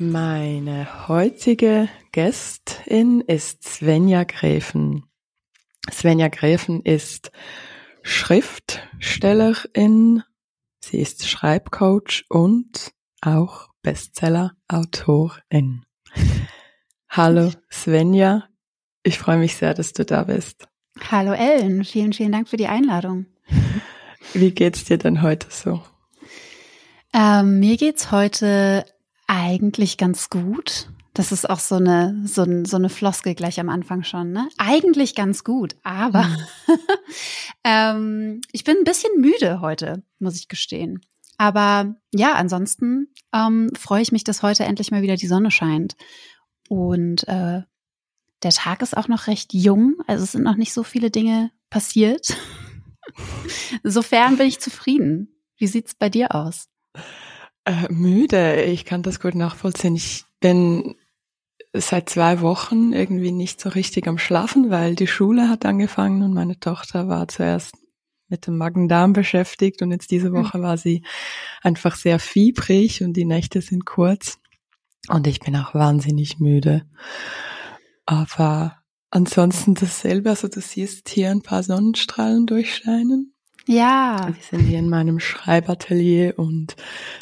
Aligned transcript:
Meine 0.00 1.08
heutige 1.08 1.88
Gästin 2.12 3.20
ist 3.20 3.64
Svenja 3.64 4.22
Gräfen. 4.22 5.02
Svenja 5.90 6.28
Gräfen 6.28 6.82
ist 6.82 7.32
Schriftstellerin, 8.02 10.22
sie 10.78 11.00
ist 11.00 11.28
Schreibcoach 11.28 12.26
und 12.28 12.92
auch 13.22 13.70
Bestseller-Autorin. 13.82 15.84
Hallo 17.08 17.50
Svenja, 17.68 18.44
ich 19.02 19.18
freue 19.18 19.38
mich 19.38 19.56
sehr, 19.56 19.74
dass 19.74 19.94
du 19.94 20.04
da 20.04 20.22
bist. 20.22 20.68
Hallo 21.10 21.32
Ellen, 21.32 21.84
vielen, 21.84 22.12
vielen 22.12 22.30
Dank 22.30 22.48
für 22.48 22.56
die 22.56 22.68
Einladung. 22.68 23.26
Wie 24.32 24.52
geht's 24.52 24.84
dir 24.84 24.98
denn 24.98 25.22
heute 25.22 25.48
so? 25.50 25.82
Ähm, 27.12 27.58
mir 27.58 27.76
geht's 27.76 28.12
heute 28.12 28.84
eigentlich 29.28 29.96
ganz 29.96 30.28
gut. 30.30 30.88
Das 31.14 31.32
ist 31.32 31.48
auch 31.48 31.58
so 31.58 31.76
eine, 31.76 32.20
so, 32.26 32.44
so 32.64 32.76
eine 32.76 32.88
Floskel 32.88 33.34
gleich 33.34 33.60
am 33.60 33.68
Anfang 33.68 34.02
schon, 34.02 34.32
ne? 34.32 34.48
Eigentlich 34.56 35.14
ganz 35.14 35.44
gut, 35.44 35.76
aber 35.82 36.24
mhm. 36.24 36.78
ähm, 37.64 38.40
ich 38.52 38.64
bin 38.64 38.76
ein 38.78 38.84
bisschen 38.84 39.20
müde 39.20 39.60
heute, 39.60 40.02
muss 40.18 40.36
ich 40.36 40.48
gestehen. 40.48 41.00
Aber 41.36 41.94
ja, 42.12 42.34
ansonsten 42.34 43.08
ähm, 43.32 43.70
freue 43.78 44.02
ich 44.02 44.12
mich, 44.12 44.24
dass 44.24 44.42
heute 44.42 44.64
endlich 44.64 44.90
mal 44.90 45.02
wieder 45.02 45.16
die 45.16 45.28
Sonne 45.28 45.50
scheint. 45.50 45.96
Und 46.68 47.26
äh, 47.28 47.62
der 48.42 48.50
Tag 48.50 48.82
ist 48.82 48.96
auch 48.96 49.08
noch 49.08 49.26
recht 49.26 49.54
jung, 49.54 49.96
also 50.06 50.24
es 50.24 50.32
sind 50.32 50.44
noch 50.44 50.56
nicht 50.56 50.72
so 50.72 50.82
viele 50.82 51.10
Dinge 51.10 51.50
passiert. 51.70 52.36
Insofern 53.82 54.36
bin 54.36 54.46
ich 54.46 54.60
zufrieden. 54.60 55.34
Wie 55.56 55.66
sieht's 55.66 55.94
bei 55.94 56.08
dir 56.08 56.34
aus? 56.34 56.68
Äh, 57.68 57.92
müde, 57.92 58.62
ich 58.62 58.86
kann 58.86 59.02
das 59.02 59.20
gut 59.20 59.34
nachvollziehen. 59.34 59.94
Ich 59.94 60.24
bin 60.40 60.94
seit 61.74 62.08
zwei 62.08 62.40
Wochen 62.40 62.94
irgendwie 62.94 63.30
nicht 63.30 63.60
so 63.60 63.68
richtig 63.68 64.08
am 64.08 64.16
Schlafen, 64.16 64.70
weil 64.70 64.94
die 64.94 65.06
Schule 65.06 65.50
hat 65.50 65.66
angefangen 65.66 66.22
und 66.22 66.32
meine 66.32 66.58
Tochter 66.58 67.08
war 67.08 67.28
zuerst 67.28 67.74
mit 68.28 68.46
dem 68.46 68.56
Magen-Darm 68.56 69.12
beschäftigt 69.12 69.82
und 69.82 69.90
jetzt 69.90 70.10
diese 70.10 70.28
hm. 70.28 70.36
Woche 70.36 70.62
war 70.62 70.78
sie 70.78 71.02
einfach 71.60 71.94
sehr 71.94 72.18
fiebrig 72.18 73.02
und 73.02 73.12
die 73.12 73.26
Nächte 73.26 73.60
sind 73.60 73.84
kurz 73.84 74.38
und 75.08 75.26
ich 75.26 75.40
bin 75.40 75.54
auch 75.54 75.74
wahnsinnig 75.74 76.40
müde. 76.40 76.86
Aber 78.06 78.78
ansonsten 79.10 79.74
dasselbe, 79.74 80.30
also 80.30 80.48
du 80.48 80.62
siehst 80.62 81.10
hier 81.10 81.30
ein 81.30 81.42
paar 81.42 81.62
Sonnenstrahlen 81.62 82.46
durchscheinen. 82.46 83.34
Ja. 83.68 84.32
Wir 84.34 84.42
sind 84.42 84.66
hier 84.66 84.78
in 84.78 84.88
meinem 84.88 85.20
Schreibatelier 85.20 86.38
und 86.38 86.74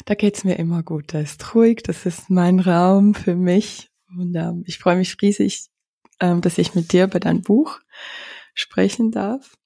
da 0.05 0.15
geht's 0.15 0.45
mir 0.45 0.57
immer 0.57 0.81
gut. 0.81 1.13
Da 1.13 1.19
ist 1.19 1.53
ruhig, 1.53 1.83
das 1.83 2.05
ist 2.05 2.29
mein 2.29 2.61
Raum 2.61 3.15
für 3.15 3.35
mich. 3.35 3.91
Und 4.17 4.33
ähm, 4.33 4.63
ich 4.65 4.77
freue 4.77 4.95
mich 4.95 5.21
riesig, 5.21 5.67
ähm, 6.21 6.39
dass 6.39 6.57
ich 6.57 6.73
mit 6.73 6.93
dir 6.93 7.03
über 7.03 7.19
dein 7.19 7.41
Buch 7.41 7.81
sprechen 8.53 9.11
darf. 9.11 9.57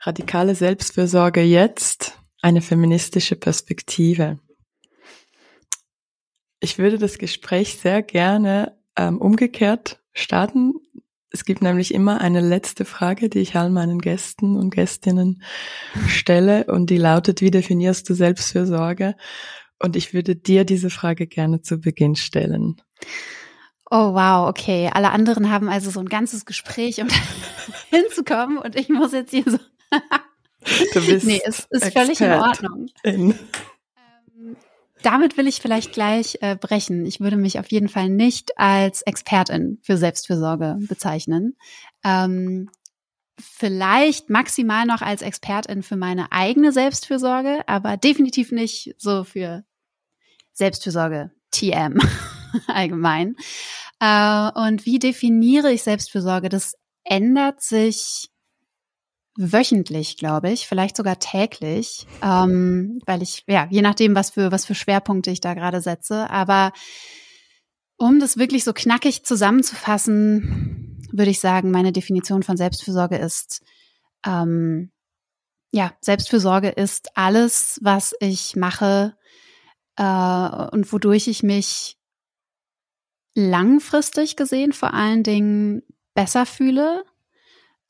Radikale 0.00 0.56
Selbstfürsorge 0.56 1.42
jetzt, 1.42 2.18
eine 2.42 2.60
feministische 2.60 3.36
Perspektive. 3.36 4.40
Ich 6.58 6.76
würde 6.76 6.98
das 6.98 7.18
Gespräch 7.18 7.78
sehr 7.78 8.02
gerne 8.02 8.76
ähm, 8.96 9.18
umgekehrt 9.18 10.02
starten. 10.12 10.74
Es 11.34 11.44
gibt 11.44 11.62
nämlich 11.62 11.92
immer 11.92 12.20
eine 12.20 12.40
letzte 12.40 12.84
Frage, 12.84 13.28
die 13.28 13.40
ich 13.40 13.56
all 13.56 13.68
meinen 13.68 13.98
Gästen 13.98 14.56
und 14.56 14.70
Gästinnen 14.70 15.42
stelle 16.06 16.66
und 16.66 16.90
die 16.90 16.96
lautet, 16.96 17.40
wie 17.40 17.50
definierst 17.50 18.08
du 18.08 18.14
Selbstfürsorge? 18.14 19.16
Und 19.82 19.96
ich 19.96 20.14
würde 20.14 20.36
dir 20.36 20.64
diese 20.64 20.90
Frage 20.90 21.26
gerne 21.26 21.60
zu 21.60 21.80
Beginn 21.80 22.14
stellen. 22.14 22.80
Oh 23.90 24.14
wow, 24.14 24.48
okay. 24.48 24.88
Alle 24.94 25.10
anderen 25.10 25.50
haben 25.50 25.68
also 25.68 25.90
so 25.90 25.98
ein 25.98 26.08
ganzes 26.08 26.44
Gespräch, 26.44 27.02
um 27.02 27.08
hinzukommen 27.90 28.58
und 28.58 28.76
ich 28.76 28.88
muss 28.88 29.10
jetzt 29.10 29.30
hier 29.30 29.42
so. 29.44 29.58
du 29.90 31.04
bist 31.04 31.26
nee, 31.26 31.42
es 31.44 31.66
ist 31.68 31.92
völlig 31.92 32.20
in 32.20 32.30
Ordnung. 32.30 32.86
In 33.02 33.34
damit 35.04 35.36
will 35.36 35.46
ich 35.46 35.60
vielleicht 35.60 35.92
gleich 35.92 36.38
äh, 36.40 36.56
brechen. 36.56 37.04
Ich 37.04 37.20
würde 37.20 37.36
mich 37.36 37.58
auf 37.58 37.70
jeden 37.70 37.88
Fall 37.88 38.08
nicht 38.08 38.58
als 38.58 39.02
Expertin 39.02 39.78
für 39.82 39.96
Selbstfürsorge 39.96 40.78
bezeichnen. 40.88 41.56
Ähm, 42.02 42.70
vielleicht 43.38 44.30
maximal 44.30 44.86
noch 44.86 45.02
als 45.02 45.22
Expertin 45.22 45.82
für 45.82 45.96
meine 45.96 46.32
eigene 46.32 46.72
Selbstfürsorge, 46.72 47.62
aber 47.66 47.96
definitiv 47.96 48.50
nicht 48.50 48.94
so 48.98 49.24
für 49.24 49.64
Selbstfürsorge 50.52 51.30
TM 51.50 52.00
allgemein. 52.68 53.36
Äh, 54.00 54.50
und 54.54 54.86
wie 54.86 54.98
definiere 54.98 55.72
ich 55.72 55.82
Selbstfürsorge? 55.82 56.48
Das 56.48 56.76
ändert 57.04 57.62
sich 57.62 58.30
wöchentlich, 59.36 60.16
glaube 60.16 60.50
ich, 60.50 60.66
vielleicht 60.66 60.96
sogar 60.96 61.18
täglich, 61.18 62.06
ähm, 62.22 63.00
weil 63.06 63.22
ich, 63.22 63.44
ja, 63.48 63.66
je 63.70 63.82
nachdem, 63.82 64.14
was 64.14 64.30
für, 64.30 64.52
was 64.52 64.64
für 64.64 64.74
Schwerpunkte 64.74 65.30
ich 65.30 65.40
da 65.40 65.54
gerade 65.54 65.80
setze. 65.80 66.30
Aber 66.30 66.72
um 67.96 68.20
das 68.20 68.36
wirklich 68.36 68.64
so 68.64 68.72
knackig 68.72 69.24
zusammenzufassen, 69.24 71.02
würde 71.10 71.30
ich 71.30 71.40
sagen, 71.40 71.70
meine 71.70 71.92
Definition 71.92 72.42
von 72.42 72.56
Selbstfürsorge 72.56 73.16
ist, 73.16 73.64
ähm, 74.24 74.92
ja, 75.72 75.92
Selbstfürsorge 76.00 76.68
ist 76.68 77.16
alles, 77.16 77.80
was 77.82 78.14
ich 78.20 78.54
mache 78.54 79.16
äh, 79.96 80.02
und 80.04 80.92
wodurch 80.92 81.26
ich 81.26 81.42
mich 81.42 81.96
langfristig 83.34 84.36
gesehen 84.36 84.72
vor 84.72 84.94
allen 84.94 85.24
Dingen 85.24 85.82
besser 86.14 86.46
fühle 86.46 87.04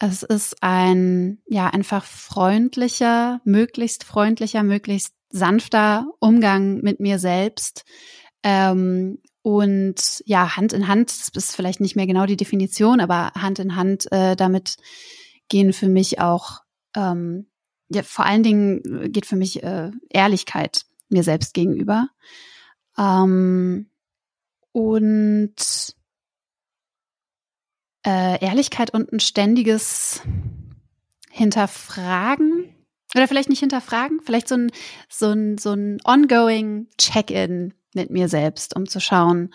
es 0.06 0.22
ist 0.22 0.62
ein, 0.62 1.38
ja, 1.46 1.68
einfach 1.68 2.04
freundlicher, 2.04 3.40
möglichst 3.44 4.04
freundlicher, 4.04 4.62
möglichst 4.62 5.14
sanfter 5.30 6.06
Umgang 6.20 6.80
mit 6.80 7.00
mir 7.00 7.18
selbst. 7.18 7.84
Ähm, 8.42 9.18
und 9.42 10.22
ja, 10.24 10.56
Hand 10.56 10.72
in 10.72 10.88
Hand, 10.88 11.10
das 11.10 11.44
ist 11.44 11.56
vielleicht 11.56 11.80
nicht 11.80 11.96
mehr 11.96 12.06
genau 12.06 12.24
die 12.26 12.36
Definition, 12.36 13.00
aber 13.00 13.32
Hand 13.34 13.58
in 13.58 13.76
Hand 13.76 14.10
äh, 14.12 14.36
damit 14.36 14.76
gehen 15.48 15.72
für 15.72 15.88
mich 15.88 16.20
auch, 16.20 16.60
ähm, 16.96 17.48
ja, 17.88 18.02
vor 18.02 18.24
allen 18.24 18.42
Dingen 18.42 19.12
geht 19.12 19.26
für 19.26 19.36
mich 19.36 19.62
äh, 19.62 19.90
Ehrlichkeit 20.08 20.86
mir 21.08 21.22
selbst 21.22 21.52
gegenüber. 21.52 22.08
Ähm, 22.96 23.90
und 24.72 25.54
äh, 28.06 28.44
Ehrlichkeit 28.44 28.90
und 28.92 29.12
ein 29.12 29.20
ständiges 29.20 30.22
Hinterfragen 31.30 32.74
oder 33.14 33.28
vielleicht 33.28 33.48
nicht 33.48 33.60
hinterfragen, 33.60 34.20
vielleicht 34.24 34.48
so 34.48 34.56
ein, 34.56 34.70
so 35.08 35.30
ein, 35.30 35.58
so 35.58 35.72
ein 35.72 35.98
ongoing 36.04 36.88
Check-in 36.98 37.74
mit 37.94 38.10
mir 38.10 38.28
selbst, 38.28 38.76
um 38.76 38.88
zu 38.88 39.00
schauen, 39.00 39.54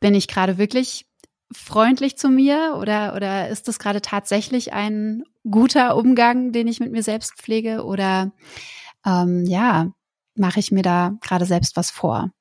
bin 0.00 0.14
ich 0.14 0.28
gerade 0.28 0.58
wirklich 0.58 1.06
freundlich 1.52 2.16
zu 2.16 2.28
mir 2.28 2.76
oder, 2.80 3.14
oder 3.14 3.48
ist 3.48 3.68
das 3.68 3.78
gerade 3.78 4.02
tatsächlich 4.02 4.72
ein 4.72 5.22
guter 5.48 5.96
Umgang, 5.96 6.52
den 6.52 6.66
ich 6.66 6.80
mit 6.80 6.90
mir 6.90 7.02
selbst 7.02 7.34
pflege 7.36 7.84
oder 7.84 8.32
ähm, 9.04 9.44
ja, 9.46 9.92
mache 10.34 10.58
ich 10.60 10.72
mir 10.72 10.82
da 10.82 11.16
gerade 11.20 11.46
selbst 11.46 11.76
was 11.76 11.90
vor? 11.90 12.32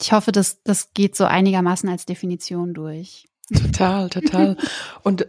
Ich 0.00 0.12
hoffe, 0.12 0.32
das, 0.32 0.62
das 0.62 0.92
geht 0.92 1.16
so 1.16 1.24
einigermaßen 1.24 1.88
als 1.88 2.04
Definition 2.04 2.74
durch. 2.74 3.28
Total, 3.52 4.10
total. 4.10 4.56
Und 5.02 5.26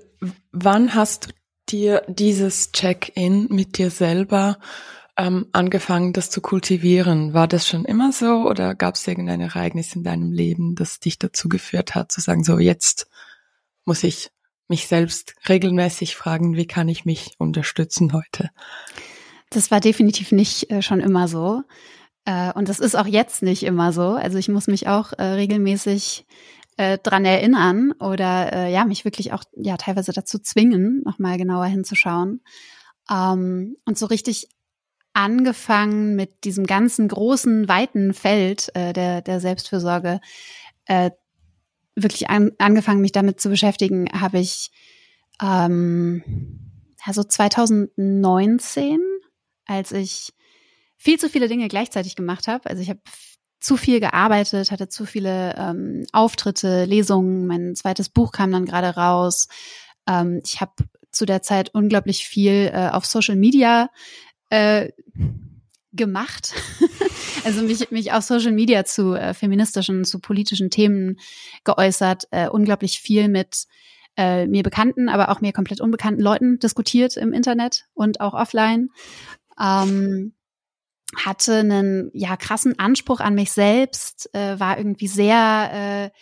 wann 0.51 0.95
hast 0.95 1.27
du 1.27 1.31
dir 1.69 2.03
dieses 2.07 2.71
Check-in 2.71 3.47
mit 3.49 3.77
dir 3.77 3.91
selber 3.91 4.57
ähm, 5.17 5.47
angefangen, 5.51 6.13
das 6.13 6.29
zu 6.29 6.41
kultivieren? 6.41 7.33
War 7.33 7.47
das 7.47 7.67
schon 7.67 7.85
immer 7.85 8.11
so 8.11 8.47
oder 8.47 8.73
gab 8.75 8.95
es 8.95 9.07
irgendein 9.07 9.41
Ereignis 9.41 9.95
in 9.95 10.03
deinem 10.03 10.31
Leben, 10.31 10.75
das 10.75 10.99
dich 10.99 11.19
dazu 11.19 11.49
geführt 11.49 11.95
hat, 11.95 12.11
zu 12.11 12.21
sagen, 12.21 12.43
so 12.43 12.57
jetzt 12.57 13.07
muss 13.85 14.03
ich 14.03 14.31
mich 14.67 14.87
selbst 14.87 15.35
regelmäßig 15.47 16.15
fragen, 16.15 16.55
wie 16.55 16.67
kann 16.67 16.89
ich 16.89 17.05
mich 17.05 17.35
unterstützen 17.37 18.13
heute? 18.13 18.49
Das 19.49 19.71
war 19.71 19.79
definitiv 19.79 20.31
nicht 20.31 20.69
äh, 20.71 20.81
schon 20.81 20.99
immer 20.99 21.27
so. 21.27 21.63
Äh, 22.25 22.51
und 22.53 22.67
das 22.67 22.79
ist 22.79 22.95
auch 22.95 23.05
jetzt 23.05 23.41
nicht 23.41 23.63
immer 23.63 23.93
so. 23.93 24.09
Also 24.09 24.37
ich 24.37 24.49
muss 24.49 24.67
mich 24.67 24.87
auch 24.87 25.13
äh, 25.13 25.23
regelmäßig 25.23 26.25
äh, 26.77 26.97
dran 26.99 27.25
erinnern 27.25 27.91
oder 27.99 28.53
äh, 28.53 28.71
ja, 28.71 28.85
mich 28.85 29.03
wirklich 29.03 29.33
auch 29.33 29.43
ja 29.55 29.77
teilweise 29.77 30.13
dazu 30.13 30.39
zwingen, 30.39 31.01
nochmal 31.03 31.37
genauer 31.37 31.65
hinzuschauen. 31.65 32.41
Ähm, 33.09 33.77
und 33.85 33.97
so 33.97 34.05
richtig 34.05 34.49
angefangen 35.13 36.15
mit 36.15 36.43
diesem 36.43 36.67
ganzen 36.67 37.07
großen, 37.07 37.67
weiten 37.67 38.13
Feld 38.13 38.69
äh, 38.75 38.93
der, 38.93 39.21
der 39.21 39.39
Selbstfürsorge, 39.39 40.21
äh, 40.85 41.09
wirklich 41.95 42.29
an, 42.29 42.51
angefangen, 42.59 43.01
mich 43.01 43.11
damit 43.11 43.41
zu 43.41 43.49
beschäftigen, 43.49 44.07
habe 44.13 44.37
ich 44.37 44.71
ähm, 45.41 46.21
also 47.03 47.23
2019, 47.23 48.99
als 49.65 49.91
ich 49.91 50.33
viel 50.97 51.19
zu 51.19 51.29
viele 51.29 51.47
Dinge 51.47 51.67
gleichzeitig 51.67 52.15
gemacht 52.15 52.47
habe. 52.47 52.69
Also 52.69 52.83
ich 52.83 52.89
habe 52.89 53.01
zu 53.67 53.75
viel 53.75 53.99
gearbeitet, 53.99 54.71
hatte 54.71 54.87
zu 54.87 55.05
viele 55.05 55.53
ähm, 55.57 56.05
Auftritte, 56.13 56.85
Lesungen. 56.85 57.45
Mein 57.47 57.75
zweites 57.75 58.07
Buch 58.07 58.31
kam 58.31 58.49
dann 58.49 58.65
gerade 58.65 58.95
raus. 58.95 59.49
Ähm, 60.07 60.39
ich 60.45 60.61
habe 60.61 60.71
zu 61.11 61.25
der 61.25 61.41
Zeit 61.41 61.71
unglaublich 61.73 62.25
viel 62.25 62.71
äh, 62.73 62.87
auf 62.93 63.05
Social 63.05 63.35
Media 63.35 63.89
äh, 64.49 64.93
gemacht. 65.91 66.53
also 67.43 67.61
mich, 67.61 67.91
mich 67.91 68.13
auf 68.13 68.23
Social 68.23 68.53
Media 68.53 68.85
zu 68.85 69.15
äh, 69.15 69.33
feministischen, 69.33 70.05
zu 70.05 70.19
politischen 70.19 70.69
Themen 70.69 71.19
geäußert, 71.65 72.29
äh, 72.31 72.47
unglaublich 72.47 73.01
viel 73.01 73.27
mit 73.27 73.65
äh, 74.15 74.47
mir 74.47 74.63
bekannten, 74.63 75.09
aber 75.09 75.27
auch 75.27 75.41
mir 75.41 75.51
komplett 75.51 75.81
unbekannten 75.81 76.21
Leuten 76.21 76.57
diskutiert 76.59 77.17
im 77.17 77.33
Internet 77.33 77.83
und 77.93 78.21
auch 78.21 78.33
offline. 78.33 78.91
Ähm, 79.61 80.36
hatte 81.15 81.59
einen 81.59 82.11
ja 82.13 82.35
krassen 82.35 82.77
Anspruch 82.79 83.19
an 83.19 83.35
mich 83.35 83.51
selbst, 83.51 84.33
äh, 84.33 84.59
war 84.59 84.77
irgendwie 84.77 85.07
sehr 85.07 86.11
äh, 86.13 86.17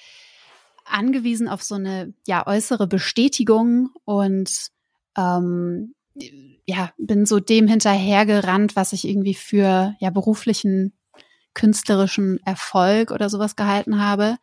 angewiesen 0.85 1.47
auf 1.47 1.63
so 1.63 1.75
eine 1.75 2.13
ja 2.27 2.45
äußere 2.45 2.87
Bestätigung 2.87 3.89
und 4.05 4.69
ähm, 5.17 5.95
ja 6.65 6.91
bin 6.97 7.25
so 7.25 7.39
dem 7.39 7.67
hinterhergerannt, 7.67 8.75
was 8.75 8.93
ich 8.93 9.07
irgendwie 9.07 9.33
für 9.33 9.95
ja 9.99 10.09
beruflichen 10.11 10.93
künstlerischen 11.53 12.39
Erfolg 12.45 13.11
oder 13.11 13.29
sowas 13.29 13.55
gehalten 13.55 13.99
habe 13.99 14.37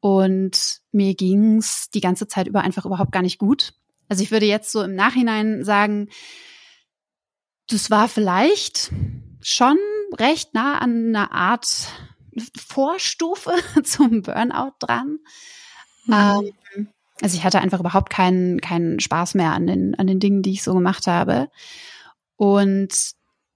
und 0.00 0.80
mir 0.92 1.14
ging's 1.14 1.90
die 1.90 2.00
ganze 2.00 2.26
Zeit 2.26 2.48
über 2.48 2.62
einfach 2.62 2.84
überhaupt 2.84 3.12
gar 3.12 3.22
nicht 3.22 3.38
gut. 3.38 3.74
Also 4.08 4.22
ich 4.22 4.30
würde 4.30 4.46
jetzt 4.46 4.72
so 4.72 4.82
im 4.82 4.94
Nachhinein 4.94 5.64
sagen, 5.64 6.08
das 7.68 7.90
war 7.90 8.08
vielleicht 8.08 8.90
schon 9.40 9.78
recht 10.18 10.54
nah 10.54 10.78
an 10.78 11.08
einer 11.08 11.32
Art 11.32 11.88
Vorstufe 12.56 13.52
zum 13.84 14.22
Burnout 14.22 14.74
dran. 14.78 15.18
Mhm. 16.06 16.14
Ähm, 16.14 16.88
also 17.20 17.36
ich 17.36 17.44
hatte 17.44 17.60
einfach 17.60 17.80
überhaupt 17.80 18.10
keinen, 18.10 18.60
keinen 18.60 19.00
Spaß 19.00 19.34
mehr 19.34 19.52
an 19.52 19.66
den, 19.66 19.94
an 19.96 20.06
den 20.06 20.20
Dingen, 20.20 20.42
die 20.42 20.52
ich 20.52 20.62
so 20.62 20.74
gemacht 20.74 21.06
habe. 21.06 21.48
Und 22.36 22.94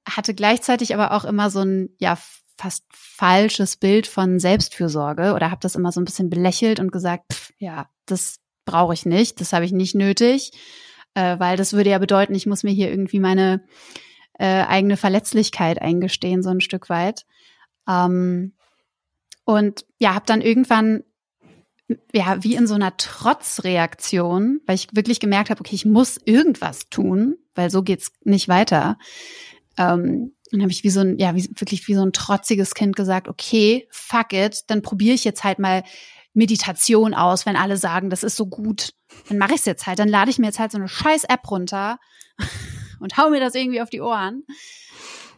hatte 0.08 0.34
gleichzeitig 0.34 0.94
aber 0.94 1.12
auch 1.12 1.24
immer 1.24 1.50
so 1.50 1.60
ein, 1.60 1.90
ja, 1.98 2.18
fast 2.58 2.84
falsches 2.90 3.76
Bild 3.76 4.06
von 4.06 4.38
Selbstfürsorge 4.38 5.34
oder 5.34 5.50
habe 5.50 5.60
das 5.60 5.74
immer 5.74 5.92
so 5.92 6.00
ein 6.00 6.04
bisschen 6.04 6.30
belächelt 6.30 6.80
und 6.80 6.92
gesagt, 6.92 7.32
pff, 7.32 7.52
ja, 7.58 7.88
das 8.06 8.40
brauche 8.64 8.94
ich 8.94 9.06
nicht, 9.06 9.40
das 9.40 9.52
habe 9.52 9.64
ich 9.64 9.72
nicht 9.72 9.94
nötig, 9.94 10.52
äh, 11.14 11.38
weil 11.38 11.56
das 11.56 11.72
würde 11.72 11.90
ja 11.90 11.98
bedeuten, 11.98 12.34
ich 12.34 12.46
muss 12.46 12.62
mir 12.62 12.72
hier 12.72 12.90
irgendwie 12.90 13.20
meine 13.20 13.64
äh, 14.42 14.64
eigene 14.66 14.96
Verletzlichkeit 14.96 15.80
eingestehen, 15.80 16.42
so 16.42 16.50
ein 16.50 16.60
Stück 16.60 16.88
weit. 16.88 17.24
Ähm, 17.88 18.54
und 19.44 19.86
ja, 19.98 20.14
habe 20.14 20.26
dann 20.26 20.40
irgendwann 20.40 21.04
ja, 22.12 22.42
wie 22.42 22.56
in 22.56 22.66
so 22.66 22.74
einer 22.74 22.96
Trotzreaktion, 22.96 24.60
weil 24.66 24.74
ich 24.74 24.88
wirklich 24.92 25.20
gemerkt 25.20 25.50
habe, 25.50 25.60
okay, 25.60 25.74
ich 25.74 25.84
muss 25.84 26.18
irgendwas 26.24 26.88
tun, 26.88 27.36
weil 27.54 27.70
so 27.70 27.82
geht's 27.82 28.12
nicht 28.24 28.48
weiter. 28.48 28.98
Ähm, 29.78 30.34
dann 30.50 30.62
habe 30.62 30.72
ich 30.72 30.82
wie 30.82 30.90
so 30.90 31.00
ein, 31.00 31.18
ja, 31.18 31.36
wie, 31.36 31.48
wirklich 31.56 31.86
wie 31.86 31.94
so 31.94 32.02
ein 32.02 32.12
trotziges 32.12 32.74
Kind 32.74 32.96
gesagt, 32.96 33.28
okay, 33.28 33.86
fuck 33.90 34.32
it, 34.32 34.64
dann 34.68 34.82
probiere 34.82 35.14
ich 35.14 35.24
jetzt 35.24 35.44
halt 35.44 35.58
mal 35.60 35.84
Meditation 36.34 37.14
aus, 37.14 37.46
wenn 37.46 37.56
alle 37.56 37.76
sagen, 37.76 38.10
das 38.10 38.24
ist 38.24 38.36
so 38.36 38.46
gut. 38.46 38.94
Dann 39.28 39.38
mache 39.38 39.52
ich 39.52 39.60
es 39.60 39.66
jetzt 39.66 39.86
halt, 39.86 39.98
dann 39.98 40.08
lade 40.08 40.30
ich 40.30 40.38
mir 40.38 40.46
jetzt 40.46 40.58
halt 40.58 40.72
so 40.72 40.78
eine 40.78 40.88
scheiß 40.88 41.24
App 41.24 41.48
runter 41.50 41.98
und 43.02 43.16
hau 43.16 43.30
mir 43.30 43.40
das 43.40 43.54
irgendwie 43.54 43.80
auf 43.80 43.90
die 43.90 44.00
Ohren. 44.00 44.44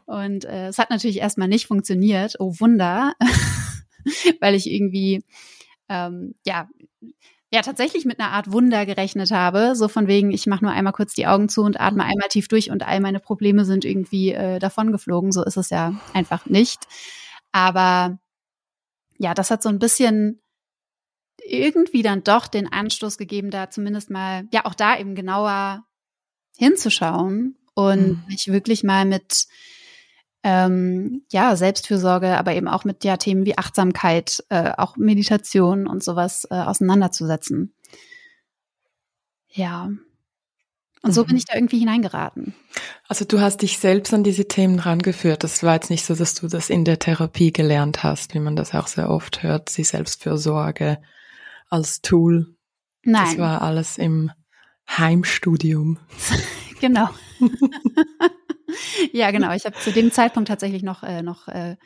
Und 0.07 0.45
äh, 0.45 0.69
es 0.69 0.79
hat 0.79 0.91
natürlich 0.91 1.19
erstmal 1.19 1.49
nicht 1.49 1.67
funktioniert. 1.67 2.37
Oh 2.39 2.55
Wunder, 2.59 3.15
weil 4.41 4.55
ich 4.55 4.71
irgendwie 4.71 5.25
ähm, 5.89 6.35
ja 6.47 6.69
ja 7.55 7.63
tatsächlich 7.63 8.05
mit 8.05 8.19
einer 8.19 8.33
Art 8.33 8.53
Wunder 8.53 8.85
gerechnet 8.85 9.31
habe, 9.31 9.77
so 9.77 9.87
von 9.87 10.09
wegen, 10.09 10.33
ich 10.33 10.47
mache 10.47 10.65
nur 10.65 10.73
einmal 10.73 10.93
kurz 10.93 11.15
die 11.15 11.27
Augen 11.27 11.49
zu 11.49 11.63
und 11.63 11.81
atme 11.81 12.03
einmal 12.03 12.29
tief 12.29 12.49
durch 12.49 12.71
und 12.71 12.87
all 12.87 13.01
meine 13.01 13.21
Probleme 13.21 13.65
sind 13.65 13.85
irgendwie 13.85 14.33
äh, 14.33 14.59
davon 14.59 14.91
geflogen. 14.91 15.31
So 15.31 15.45
ist 15.45 15.57
es 15.57 15.71
ja 15.71 15.95
einfach 16.13 16.47
nicht. 16.47 16.81
Aber 17.53 18.19
ja, 19.19 19.35
das 19.35 19.53
hat 19.53 19.63
so 19.63 19.69
ein 19.69 19.79
bisschen 19.79 20.43
irgendwie 21.45 22.03
dann 22.03 22.25
doch 22.25 22.49
den 22.49 22.71
Anstoß 22.73 23.19
gegeben, 23.19 23.51
da 23.51 23.71
zumindest 23.71 24.11
mal, 24.11 24.49
ja, 24.53 24.65
auch 24.65 24.75
da 24.75 24.99
eben 24.99 25.15
genauer 25.15 25.85
hinzuschauen 26.57 27.57
und 27.75 28.09
mhm. 28.09 28.23
mich 28.29 28.49
wirklich 28.49 28.85
mal 28.85 29.05
mit 29.05 29.47
ähm, 30.43 31.23
ja 31.33 31.57
Selbstfürsorge, 31.57 32.37
aber 32.37 32.55
eben 32.55 32.69
auch 32.69 32.85
mit 32.85 33.03
ja 33.03 33.17
Themen 33.17 33.47
wie 33.47 33.59
Achtsamkeit, 33.59 34.45
äh, 34.51 34.73
auch 34.77 34.97
Meditation 34.97 35.87
und 35.87 36.05
sowas 36.05 36.47
äh, 36.51 36.55
auseinanderzusetzen. 36.55 37.75
Ja. 39.49 39.91
Und 41.03 41.13
so 41.13 41.23
mhm. 41.23 41.29
bin 41.29 41.37
ich 41.37 41.45
da 41.47 41.55
irgendwie 41.55 41.79
hineingeraten. 41.79 42.55
Also 43.09 43.25
du 43.25 43.41
hast 43.41 43.63
dich 43.63 43.79
selbst 43.79 44.13
an 44.15 44.25
diese 44.25 44.49
Themen 44.49 44.79
rangeführt. 44.79 45.45
Das 45.45 45.63
war 45.63 45.75
jetzt 45.75 45.91
nicht 45.91 46.05
so, 46.05 46.15
dass 46.15 46.35
du 46.35 46.49
das 46.49 46.71
in 46.71 46.85
der 46.85 46.99
Therapie 46.99 47.53
gelernt 47.53 48.03
hast, 48.03 48.35
wie 48.35 48.41
man 48.41 48.57
das 48.57 48.75
auch 48.75 48.87
sehr 48.87 49.11
oft 49.11 49.43
hört, 49.43 49.77
die 49.77 49.85
Selbstfürsorge 49.85 50.99
als 51.69 52.01
Tool. 52.01 52.55
Nein. 53.03 53.25
Das 53.25 53.39
war 53.39 53.63
alles 53.63 53.99
im 53.99 54.31
Heimstudium. 54.89 55.99
genau. 56.81 57.09
ja, 59.13 59.31
genau. 59.31 59.53
Ich 59.55 59.65
habe 59.65 59.77
zu 59.79 59.93
dem 59.93 60.13
Zeitpunkt 60.13 60.49
tatsächlich 60.49 60.83
noch, 60.83 61.03
äh, 61.03 61.23
noch 61.23 61.49
äh, 61.49 61.77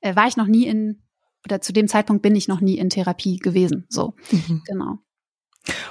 äh, 0.00 0.16
war 0.16 0.26
ich 0.26 0.36
noch 0.36 0.46
nie 0.46 0.66
in, 0.66 1.02
oder 1.44 1.60
zu 1.60 1.72
dem 1.72 1.88
Zeitpunkt 1.88 2.22
bin 2.22 2.36
ich 2.36 2.48
noch 2.48 2.60
nie 2.60 2.78
in 2.78 2.90
Therapie 2.90 3.38
gewesen. 3.38 3.86
So, 3.88 4.14
mhm. 4.30 4.62
genau. 4.66 4.98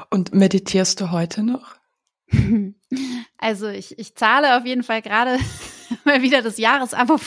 Und 0.10 0.34
meditierst 0.34 1.02
du 1.02 1.12
heute 1.12 1.44
noch? 1.44 1.76
Also 3.40 3.68
ich, 3.68 4.00
ich 4.00 4.16
zahle 4.16 4.58
auf 4.58 4.66
jeden 4.66 4.82
Fall 4.82 5.04
gerade 5.04 5.38
mal 6.06 6.24
wieder 6.24 6.42
das 6.42 6.58
Jahresabo 6.58 7.18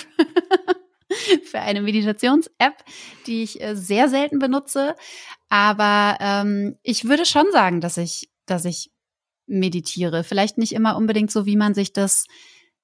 für 1.44 1.60
eine 1.60 1.82
Meditations-App, 1.82 2.74
die 3.26 3.44
ich 3.44 3.60
äh, 3.60 3.76
sehr 3.76 4.08
selten 4.08 4.38
benutze. 4.38 4.96
Aber 5.48 6.16
ähm, 6.20 6.76
ich 6.82 7.04
würde 7.04 7.26
schon 7.26 7.46
sagen, 7.52 7.80
dass 7.80 7.96
ich, 7.96 8.30
dass 8.46 8.64
ich 8.64 8.89
meditiere. 9.50 10.24
Vielleicht 10.24 10.58
nicht 10.58 10.72
immer 10.72 10.96
unbedingt 10.96 11.30
so, 11.30 11.44
wie 11.44 11.56
man 11.56 11.74
sich 11.74 11.92
das 11.92 12.26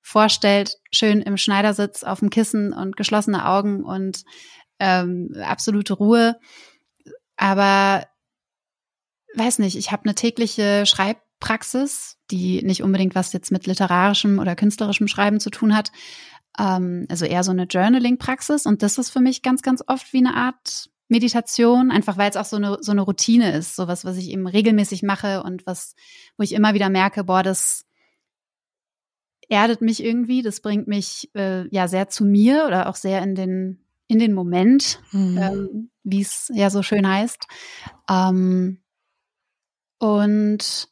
vorstellt, 0.02 0.76
schön 0.92 1.20
im 1.22 1.36
Schneidersitz 1.36 2.02
auf 2.04 2.20
dem 2.20 2.30
Kissen 2.30 2.72
und 2.72 2.96
geschlossene 2.96 3.46
Augen 3.46 3.84
und 3.84 4.24
ähm, 4.78 5.34
absolute 5.42 5.94
Ruhe. 5.94 6.38
Aber 7.36 8.06
weiß 9.34 9.58
nicht, 9.58 9.76
ich 9.76 9.92
habe 9.92 10.04
eine 10.04 10.14
tägliche 10.14 10.86
Schreibpraxis, 10.86 12.18
die 12.30 12.62
nicht 12.62 12.82
unbedingt 12.82 13.14
was 13.14 13.32
jetzt 13.32 13.52
mit 13.52 13.66
literarischem 13.66 14.38
oder 14.38 14.56
künstlerischem 14.56 15.08
Schreiben 15.08 15.40
zu 15.40 15.50
tun 15.50 15.76
hat. 15.76 15.92
Ähm, 16.58 17.06
also 17.08 17.24
eher 17.24 17.44
so 17.44 17.50
eine 17.50 17.64
Journaling-Praxis. 17.64 18.66
Und 18.66 18.82
das 18.82 18.98
ist 18.98 19.10
für 19.10 19.20
mich 19.20 19.42
ganz, 19.42 19.62
ganz 19.62 19.82
oft 19.86 20.12
wie 20.12 20.18
eine 20.18 20.34
Art 20.34 20.88
Meditation, 21.08 21.90
einfach 21.90 22.18
weil 22.18 22.30
es 22.30 22.36
auch 22.36 22.44
so 22.44 22.56
eine, 22.56 22.78
so 22.80 22.92
eine 22.92 23.02
Routine 23.02 23.52
ist, 23.52 23.76
sowas, 23.76 24.04
was 24.04 24.16
ich 24.16 24.30
eben 24.30 24.46
regelmäßig 24.46 25.02
mache 25.02 25.42
und 25.42 25.66
was, 25.66 25.94
wo 26.36 26.42
ich 26.42 26.52
immer 26.52 26.74
wieder 26.74 26.88
merke, 26.88 27.24
boah, 27.24 27.42
das 27.42 27.84
erdet 29.48 29.80
mich 29.80 30.02
irgendwie, 30.02 30.42
das 30.42 30.60
bringt 30.60 30.88
mich 30.88 31.30
äh, 31.34 31.68
ja 31.68 31.86
sehr 31.86 32.08
zu 32.08 32.24
mir 32.24 32.64
oder 32.66 32.88
auch 32.88 32.96
sehr 32.96 33.22
in 33.22 33.34
den, 33.34 33.84
in 34.08 34.18
den 34.18 34.32
Moment, 34.32 35.00
mhm. 35.12 35.38
ähm, 35.38 35.90
wie 36.02 36.20
es 36.20 36.50
ja 36.52 36.70
so 36.70 36.82
schön 36.82 37.08
heißt. 37.08 37.46
Ähm, 38.10 38.82
und 39.98 40.88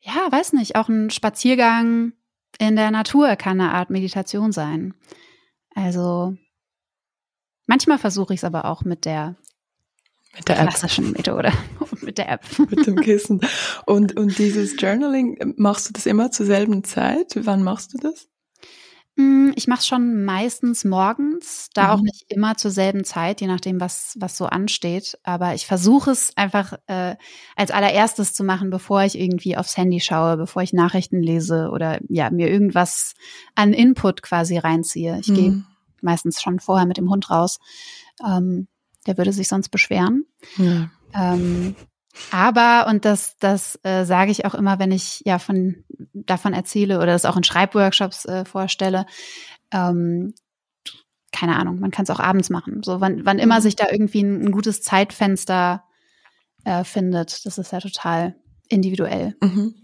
ja, 0.00 0.28
weiß 0.30 0.52
nicht, 0.52 0.76
auch 0.76 0.88
ein 0.88 1.10
Spaziergang 1.10 2.12
in 2.58 2.76
der 2.76 2.90
Natur 2.90 3.36
kann 3.36 3.60
eine 3.60 3.72
Art 3.72 3.90
Meditation 3.90 4.52
sein. 4.52 4.94
Also 5.74 6.36
manchmal 7.66 7.98
versuche 7.98 8.34
ich 8.34 8.40
es 8.40 8.44
aber 8.44 8.66
auch 8.66 8.84
mit 8.84 9.04
der 9.04 9.36
mit 10.36 10.48
der 10.48 10.56
klassischen 10.56 11.10
App. 11.10 11.18
Methode 11.18 11.52
und 11.80 12.02
mit 12.02 12.18
der 12.18 12.30
App. 12.30 12.42
mit 12.58 12.86
dem 12.86 12.96
Kissen. 12.96 13.40
Und, 13.86 14.16
und 14.16 14.38
dieses 14.38 14.80
Journaling, 14.80 15.54
machst 15.56 15.88
du 15.88 15.92
das 15.92 16.06
immer 16.06 16.30
zur 16.30 16.46
selben 16.46 16.84
Zeit? 16.84 17.34
Wann 17.36 17.62
machst 17.62 17.94
du 17.94 17.98
das? 17.98 18.28
Mm, 19.16 19.52
ich 19.56 19.66
mache 19.66 19.80
es 19.80 19.86
schon 19.86 20.24
meistens 20.24 20.84
morgens, 20.84 21.70
da 21.72 21.84
mhm. 21.84 21.90
auch 21.90 22.02
nicht 22.02 22.26
immer 22.28 22.56
zur 22.56 22.70
selben 22.70 23.02
Zeit, 23.04 23.40
je 23.40 23.46
nachdem, 23.46 23.80
was, 23.80 24.14
was 24.20 24.36
so 24.36 24.44
ansteht. 24.44 25.18
Aber 25.22 25.54
ich 25.54 25.66
versuche 25.66 26.10
es 26.10 26.36
einfach 26.36 26.74
äh, 26.86 27.16
als 27.56 27.70
allererstes 27.70 28.34
zu 28.34 28.44
machen, 28.44 28.68
bevor 28.68 29.02
ich 29.04 29.18
irgendwie 29.18 29.56
aufs 29.56 29.76
Handy 29.78 30.00
schaue, 30.00 30.36
bevor 30.36 30.62
ich 30.62 30.74
Nachrichten 30.74 31.22
lese 31.22 31.70
oder 31.72 31.98
ja, 32.08 32.30
mir 32.30 32.50
irgendwas 32.50 33.14
an 33.54 33.72
Input 33.72 34.22
quasi 34.22 34.58
reinziehe. 34.58 35.18
Ich 35.20 35.28
mhm. 35.28 35.34
gehe 35.34 35.64
meistens 36.02 36.42
schon 36.42 36.60
vorher 36.60 36.86
mit 36.86 36.98
dem 36.98 37.08
Hund 37.10 37.30
raus. 37.30 37.58
Ähm, 38.22 38.68
der 39.06 39.18
würde 39.18 39.32
sich 39.32 39.48
sonst 39.48 39.70
beschweren. 39.70 40.24
Ja. 40.56 40.90
Ähm, 41.14 41.74
aber, 42.30 42.86
und 42.88 43.04
das, 43.04 43.36
das 43.38 43.78
äh, 43.82 44.04
sage 44.04 44.30
ich 44.30 44.44
auch 44.44 44.54
immer, 44.54 44.78
wenn 44.78 44.90
ich 44.90 45.22
ja 45.24 45.38
von 45.38 45.84
davon 46.14 46.54
erzähle 46.54 46.96
oder 46.96 47.06
das 47.08 47.24
auch 47.24 47.36
in 47.36 47.44
Schreibworkshops 47.44 48.24
äh, 48.24 48.44
vorstelle, 48.44 49.06
ähm, 49.70 50.34
keine 51.32 51.56
Ahnung, 51.56 51.80
man 51.80 51.90
kann 51.90 52.04
es 52.04 52.10
auch 52.10 52.20
abends 52.20 52.48
machen. 52.48 52.82
So, 52.82 53.00
wann, 53.00 53.26
wann 53.26 53.38
immer 53.38 53.58
mhm. 53.58 53.62
sich 53.62 53.76
da 53.76 53.86
irgendwie 53.90 54.22
ein, 54.22 54.46
ein 54.46 54.52
gutes 54.52 54.82
Zeitfenster 54.82 55.84
äh, 56.64 56.84
findet, 56.84 57.44
das 57.44 57.58
ist 57.58 57.72
ja 57.72 57.80
total 57.80 58.34
individuell. 58.68 59.36
Mhm. 59.40 59.74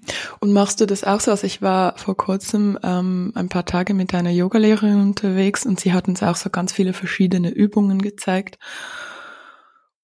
Und 0.41 0.53
machst 0.53 0.81
du 0.81 0.87
das 0.87 1.05
auch 1.05 1.21
so? 1.21 1.31
Also 1.31 1.47
ich 1.47 1.63
war 1.63 1.97
vor 1.99 2.17
kurzem 2.17 2.79
ähm, 2.83 3.33
ein 3.35 3.49
paar 3.49 3.65
Tage 3.65 3.95
mit 3.95 4.15
einer 4.15 4.31
Yogalehrerin 4.31 5.01
unterwegs 5.01 5.67
und 5.67 5.79
sie 5.79 5.93
hat 5.93 6.09
uns 6.09 6.23
auch 6.23 6.37
so 6.37 6.51
ganz 6.51 6.73
viele 6.73 6.93
verschiedene 6.93 7.51
Übungen 7.51 8.01
gezeigt. 8.01 8.59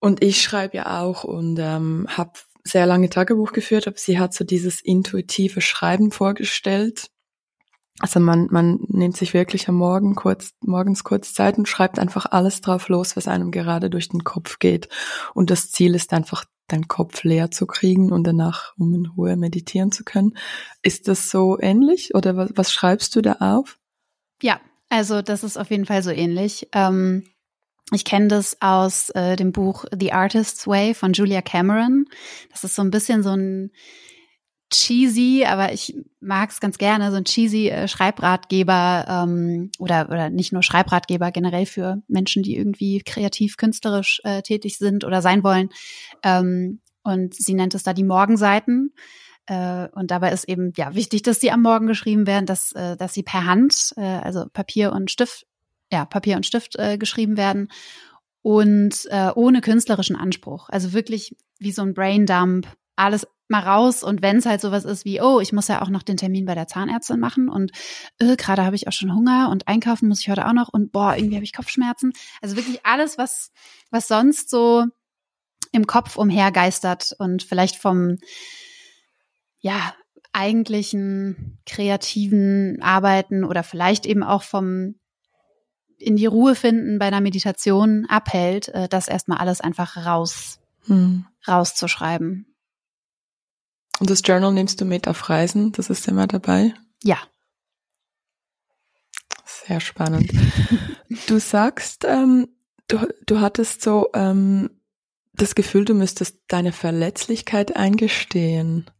Und 0.00 0.22
ich 0.22 0.42
schreibe 0.42 0.76
ja 0.76 1.00
auch 1.00 1.24
und 1.24 1.58
ähm, 1.58 2.06
habe 2.08 2.32
sehr 2.64 2.86
lange 2.86 3.08
Tagebuch 3.08 3.52
geführt, 3.52 3.86
aber 3.86 3.96
sie 3.96 4.18
hat 4.18 4.34
so 4.34 4.44
dieses 4.44 4.80
intuitive 4.80 5.60
Schreiben 5.60 6.10
vorgestellt. 6.10 7.10
Also 8.00 8.20
man, 8.20 8.46
man 8.50 8.78
nimmt 8.86 9.16
sich 9.16 9.34
wirklich 9.34 9.68
am 9.68 9.74
Morgen 9.74 10.14
kurz, 10.14 10.52
morgens 10.60 11.02
kurz 11.02 11.34
Zeit 11.34 11.58
und 11.58 11.68
schreibt 11.68 11.98
einfach 11.98 12.26
alles 12.26 12.60
drauf 12.60 12.88
los, 12.88 13.16
was 13.16 13.26
einem 13.26 13.50
gerade 13.50 13.90
durch 13.90 14.08
den 14.08 14.22
Kopf 14.22 14.60
geht. 14.60 14.88
Und 15.34 15.50
das 15.50 15.72
Ziel 15.72 15.94
ist 15.94 16.12
einfach, 16.12 16.44
deinen 16.68 16.86
Kopf 16.86 17.24
leer 17.24 17.50
zu 17.50 17.66
kriegen 17.66 18.12
und 18.12 18.24
danach, 18.24 18.74
um 18.78 18.94
in 18.94 19.06
Ruhe 19.06 19.36
meditieren 19.36 19.90
zu 19.90 20.04
können. 20.04 20.36
Ist 20.82 21.08
das 21.08 21.30
so 21.30 21.58
ähnlich 21.58 22.14
oder 22.14 22.36
was, 22.36 22.50
was 22.54 22.72
schreibst 22.72 23.16
du 23.16 23.22
da 23.22 23.36
auf? 23.40 23.78
Ja, 24.42 24.60
also 24.90 25.22
das 25.22 25.42
ist 25.42 25.56
auf 25.56 25.70
jeden 25.70 25.86
Fall 25.86 26.02
so 26.02 26.10
ähnlich. 26.10 26.68
Ähm 26.72 27.24
ich 27.92 28.04
kenne 28.04 28.28
das 28.28 28.56
aus 28.60 29.10
äh, 29.10 29.36
dem 29.36 29.52
Buch 29.52 29.84
The 29.98 30.12
Artist's 30.12 30.66
Way 30.66 30.94
von 30.94 31.12
Julia 31.12 31.42
Cameron. 31.42 32.06
Das 32.50 32.64
ist 32.64 32.74
so 32.74 32.82
ein 32.82 32.90
bisschen 32.90 33.22
so 33.22 33.30
ein 33.30 33.70
cheesy, 34.70 35.44
aber 35.46 35.72
ich 35.72 35.96
mag 36.20 36.50
es 36.50 36.60
ganz 36.60 36.76
gerne, 36.76 37.10
so 37.10 37.16
ein 37.16 37.24
cheesy 37.24 37.68
äh, 37.68 37.88
Schreibratgeber 37.88 39.06
ähm, 39.08 39.70
oder, 39.78 40.08
oder 40.10 40.28
nicht 40.28 40.52
nur 40.52 40.62
Schreibratgeber, 40.62 41.30
generell 41.30 41.64
für 41.64 42.02
Menschen, 42.06 42.42
die 42.42 42.56
irgendwie 42.56 43.00
kreativ, 43.00 43.56
künstlerisch 43.56 44.20
äh, 44.24 44.42
tätig 44.42 44.76
sind 44.76 45.04
oder 45.04 45.22
sein 45.22 45.42
wollen. 45.42 45.70
Ähm, 46.22 46.80
und 47.02 47.34
sie 47.34 47.54
nennt 47.54 47.74
es 47.74 47.82
da 47.82 47.94
die 47.94 48.04
Morgenseiten. 48.04 48.92
Äh, 49.46 49.88
und 49.92 50.10
dabei 50.10 50.32
ist 50.32 50.46
eben 50.46 50.72
ja 50.76 50.94
wichtig, 50.94 51.22
dass 51.22 51.40
sie 51.40 51.50
am 51.50 51.62
Morgen 51.62 51.86
geschrieben 51.86 52.26
werden, 52.26 52.44
dass, 52.44 52.72
äh, 52.72 52.98
dass 52.98 53.14
sie 53.14 53.22
per 53.22 53.46
Hand, 53.46 53.94
äh, 53.96 54.02
also 54.02 54.44
Papier 54.52 54.92
und 54.92 55.10
Stift 55.10 55.46
ja, 55.90 56.04
Papier 56.04 56.36
und 56.36 56.46
Stift 56.46 56.76
äh, 56.76 56.98
geschrieben 56.98 57.36
werden 57.36 57.68
und 58.42 59.06
äh, 59.10 59.30
ohne 59.34 59.60
künstlerischen 59.60 60.16
Anspruch. 60.16 60.68
Also 60.68 60.92
wirklich 60.92 61.36
wie 61.58 61.72
so 61.72 61.82
ein 61.82 61.94
Braindump, 61.94 62.66
alles 62.96 63.26
mal 63.48 63.62
raus 63.62 64.02
und 64.02 64.20
wenn 64.20 64.36
es 64.36 64.46
halt 64.46 64.60
sowas 64.60 64.84
ist 64.84 65.04
wie, 65.04 65.20
oh, 65.22 65.40
ich 65.40 65.52
muss 65.52 65.68
ja 65.68 65.80
auch 65.80 65.88
noch 65.88 66.02
den 66.02 66.18
Termin 66.18 66.44
bei 66.44 66.54
der 66.54 66.66
Zahnärztin 66.66 67.18
machen 67.18 67.48
und 67.48 67.72
äh, 68.18 68.36
gerade 68.36 68.64
habe 68.64 68.76
ich 68.76 68.88
auch 68.88 68.92
schon 68.92 69.14
Hunger 69.14 69.48
und 69.50 69.66
einkaufen 69.66 70.08
muss 70.08 70.20
ich 70.20 70.28
heute 70.28 70.46
auch 70.46 70.52
noch 70.52 70.68
und 70.68 70.92
boah, 70.92 71.16
irgendwie 71.16 71.36
habe 71.36 71.44
ich 71.44 71.54
Kopfschmerzen. 71.54 72.12
Also 72.42 72.56
wirklich 72.56 72.84
alles, 72.84 73.16
was, 73.16 73.50
was 73.90 74.06
sonst 74.06 74.50
so 74.50 74.84
im 75.72 75.86
Kopf 75.86 76.16
umhergeistert 76.16 77.14
und 77.18 77.42
vielleicht 77.42 77.76
vom, 77.76 78.18
ja, 79.60 79.94
eigentlichen 80.32 81.58
kreativen 81.66 82.80
Arbeiten 82.82 83.44
oder 83.44 83.62
vielleicht 83.62 84.06
eben 84.06 84.22
auch 84.22 84.42
vom 84.42 84.96
in 85.98 86.16
die 86.16 86.26
Ruhe 86.26 86.54
finden 86.54 86.98
bei 86.98 87.06
einer 87.06 87.20
Meditation 87.20 88.06
abhält, 88.08 88.68
äh, 88.68 88.88
das 88.88 89.08
erstmal 89.08 89.38
alles 89.38 89.60
einfach 89.60 89.96
raus, 89.96 90.58
hm. 90.86 91.26
rauszuschreiben. 91.46 92.46
Und 94.00 94.10
das 94.10 94.22
Journal 94.24 94.52
nimmst 94.52 94.80
du 94.80 94.84
mit 94.84 95.08
auf 95.08 95.28
Reisen? 95.28 95.72
Das 95.72 95.90
ist 95.90 96.06
immer 96.08 96.26
dabei? 96.26 96.74
Ja. 97.02 97.18
Sehr 99.44 99.80
spannend. 99.80 100.32
du 101.26 101.40
sagst, 101.40 102.04
ähm, 102.04 102.48
du, 102.86 103.06
du 103.26 103.40
hattest 103.40 103.82
so 103.82 104.08
ähm, 104.14 104.70
das 105.34 105.54
Gefühl, 105.54 105.84
du 105.84 105.94
müsstest 105.94 106.38
deine 106.48 106.72
Verletzlichkeit 106.72 107.76
eingestehen. 107.76 108.90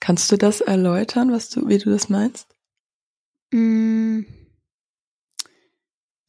Kannst 0.00 0.30
du 0.30 0.36
das 0.36 0.60
erläutern, 0.60 1.32
was 1.32 1.50
du, 1.50 1.68
wie 1.68 1.78
du 1.78 1.90
das 1.90 2.08
meinst? 2.08 2.48
Mm. 3.52 4.22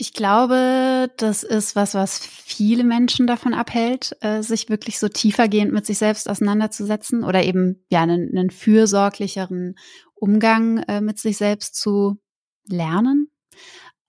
Ich 0.01 0.13
glaube, 0.13 1.11
das 1.17 1.43
ist 1.43 1.75
was, 1.75 1.93
was 1.93 2.19
viele 2.25 2.85
Menschen 2.85 3.27
davon 3.27 3.53
abhält, 3.53 4.15
äh, 4.21 4.41
sich 4.41 4.69
wirklich 4.69 4.97
so 4.97 5.09
tiefergehend 5.09 5.73
mit 5.73 5.85
sich 5.85 5.97
selbst 5.97 6.29
auseinanderzusetzen 6.29 7.25
oder 7.25 7.43
eben 7.43 7.83
ja 7.89 8.03
einen, 8.03 8.29
einen 8.29 8.49
fürsorglicheren 8.49 9.75
Umgang 10.15 10.77
äh, 10.83 11.01
mit 11.01 11.19
sich 11.19 11.35
selbst 11.35 11.75
zu 11.75 12.17
lernen. 12.65 13.29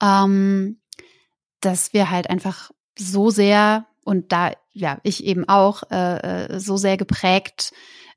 Ähm, 0.01 0.81
dass 1.61 1.93
wir 1.93 2.09
halt 2.09 2.31
einfach 2.31 2.71
so 2.97 3.31
sehr 3.31 3.85
und 4.05 4.31
da 4.31 4.53
ja 4.73 5.01
ich 5.03 5.25
eben 5.25 5.49
auch 5.49 5.83
äh, 5.91 6.55
äh 6.55 6.61
so 6.61 6.77
sehr 6.77 6.99
geprägt 6.99 7.73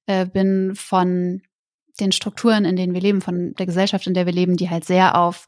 bin 0.05 0.73
von 0.75 1.41
den 2.01 2.11
Strukturen, 2.11 2.65
in 2.65 2.75
denen 2.75 2.93
wir 2.93 2.99
leben, 2.99 3.21
von 3.21 3.53
der 3.53 3.65
Gesellschaft, 3.65 4.05
in 4.05 4.13
der 4.13 4.25
wir 4.25 4.33
leben, 4.33 4.57
die 4.57 4.69
halt 4.69 4.83
sehr 4.83 5.17
auf 5.17 5.47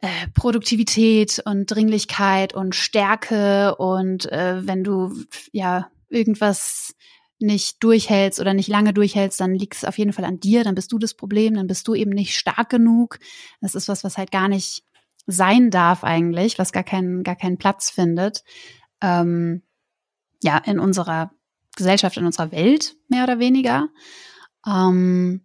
äh, 0.00 0.28
Produktivität 0.34 1.42
und 1.44 1.66
Dringlichkeit 1.66 2.54
und 2.54 2.74
Stärke 2.74 3.74
und 3.76 4.30
äh, 4.30 4.66
wenn 4.66 4.84
du 4.84 5.12
ja 5.52 5.90
irgendwas 6.08 6.94
nicht 7.40 7.82
durchhältst 7.82 8.40
oder 8.40 8.54
nicht 8.54 8.68
lange 8.68 8.92
durchhältst, 8.92 9.40
dann 9.40 9.54
liegt 9.54 9.76
es 9.76 9.84
auf 9.84 9.98
jeden 9.98 10.12
Fall 10.12 10.24
an 10.24 10.40
dir, 10.40 10.64
dann 10.64 10.74
bist 10.74 10.92
du 10.92 10.98
das 10.98 11.14
Problem, 11.14 11.54
dann 11.54 11.66
bist 11.66 11.86
du 11.86 11.94
eben 11.94 12.10
nicht 12.10 12.36
stark 12.36 12.68
genug. 12.68 13.18
Das 13.60 13.74
ist 13.74 13.88
was, 13.88 14.04
was 14.04 14.18
halt 14.18 14.30
gar 14.30 14.48
nicht 14.48 14.84
sein 15.26 15.70
darf 15.70 16.04
eigentlich, 16.04 16.58
was 16.58 16.72
gar 16.72 16.82
keinen, 16.82 17.22
gar 17.22 17.36
keinen 17.36 17.58
Platz 17.58 17.90
findet. 17.90 18.42
Ähm, 19.00 19.62
ja, 20.42 20.58
in 20.58 20.78
unserer 20.78 21.30
Gesellschaft, 21.76 22.16
in 22.16 22.26
unserer 22.26 22.50
Welt, 22.50 22.96
mehr 23.08 23.24
oder 23.24 23.38
weniger. 23.38 23.88
Ähm, 24.66 25.44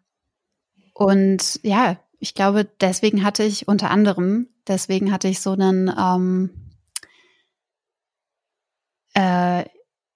und 0.93 1.59
ja, 1.63 1.99
ich 2.23 2.33
glaube, 2.35 2.63
deswegen 2.79 3.25
hatte 3.25 3.43
ich 3.43 3.67
unter 3.67 3.91
anderem, 3.91 4.47
deswegen 4.65 5.11
hatte 5.11 5.27
ich 5.27 5.41
so 5.41 5.51
einen, 5.51 5.89
ähm, 5.89 6.51
äh, 9.13 9.65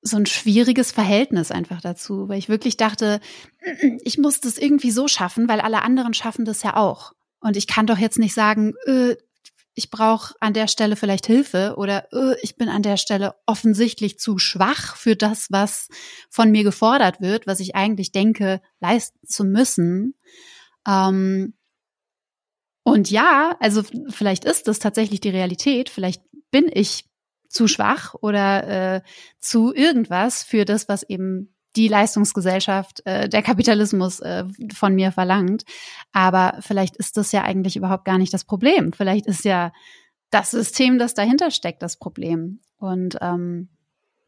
so 0.02 0.16
ein 0.16 0.26
schwieriges 0.26 0.94
Verhältnis 0.94 1.52
einfach 1.52 1.82
dazu, 1.82 2.30
weil 2.30 2.40
ich 2.40 2.48
wirklich 2.48 2.78
dachte, 2.78 3.20
ich 4.06 4.18
muss 4.18 4.40
das 4.40 4.58
irgendwie 4.58 4.92
so 4.92 5.10
schaffen, 5.10 5.50
weil 5.50 5.60
alle 5.60 5.82
anderen 5.82 6.14
schaffen 6.14 6.46
das 6.46 6.64
ja 6.64 6.78
auch. 6.78 7.12
Und 7.42 7.58
ich 7.58 7.68
kann 7.68 7.88
doch 7.88 7.98
jetzt 7.98 8.20
nicht 8.20 8.34
sagen, 8.34 8.74
äh, 8.86 9.18
ich 9.74 9.92
brauche 9.92 10.34
an 10.40 10.54
der 10.54 10.70
Stelle 10.70 10.96
vielleicht 10.96 11.26
Hilfe 11.26 11.74
oder 11.76 12.08
äh, 12.14 12.38
ich 12.42 12.56
bin 12.56 12.70
an 12.70 12.84
der 12.84 12.96
Stelle 12.96 13.36
offensichtlich 13.46 14.18
zu 14.18 14.38
schwach 14.38 14.96
für 14.96 15.18
das, 15.18 15.48
was 15.50 15.90
von 16.30 16.52
mir 16.52 16.64
gefordert 16.64 17.20
wird, 17.20 17.48
was 17.48 17.60
ich 17.60 17.76
eigentlich 17.76 18.14
denke, 18.14 18.62
leisten 18.80 19.28
zu 19.28 19.44
müssen. 19.44 20.16
Ähm, 20.88 21.54
und 22.88 23.12
ja, 23.12 23.58
also 23.60 23.84
vielleicht 24.08 24.46
ist 24.46 24.70
das 24.70 24.80
tatsächlich 24.80 25.20
die 25.20 25.28
Realität. 25.28 25.90
Vielleicht 25.90 26.22
bin 26.52 26.72
ich 26.74 27.04
zu 27.50 27.68
schwach 27.68 28.16
oder 28.22 28.96
äh, 28.96 29.02
zu 29.40 29.74
irgendwas 29.74 30.42
für 30.42 30.64
das, 30.64 30.88
was 30.88 31.04
eben 31.04 31.54
die 31.76 31.90
Leistungsgesellschaft, 31.90 33.06
äh, 33.06 33.28
der 33.28 33.44
Kapitalismus 33.44 34.22
äh, 34.22 34.46
von 34.74 34.96
mir 34.96 35.12
verlangt. 35.12 35.66
Aber 36.14 36.60
vielleicht 36.62 36.96
ist 36.96 37.18
das 37.18 37.34
ja 37.34 37.44
eigentlich 37.44 37.76
überhaupt 37.76 38.06
gar 38.06 38.18
nicht 38.18 38.34
das 38.34 38.46
Problem. 38.46 38.94
Vielleicht 38.94 39.26
ist 39.26 39.44
ja 39.44 39.74
das 40.30 40.52
System, 40.52 40.98
das 40.98 41.14
dahinter 41.14 41.52
steckt, 41.52 41.82
das 41.82 41.98
Problem. 41.98 42.62
Und 42.78 43.18
ähm, 43.20 43.68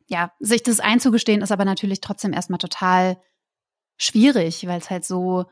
ja, 0.07 0.33
sich 0.41 0.63
das 0.63 0.81
einzugestehen, 0.81 1.41
ist 1.41 1.53
aber 1.53 1.63
natürlich 1.63 2.01
trotzdem 2.01 2.33
erstmal 2.33 2.59
total 2.59 3.21
schwierig, 3.95 4.67
weil 4.67 4.79
es 4.79 4.89
halt 4.89 5.05
so 5.05 5.45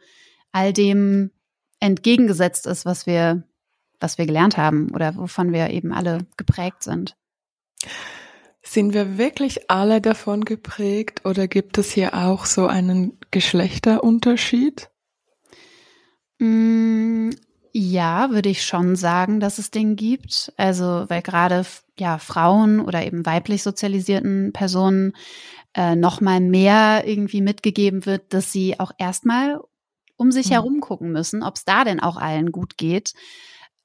all 0.52 0.74
dem 0.74 1.32
entgegengesetzt 1.80 2.66
ist, 2.66 2.86
was 2.86 3.06
wir, 3.06 3.44
was 4.00 4.18
wir 4.18 4.26
gelernt 4.26 4.58
haben 4.58 4.92
oder 4.94 5.16
wovon 5.16 5.54
wir 5.54 5.70
eben 5.70 5.94
alle 5.94 6.20
geprägt 6.38 6.84
sind. 6.84 7.16
Sind 8.62 8.94
wir 8.94 9.18
wirklich 9.18 9.70
alle 9.70 10.02
davon 10.02 10.44
geprägt 10.44 11.26
oder 11.26 11.48
gibt 11.48 11.78
es 11.78 11.92
hier 11.92 12.14
auch 12.14 12.46
so 12.46 12.68
einen 12.68 13.18
Geschlechterunterschied? 13.32 14.90
Mm, 16.40 17.30
ja, 17.72 18.30
würde 18.32 18.50
ich 18.50 18.66
schon 18.66 18.96
sagen, 18.96 19.40
dass 19.40 19.58
es 19.58 19.72
den 19.72 19.96
gibt. 19.96 20.52
Also, 20.58 21.06
weil 21.08 21.22
gerade 21.22 21.66
ja 21.98 22.18
Frauen 22.18 22.80
oder 22.80 23.06
eben 23.06 23.26
weiblich 23.26 23.64
sozialisierten 23.64 24.52
Personen 24.52 25.14
äh, 25.74 25.96
noch 25.96 26.20
mal 26.20 26.42
mehr 26.42 27.04
irgendwie 27.06 27.42
mitgegeben 27.42 28.06
wird, 28.06 28.34
dass 28.34 28.52
sie 28.52 28.80
auch 28.80 28.92
erstmal 28.98 29.62
um 30.18 30.32
sich 30.32 30.48
mhm. 30.48 30.54
herum 30.54 30.80
gucken 30.82 31.12
müssen, 31.12 31.44
ob 31.44 31.56
es 31.56 31.66
da 31.66 31.84
denn 31.84 32.00
auch 32.00 32.18
allen 32.18 32.52
gut 32.52 32.78
geht. 32.78 33.14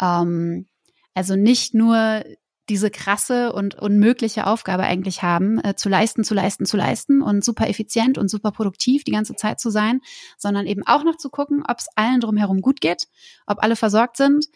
Ähm, 0.01 0.67
also 1.15 1.37
nicht 1.37 1.75
nur 1.75 2.25
diese 2.69 2.91
krasse 2.91 3.53
und 3.53 3.75
unmögliche 3.75 4.47
Aufgabe 4.47 4.85
eigentlich 4.85 5.23
haben, 5.23 5.59
äh, 5.63 5.75
zu 5.75 5.89
leisten, 5.89 6.25
zu 6.25 6.33
leisten, 6.33 6.65
zu 6.65 6.77
leisten 6.77 7.21
und 7.21 7.45
super 7.45 7.69
effizient 7.69 8.19
und 8.19 8.29
super 8.29 8.53
produktiv 8.53 9.05
die 9.05 9.11
ganze 9.11 9.35
Zeit 9.35 9.61
zu 9.61 9.71
sein, 9.71 10.01
sondern 10.39 10.67
eben 10.67 10.83
auch 10.87 11.05
noch 11.05 11.17
zu 11.17 11.29
gucken, 11.29 11.65
ob 11.69 11.79
es 11.79 11.89
allen 11.97 12.21
drumherum 12.21 12.61
gut 12.61 12.81
geht, 12.81 13.09
ob 13.47 13.63
alle 13.63 13.77
versorgt 13.77 14.17
sind, 14.17 14.47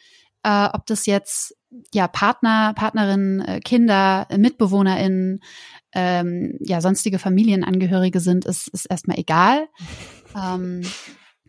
äh, 0.45 0.69
ob 0.73 0.87
das 0.87 1.07
jetzt 1.07 1.57
ja 1.93 2.07
Partner, 2.07 2.73
Partnerinnen, 2.75 3.41
äh, 3.41 3.61
Kinder, 3.61 4.29
MitbewohnerInnen, 4.35 5.41
ähm, 5.93 6.57
ja 6.61 6.81
sonstige 6.81 7.19
Familienangehörige 7.19 8.21
sind, 8.21 8.45
ist, 8.45 8.69
ist 8.69 8.87
erstmal 8.87 9.19
egal. 9.19 9.69
Ähm, 10.37 10.83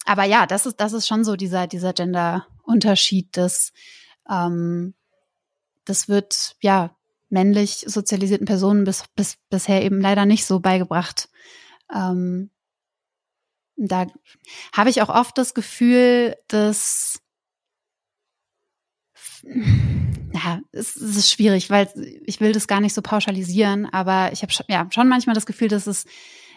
aber 0.07 0.23
ja, 0.23 0.45
das 0.45 0.65
ist, 0.65 0.79
das 0.79 0.93
ist 0.93 1.05
schon 1.05 1.25
so 1.25 1.35
dieser, 1.35 1.67
dieser 1.67 1.91
Gender-Unterschied, 1.91 3.35
dass 3.35 3.73
ähm, 4.29 4.93
das 5.83 6.07
wird 6.07 6.55
ja 6.61 6.95
männlich 7.29 7.83
sozialisierten 7.87 8.47
Personen 8.47 8.85
bis, 8.85 9.03
bis 9.15 9.37
bisher 9.49 9.83
eben 9.83 9.99
leider 9.99 10.25
nicht 10.25 10.45
so 10.45 10.61
beigebracht. 10.61 11.29
Ähm, 11.93 12.51
da 13.75 14.07
habe 14.73 14.89
ich 14.89 15.01
auch 15.01 15.09
oft 15.09 15.37
das 15.37 15.53
Gefühl, 15.53 16.37
dass 16.47 17.19
ja, 19.43 20.61
es, 20.71 20.95
es 20.95 21.17
ist 21.17 21.31
schwierig, 21.31 21.69
weil 21.69 21.89
ich 22.25 22.39
will 22.39 22.53
das 22.53 22.67
gar 22.67 22.79
nicht 22.79 22.93
so 22.93 23.01
pauschalisieren, 23.01 23.85
aber 23.87 24.31
ich 24.31 24.41
habe 24.41 24.53
ja 24.69 24.87
schon 24.89 25.09
manchmal 25.09 25.35
das 25.35 25.45
Gefühl, 25.45 25.67
dass 25.67 25.85
es 25.85 26.05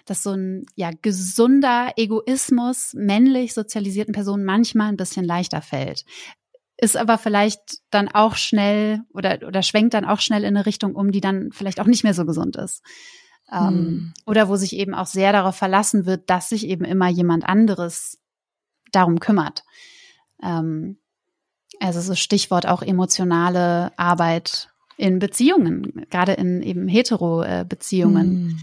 dass 0.05 0.23
so 0.23 0.33
ein 0.33 0.67
ja 0.75 0.91
gesunder 1.03 1.93
Egoismus 1.97 2.93
männlich 2.95 3.55
sozialisierten 3.55 4.15
Personen 4.15 4.45
manchmal 4.45 4.89
ein 4.89 4.97
bisschen 4.97 5.25
leichter 5.25 5.63
fällt. 5.63 6.05
Ist 6.77 6.97
aber 6.97 7.19
vielleicht 7.19 7.79
dann 7.91 8.09
auch 8.09 8.37
schnell 8.37 9.01
oder, 9.13 9.41
oder 9.47 9.63
schwenkt 9.63 9.95
dann 9.95 10.07
auch 10.07 10.21
schnell 10.21 10.45
in 10.45 10.57
eine 10.57 10.67
Richtung 10.67 10.95
um, 10.95 11.13
die 11.13 11.21
dann 11.21 11.51
vielleicht 11.53 11.81
auch 11.81 11.87
nicht 11.87 12.05
mehr 12.05 12.15
so 12.15 12.25
gesund 12.25 12.57
ist. 12.57 12.83
Ähm, 13.53 13.69
hm. 13.69 14.15
Oder 14.27 14.49
wo 14.49 14.57
sich 14.57 14.75
eben 14.75 14.95
auch 14.95 15.07
sehr 15.07 15.33
darauf 15.33 15.57
verlassen 15.57 16.07
wird, 16.07 16.31
dass 16.31 16.49
sich 16.49 16.67
eben 16.67 16.85
immer 16.85 17.09
jemand 17.09 17.45
anderes 17.45 18.19
darum 18.93 19.21
kümmert. 19.21 19.63
Ähm, 20.43 20.99
also 21.81 22.01
so 22.01 22.15
Stichwort 22.15 22.67
auch 22.67 22.83
emotionale 22.83 23.93
Arbeit 23.99 24.71
in 24.97 25.19
Beziehungen, 25.19 26.07
gerade 26.11 26.33
in 26.33 26.63
eben 26.63 26.89
hetero-Beziehungen. 26.89 28.31
Hm 28.31 28.59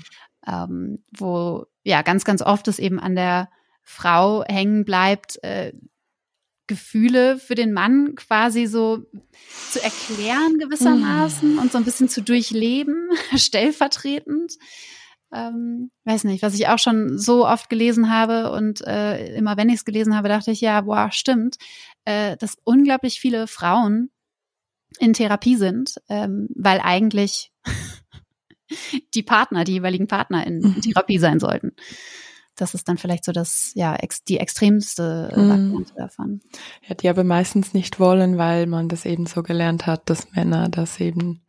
ähm, 0.47 1.03
wo 1.17 1.65
ja 1.83 2.01
ganz, 2.01 2.25
ganz 2.25 2.41
oft 2.41 2.67
es 2.67 2.79
eben 2.79 2.99
an 2.99 3.15
der 3.15 3.49
Frau 3.83 4.43
hängen 4.47 4.86
bleibt, 4.86 5.41
äh, 5.43 5.73
Gefühle 6.67 7.38
für 7.38 7.55
den 7.55 7.71
Mann 7.71 8.15
quasi 8.15 8.65
so 8.65 9.05
zu 9.71 9.81
erklären 9.81 10.60
gewissermaßen 10.60 11.55
mm. 11.55 11.60
und 11.60 11.71
so 11.71 11.77
ein 11.77 11.86
bisschen 11.86 12.10
zu 12.10 12.21
durchleben, 12.21 13.10
stellvertretend. 13.36 14.53
Ähm, 15.33 15.91
weiß 16.05 16.25
nicht, 16.25 16.41
was 16.41 16.53
ich 16.53 16.67
auch 16.67 16.79
schon 16.79 17.17
so 17.17 17.47
oft 17.47 17.69
gelesen 17.69 18.10
habe 18.10 18.51
und 18.51 18.81
äh, 18.86 19.36
immer 19.36 19.57
wenn 19.57 19.69
ich 19.69 19.75
es 19.75 19.86
gelesen 19.86 20.15
habe, 20.15 20.29
dachte 20.29 20.51
ich, 20.51 20.62
ja, 20.62 20.81
boah, 20.81 21.10
stimmt, 21.12 21.57
äh, 22.05 22.38
dass 22.38 22.57
unglaublich 22.63 23.19
viele 23.19 23.47
Frauen 23.47 24.10
in 24.99 25.13
Therapie 25.13 25.55
sind, 25.55 25.95
ähm, 26.10 26.47
weil 26.55 26.79
eigentlich 26.81 27.51
die 29.13 29.23
Partner, 29.23 29.63
die 29.63 29.73
jeweiligen 29.73 30.08
Partner 30.08 30.45
in 30.45 30.60
mhm. 30.60 30.82
Therapie 30.82 31.19
sein 31.19 31.39
sollten. 31.39 31.73
Das 32.56 32.73
ist 32.73 32.89
dann 32.89 32.97
vielleicht 32.97 33.23
so 33.23 33.32
das, 33.32 33.71
ja, 33.75 33.95
ex, 33.95 34.23
die 34.23 34.39
extremste 34.39 35.32
mhm. 35.36 35.49
Variante 35.49 35.93
davon. 35.95 36.41
Ja, 36.88 36.95
die 36.95 37.08
aber 37.08 37.23
meistens 37.23 37.73
nicht 37.73 37.99
wollen, 37.99 38.38
weil 38.38 38.65
man 38.65 38.89
das 38.89 39.06
eben 39.06 39.27
so 39.27 39.43
gelernt 39.43 39.86
hat, 39.86 40.10
dass 40.10 40.32
Männer 40.32 40.67
das 40.67 40.99
eben 40.99 41.43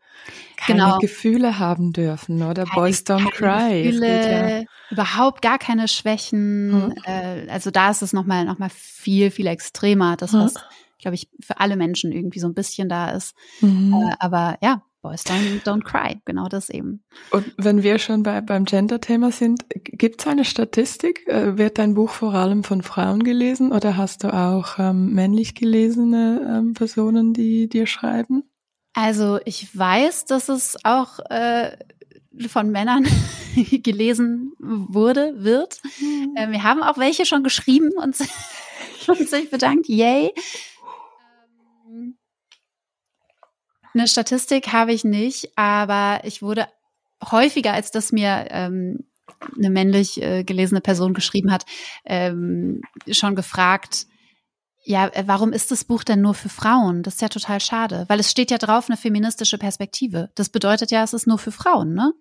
keine 0.56 0.80
genau. 0.80 0.98
Gefühle 0.98 1.58
haben 1.58 1.92
dürfen, 1.92 2.42
oder? 2.42 2.64
Keine, 2.64 2.74
Boys 2.74 3.00
don't 3.06 3.30
cry. 3.30 3.84
Gefühle, 3.84 4.60
ja. 4.60 4.64
Überhaupt 4.90 5.40
gar 5.40 5.58
keine 5.58 5.88
Schwächen. 5.88 6.86
Mhm. 6.86 6.94
Äh, 7.04 7.48
also 7.48 7.70
da 7.70 7.90
ist 7.90 8.02
es 8.02 8.12
nochmal 8.12 8.44
noch 8.44 8.58
mal 8.58 8.70
viel, 8.70 9.30
viel 9.30 9.46
extremer. 9.46 10.16
Das, 10.16 10.34
was, 10.34 10.54
glaube 10.98 11.14
ich, 11.14 11.28
für 11.40 11.60
alle 11.60 11.76
Menschen 11.76 12.12
irgendwie 12.12 12.40
so 12.40 12.48
ein 12.48 12.54
bisschen 12.54 12.88
da 12.88 13.10
ist. 13.10 13.34
Mhm. 13.60 13.94
Äh, 13.94 14.14
aber 14.18 14.58
ja, 14.60 14.82
Boys 15.00 15.24
don't, 15.24 15.62
don't 15.62 15.84
cry, 15.84 16.20
genau 16.24 16.48
das 16.48 16.70
eben. 16.70 17.04
Und 17.30 17.54
wenn 17.56 17.84
wir 17.84 17.98
schon 17.98 18.24
bei, 18.24 18.40
beim 18.40 18.64
Gender-Thema 18.64 19.30
sind, 19.30 19.64
gibt 19.70 20.20
es 20.20 20.26
eine 20.26 20.44
Statistik? 20.44 21.26
Äh, 21.28 21.56
wird 21.56 21.78
dein 21.78 21.94
Buch 21.94 22.10
vor 22.10 22.34
allem 22.34 22.64
von 22.64 22.82
Frauen 22.82 23.22
gelesen 23.22 23.70
oder 23.70 23.96
hast 23.96 24.24
du 24.24 24.34
auch 24.34 24.78
ähm, 24.78 25.14
männlich 25.14 25.54
gelesene 25.54 26.58
ähm, 26.58 26.74
Personen, 26.74 27.32
die 27.32 27.68
dir 27.68 27.86
schreiben? 27.86 28.42
Also 28.92 29.38
ich 29.44 29.76
weiß, 29.78 30.24
dass 30.24 30.48
es 30.48 30.76
auch 30.82 31.20
äh, 31.30 31.76
von 32.48 32.70
Männern 32.70 33.06
gelesen 33.54 34.52
wurde, 34.58 35.34
wird. 35.36 35.80
Mhm. 36.00 36.34
Äh, 36.36 36.50
wir 36.50 36.64
haben 36.64 36.82
auch 36.82 36.98
welche 36.98 37.24
schon 37.24 37.44
geschrieben 37.44 37.92
und, 37.96 38.16
und 39.06 39.28
sich 39.28 39.50
bedankt. 39.50 39.88
Yay. 39.88 40.32
Eine 43.94 44.08
Statistik 44.08 44.72
habe 44.72 44.92
ich 44.92 45.04
nicht, 45.04 45.56
aber 45.56 46.20
ich 46.24 46.42
wurde 46.42 46.66
häufiger, 47.30 47.72
als 47.72 47.90
das 47.90 48.12
mir 48.12 48.46
ähm, 48.50 49.04
eine 49.56 49.70
männlich 49.70 50.20
äh, 50.22 50.44
gelesene 50.44 50.80
Person 50.80 51.14
geschrieben 51.14 51.50
hat, 51.50 51.64
ähm, 52.04 52.82
schon 53.10 53.34
gefragt, 53.34 54.06
ja, 54.84 55.08
äh, 55.08 55.24
warum 55.26 55.52
ist 55.52 55.70
das 55.70 55.84
Buch 55.84 56.04
denn 56.04 56.22
nur 56.22 56.34
für 56.34 56.48
Frauen? 56.48 57.02
Das 57.02 57.14
ist 57.14 57.20
ja 57.20 57.28
total 57.28 57.60
schade, 57.60 58.04
weil 58.08 58.20
es 58.20 58.30
steht 58.30 58.50
ja 58.50 58.58
drauf 58.58 58.88
eine 58.88 58.96
feministische 58.96 59.58
Perspektive. 59.58 60.30
Das 60.34 60.48
bedeutet 60.48 60.90
ja, 60.90 61.02
es 61.02 61.12
ist 61.12 61.26
nur 61.26 61.38
für 61.38 61.52
Frauen, 61.52 61.94
ne? 61.94 62.12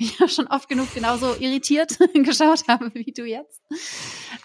Ich 0.00 0.16
ja 0.20 0.28
schon 0.28 0.46
oft 0.46 0.68
genug 0.68 0.94
genauso 0.94 1.34
irritiert 1.34 1.98
geschaut 2.14 2.68
habe 2.68 2.94
wie 2.94 3.12
du 3.12 3.24
jetzt, 3.24 3.60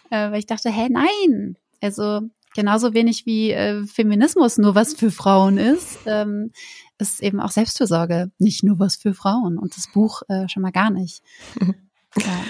äh, 0.10 0.32
weil 0.32 0.40
ich 0.40 0.48
dachte, 0.48 0.72
hä, 0.72 0.88
nein, 0.90 1.58
also 1.80 2.22
genauso 2.54 2.94
wenig 2.94 3.26
wie 3.26 3.52
äh, 3.52 3.86
Feminismus 3.86 4.58
nur 4.58 4.76
was 4.76 4.94
für 4.94 5.12
Frauen 5.12 5.58
ist, 5.58 6.00
ähm, 6.06 6.52
ist 6.98 7.22
eben 7.22 7.40
auch 7.40 7.52
Selbstfürsorge 7.52 8.32
nicht 8.38 8.64
nur 8.64 8.80
was 8.80 8.96
für 8.96 9.14
Frauen 9.14 9.58
und 9.58 9.76
das 9.76 9.92
Buch 9.92 10.22
äh, 10.30 10.48
schon 10.48 10.64
mal 10.64 10.72
gar 10.72 10.90
nicht. 10.90 11.22
Ja. 12.16 12.44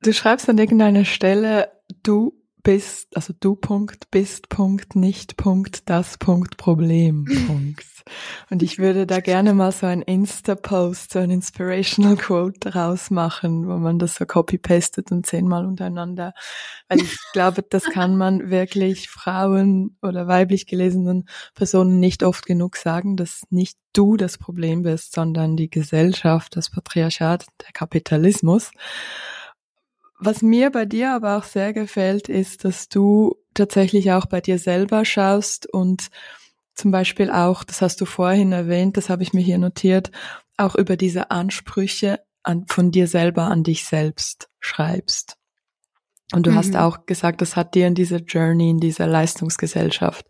Du 0.00 0.14
schreibst 0.14 0.48
an 0.48 0.56
irgendeiner 0.56 1.04
Stelle, 1.04 1.70
du 2.02 2.32
bist, 2.62 3.14
also 3.16 3.34
du 3.38 3.56
Punkt, 3.56 4.10
bist 4.10 4.48
Punkt, 4.48 4.96
nicht 4.96 5.36
Punkt, 5.36 5.88
das 5.90 6.18
Punkt, 6.18 6.56
Problem 6.56 7.26
Punkt. 7.46 7.84
Und 8.50 8.62
ich 8.62 8.78
würde 8.78 9.06
da 9.06 9.20
gerne 9.20 9.54
mal 9.54 9.72
so 9.72 9.86
ein 9.86 10.02
Insta-Post, 10.02 11.12
so 11.12 11.18
ein 11.18 11.30
Inspirational 11.30 12.16
Quote 12.16 12.74
rausmachen, 12.74 13.66
wo 13.66 13.76
man 13.76 13.98
das 13.98 14.14
so 14.14 14.26
copy-pastet 14.26 15.10
und 15.12 15.26
zehnmal 15.26 15.66
untereinander. 15.66 16.32
Weil 16.88 17.00
ich 17.00 17.16
glaube, 17.32 17.62
das 17.68 17.84
kann 17.84 18.16
man 18.16 18.50
wirklich 18.50 19.08
Frauen 19.08 19.96
oder 20.02 20.28
weiblich 20.28 20.66
gelesenen 20.66 21.28
Personen 21.54 22.00
nicht 22.00 22.22
oft 22.22 22.46
genug 22.46 22.76
sagen, 22.76 23.16
dass 23.16 23.42
nicht 23.50 23.78
du 23.92 24.16
das 24.16 24.38
Problem 24.38 24.82
bist, 24.82 25.12
sondern 25.12 25.56
die 25.56 25.70
Gesellschaft, 25.70 26.56
das 26.56 26.70
Patriarchat, 26.70 27.46
der 27.62 27.72
Kapitalismus. 27.72 28.70
Was 30.18 30.40
mir 30.40 30.70
bei 30.70 30.86
dir 30.86 31.12
aber 31.12 31.36
auch 31.36 31.44
sehr 31.44 31.72
gefällt, 31.72 32.28
ist, 32.28 32.64
dass 32.64 32.88
du 32.88 33.36
tatsächlich 33.52 34.12
auch 34.12 34.26
bei 34.26 34.40
dir 34.40 34.58
selber 34.58 35.04
schaust 35.04 35.66
und 35.72 36.08
zum 36.76 36.90
Beispiel 36.90 37.30
auch, 37.30 37.64
das 37.64 37.82
hast 37.82 38.00
du 38.00 38.04
vorhin 38.04 38.52
erwähnt, 38.52 38.96
das 38.96 39.08
habe 39.08 39.22
ich 39.22 39.32
mir 39.32 39.40
hier 39.40 39.58
notiert, 39.58 40.10
auch 40.56 40.74
über 40.76 40.96
diese 40.96 41.30
Ansprüche 41.30 42.20
an, 42.42 42.66
von 42.68 42.92
dir 42.92 43.08
selber 43.08 43.44
an 43.44 43.64
dich 43.64 43.84
selbst 43.84 44.48
schreibst. 44.60 45.36
Und 46.32 46.46
du 46.46 46.50
mhm. 46.50 46.56
hast 46.56 46.76
auch 46.76 47.06
gesagt, 47.06 47.40
das 47.40 47.56
hat 47.56 47.74
dir 47.74 47.86
in 47.86 47.94
dieser 47.94 48.18
Journey, 48.18 48.70
in 48.70 48.80
dieser 48.80 49.06
Leistungsgesellschaft, 49.06 50.26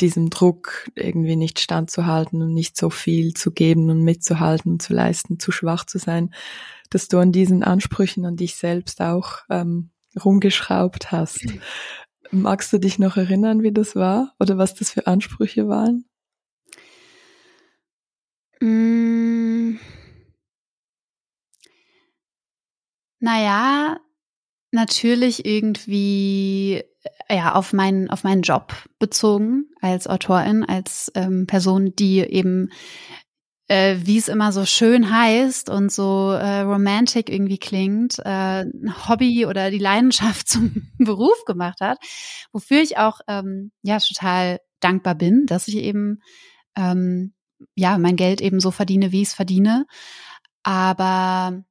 diesem 0.00 0.30
Druck 0.30 0.90
irgendwie 0.96 1.36
nicht 1.36 1.60
standzuhalten 1.60 2.42
und 2.42 2.52
nicht 2.52 2.76
so 2.76 2.90
viel 2.90 3.34
zu 3.34 3.52
geben 3.52 3.90
und 3.90 4.02
mitzuhalten 4.02 4.72
und 4.72 4.82
zu 4.82 4.94
leisten, 4.94 5.38
zu 5.38 5.52
schwach 5.52 5.84
zu 5.84 5.98
sein, 5.98 6.34
dass 6.88 7.08
du 7.08 7.18
an 7.18 7.32
diesen 7.32 7.62
Ansprüchen 7.62 8.24
an 8.24 8.36
dich 8.36 8.56
selbst 8.56 9.00
auch 9.00 9.38
ähm, 9.50 9.90
rumgeschraubt 10.22 11.12
hast. 11.12 11.44
Magst 12.32 12.72
du 12.72 12.78
dich 12.78 12.98
noch 12.98 13.16
erinnern, 13.16 13.62
wie 13.62 13.72
das 13.72 13.96
war 13.96 14.34
oder 14.38 14.56
was 14.56 14.74
das 14.74 14.90
für 14.90 15.06
Ansprüche 15.06 15.68
waren? 15.68 16.04
Mm. 18.60 19.78
Naja, 23.20 23.98
natürlich 24.72 25.44
irgendwie 25.44 26.84
äh, 27.28 27.36
ja 27.36 27.54
auf 27.54 27.72
meinen 27.72 28.10
auf 28.10 28.24
meinen 28.24 28.42
Job 28.42 28.72
bezogen 28.98 29.66
als 29.80 30.06
Autorin, 30.06 30.64
als 30.64 31.10
ähm, 31.14 31.46
Person, 31.46 31.94
die 31.96 32.20
eben 32.20 32.70
äh, 33.70 33.98
wie 34.02 34.18
es 34.18 34.26
immer 34.26 34.50
so 34.50 34.66
schön 34.66 35.14
heißt 35.16 35.70
und 35.70 35.92
so 35.92 36.32
äh, 36.32 36.62
romantic 36.62 37.30
irgendwie 37.30 37.58
klingt, 37.58 38.18
äh, 38.18 38.62
ein 38.64 39.08
Hobby 39.08 39.46
oder 39.46 39.70
die 39.70 39.78
Leidenschaft 39.78 40.48
zum 40.48 40.90
Beruf 40.98 41.44
gemacht 41.46 41.80
hat, 41.80 41.98
wofür 42.52 42.82
ich 42.82 42.98
auch 42.98 43.20
ähm, 43.28 43.70
ja 43.82 43.98
total 44.00 44.58
dankbar 44.80 45.14
bin, 45.14 45.46
dass 45.46 45.68
ich 45.68 45.76
eben 45.76 46.20
ähm, 46.76 47.32
ja 47.76 47.96
mein 47.98 48.16
Geld 48.16 48.40
eben 48.40 48.58
so 48.58 48.72
verdiene, 48.72 49.12
wie 49.12 49.22
ich 49.22 49.28
es 49.28 49.34
verdiene. 49.34 49.86
Aber 50.64 51.62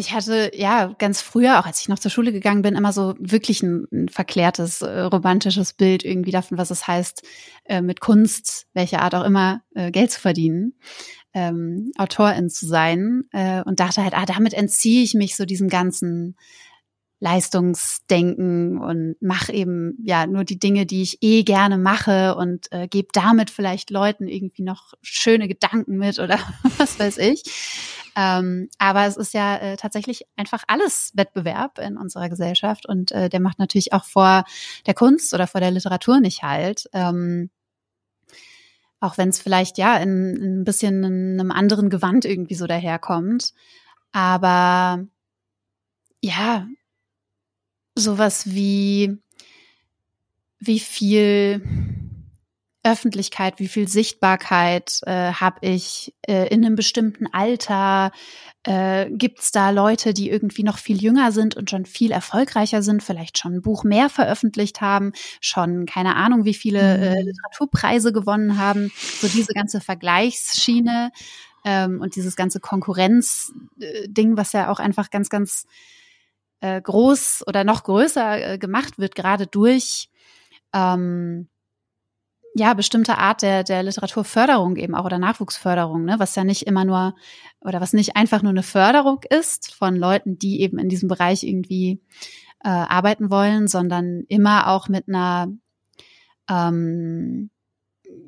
ich 0.00 0.12
hatte 0.14 0.50
ja 0.54 0.94
ganz 0.98 1.20
früher, 1.20 1.60
auch 1.60 1.66
als 1.66 1.80
ich 1.82 1.88
noch 1.88 1.98
zur 1.98 2.10
Schule 2.10 2.32
gegangen 2.32 2.62
bin, 2.62 2.74
immer 2.74 2.92
so 2.92 3.14
wirklich 3.18 3.62
ein, 3.62 3.86
ein 3.92 4.08
verklärtes, 4.08 4.80
äh, 4.80 5.00
romantisches 5.02 5.74
Bild 5.74 6.04
irgendwie 6.04 6.30
davon, 6.30 6.56
was 6.56 6.70
es 6.70 6.86
heißt, 6.86 7.22
äh, 7.66 7.82
mit 7.82 8.00
Kunst, 8.00 8.66
welcher 8.72 9.02
Art 9.02 9.14
auch 9.14 9.24
immer, 9.24 9.60
äh, 9.74 9.90
Geld 9.90 10.10
zu 10.10 10.20
verdienen, 10.20 10.74
ähm, 11.34 11.92
Autorin 11.98 12.48
zu 12.48 12.66
sein 12.66 13.24
äh, 13.32 13.62
und 13.62 13.78
dachte 13.78 14.02
halt, 14.02 14.14
ah, 14.16 14.24
damit 14.24 14.54
entziehe 14.54 15.02
ich 15.02 15.12
mich 15.12 15.36
so 15.36 15.44
diesem 15.44 15.68
ganzen 15.68 16.34
Leistungsdenken 17.20 18.78
und 18.78 19.16
mache 19.20 19.52
eben 19.52 19.98
ja 20.02 20.26
nur 20.26 20.44
die 20.44 20.58
Dinge, 20.58 20.86
die 20.86 21.02
ich 21.02 21.18
eh 21.20 21.42
gerne 21.42 21.76
mache 21.76 22.34
und 22.34 22.72
äh, 22.72 22.88
gebe 22.88 23.08
damit 23.12 23.50
vielleicht 23.50 23.90
Leuten 23.90 24.26
irgendwie 24.26 24.62
noch 24.62 24.94
schöne 25.02 25.46
Gedanken 25.46 25.98
mit 25.98 26.18
oder 26.18 26.38
was 26.78 26.98
weiß 26.98 27.18
ich. 27.18 27.42
Ähm, 28.20 28.68
aber 28.76 29.06
es 29.06 29.16
ist 29.16 29.32
ja 29.32 29.56
äh, 29.56 29.76
tatsächlich 29.78 30.26
einfach 30.36 30.62
alles 30.66 31.12
Wettbewerb 31.14 31.78
in 31.78 31.96
unserer 31.96 32.28
Gesellschaft 32.28 32.86
und 32.86 33.12
äh, 33.12 33.30
der 33.30 33.40
macht 33.40 33.58
natürlich 33.58 33.94
auch 33.94 34.04
vor 34.04 34.44
der 34.84 34.92
Kunst 34.92 35.32
oder 35.32 35.46
vor 35.46 35.62
der 35.62 35.70
Literatur 35.70 36.20
nicht 36.20 36.42
halt. 36.42 36.86
Ähm, 36.92 37.48
auch 39.00 39.16
wenn 39.16 39.30
es 39.30 39.40
vielleicht 39.40 39.78
ja 39.78 39.96
in, 39.96 40.36
in 40.36 40.60
ein 40.60 40.64
bisschen 40.64 41.02
in 41.02 41.40
einem 41.40 41.50
anderen 41.50 41.88
Gewand 41.88 42.26
irgendwie 42.26 42.56
so 42.56 42.66
daherkommt. 42.66 43.54
Aber 44.12 45.02
ja, 46.20 46.66
sowas 47.94 48.52
wie 48.52 49.16
wie 50.58 50.80
viel 50.80 51.62
Öffentlichkeit, 52.82 53.58
wie 53.58 53.68
viel 53.68 53.88
Sichtbarkeit 53.88 55.00
äh, 55.04 55.32
habe 55.32 55.58
ich 55.60 56.14
äh, 56.26 56.48
in 56.48 56.64
einem 56.64 56.76
bestimmten 56.76 57.26
Alter? 57.26 58.10
Äh, 58.62 59.10
Gibt 59.10 59.40
es 59.40 59.52
da 59.52 59.68
Leute, 59.70 60.14
die 60.14 60.30
irgendwie 60.30 60.62
noch 60.62 60.78
viel 60.78 61.02
jünger 61.02 61.30
sind 61.30 61.56
und 61.56 61.68
schon 61.68 61.84
viel 61.84 62.10
erfolgreicher 62.10 62.82
sind, 62.82 63.02
vielleicht 63.02 63.36
schon 63.38 63.56
ein 63.56 63.62
Buch 63.62 63.84
mehr 63.84 64.08
veröffentlicht 64.08 64.80
haben, 64.80 65.12
schon 65.42 65.84
keine 65.84 66.16
Ahnung, 66.16 66.46
wie 66.46 66.54
viele 66.54 66.80
äh, 66.80 67.20
mhm. 67.20 67.26
Literaturpreise 67.26 68.12
gewonnen 68.12 68.56
haben? 68.56 68.90
So 69.20 69.28
diese 69.28 69.52
ganze 69.52 69.82
Vergleichsschiene 69.82 71.10
ähm, 71.66 72.00
und 72.00 72.16
dieses 72.16 72.34
ganze 72.34 72.60
Konkurrenzding, 72.60 74.36
was 74.36 74.52
ja 74.54 74.70
auch 74.70 74.78
einfach 74.78 75.10
ganz, 75.10 75.28
ganz 75.28 75.66
äh, 76.60 76.80
groß 76.80 77.44
oder 77.46 77.64
noch 77.64 77.84
größer 77.84 78.52
äh, 78.52 78.58
gemacht 78.58 78.98
wird, 78.98 79.14
gerade 79.14 79.46
durch 79.46 80.08
ähm, 80.72 81.48
ja, 82.60 82.74
bestimmte 82.74 83.16
Art 83.16 83.40
der, 83.40 83.64
der 83.64 83.82
Literaturförderung 83.82 84.76
eben 84.76 84.94
auch 84.94 85.06
oder 85.06 85.18
Nachwuchsförderung, 85.18 86.04
ne, 86.04 86.16
was 86.18 86.34
ja 86.34 86.44
nicht 86.44 86.66
immer 86.66 86.84
nur 86.84 87.14
oder 87.62 87.80
was 87.80 87.94
nicht 87.94 88.16
einfach 88.16 88.42
nur 88.42 88.50
eine 88.50 88.62
Förderung 88.62 89.20
ist 89.30 89.72
von 89.74 89.96
Leuten, 89.96 90.38
die 90.38 90.60
eben 90.60 90.78
in 90.78 90.90
diesem 90.90 91.08
Bereich 91.08 91.42
irgendwie 91.42 92.02
äh, 92.62 92.68
arbeiten 92.68 93.30
wollen, 93.30 93.66
sondern 93.66 94.24
immer 94.28 94.68
auch 94.68 94.88
mit 94.90 95.08
einer 95.08 95.48
ähm, 96.50 97.48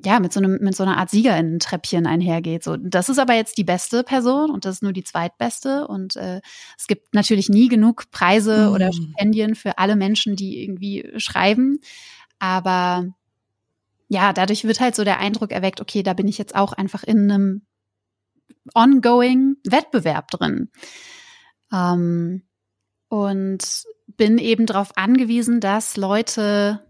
ja, 0.03 0.19
mit 0.19 0.33
so 0.33 0.41
einem, 0.41 0.59
mit 0.63 0.75
so 0.75 0.83
einer 0.83 0.97
Art 0.97 1.11
Siegerinnen-Treppchen 1.11 2.07
einhergeht. 2.07 2.65
So, 2.65 2.79
das 2.79 3.11
ist 3.11 3.19
aber 3.19 3.35
jetzt 3.35 3.59
die 3.59 3.65
beste 3.65 4.03
Person 4.03 4.51
und 4.51 4.65
das 4.65 4.77
ist 4.77 4.83
nur 4.83 4.95
die 4.95 5.05
zweitbeste. 5.05 5.87
Und 5.87 6.17
äh, 6.17 6.41
es 6.79 6.87
gibt 6.87 7.13
natürlich 7.13 7.51
nie 7.51 7.69
genug 7.69 8.11
Preise 8.11 8.69
mhm. 8.69 8.75
oder 8.75 8.93
Stipendien 8.93 9.55
für 9.55 9.77
alle 9.77 9.97
Menschen, 9.97 10.37
die 10.37 10.63
irgendwie 10.63 11.13
schreiben. 11.19 11.81
Aber 12.39 13.13
ja, 14.13 14.35
dadurch 14.35 14.65
wird 14.65 14.79
halt 14.79 14.95
so 14.95 15.05
der 15.05 15.21
Eindruck 15.21 15.53
erweckt, 15.53 15.81
okay, 15.81 16.03
da 16.03 16.13
bin 16.13 16.29
ich 16.29 16.37
jetzt 16.37 16.55
auch 16.55 16.75
einfach 16.75 17.03
in 17.03 17.31
einem 17.31 17.63
ongoing 18.75 19.57
Wettbewerb 19.65 20.31
drin. 20.31 20.69
Ähm, 21.73 22.43
und 23.09 23.85
bin 24.19 24.37
eben 24.37 24.67
darauf 24.67 24.99
angewiesen, 24.99 25.61
dass 25.61 25.97
Leute 25.97 26.87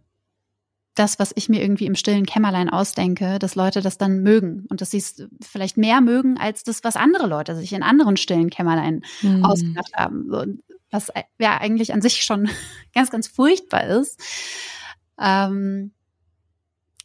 das, 0.97 1.21
was 1.21 1.33
ich 1.37 1.49
mir 1.49 1.63
irgendwie 1.63 1.87
im 1.87 1.95
stillen 1.95 2.27
Kämmerlein 2.27 2.69
ausdenke, 2.69 3.39
dass 3.39 3.55
Leute 3.55 3.83
das 3.83 3.99
dann 3.99 4.25
mögen 4.25 4.67
und 4.69 4.81
dass 4.81 4.91
sie 4.91 4.99
es 4.99 5.25
vielleicht 5.41 5.77
mehr 5.77 6.01
mögen 6.01 6.39
als 6.39 6.65
das, 6.65 6.83
was 6.83 6.97
andere 6.97 7.29
Leute 7.29 7.55
sich 7.55 7.73
in 7.73 7.85
anderen 7.85 8.17
stillen 8.17 8.51
Kämmerlein 8.51 9.03
mhm. 9.23 9.45
ausgedacht 9.45 9.95
haben. 9.95 10.29
So, 10.29 10.45
was 10.91 11.13
ja 11.39 11.59
eigentlich 11.59 11.93
an 11.93 12.03
sich 12.03 12.25
schon 12.25 12.51
ganz, 12.95 13.13
ganz 13.13 13.29
furchtbar 13.29 13.85
ist. 13.85 14.21
Ähm, 15.21 15.93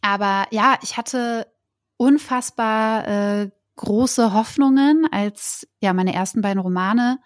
aber 0.02 0.46
ja, 0.50 0.78
ich 0.82 0.96
hatte 0.96 1.46
unfassbar 1.96 3.08
äh, 3.08 3.50
große 3.76 4.32
Hoffnungen, 4.32 5.06
als 5.10 5.66
ja 5.80 5.92
meine 5.92 6.14
ersten 6.14 6.40
beiden 6.40 6.60
Romane 6.60 7.18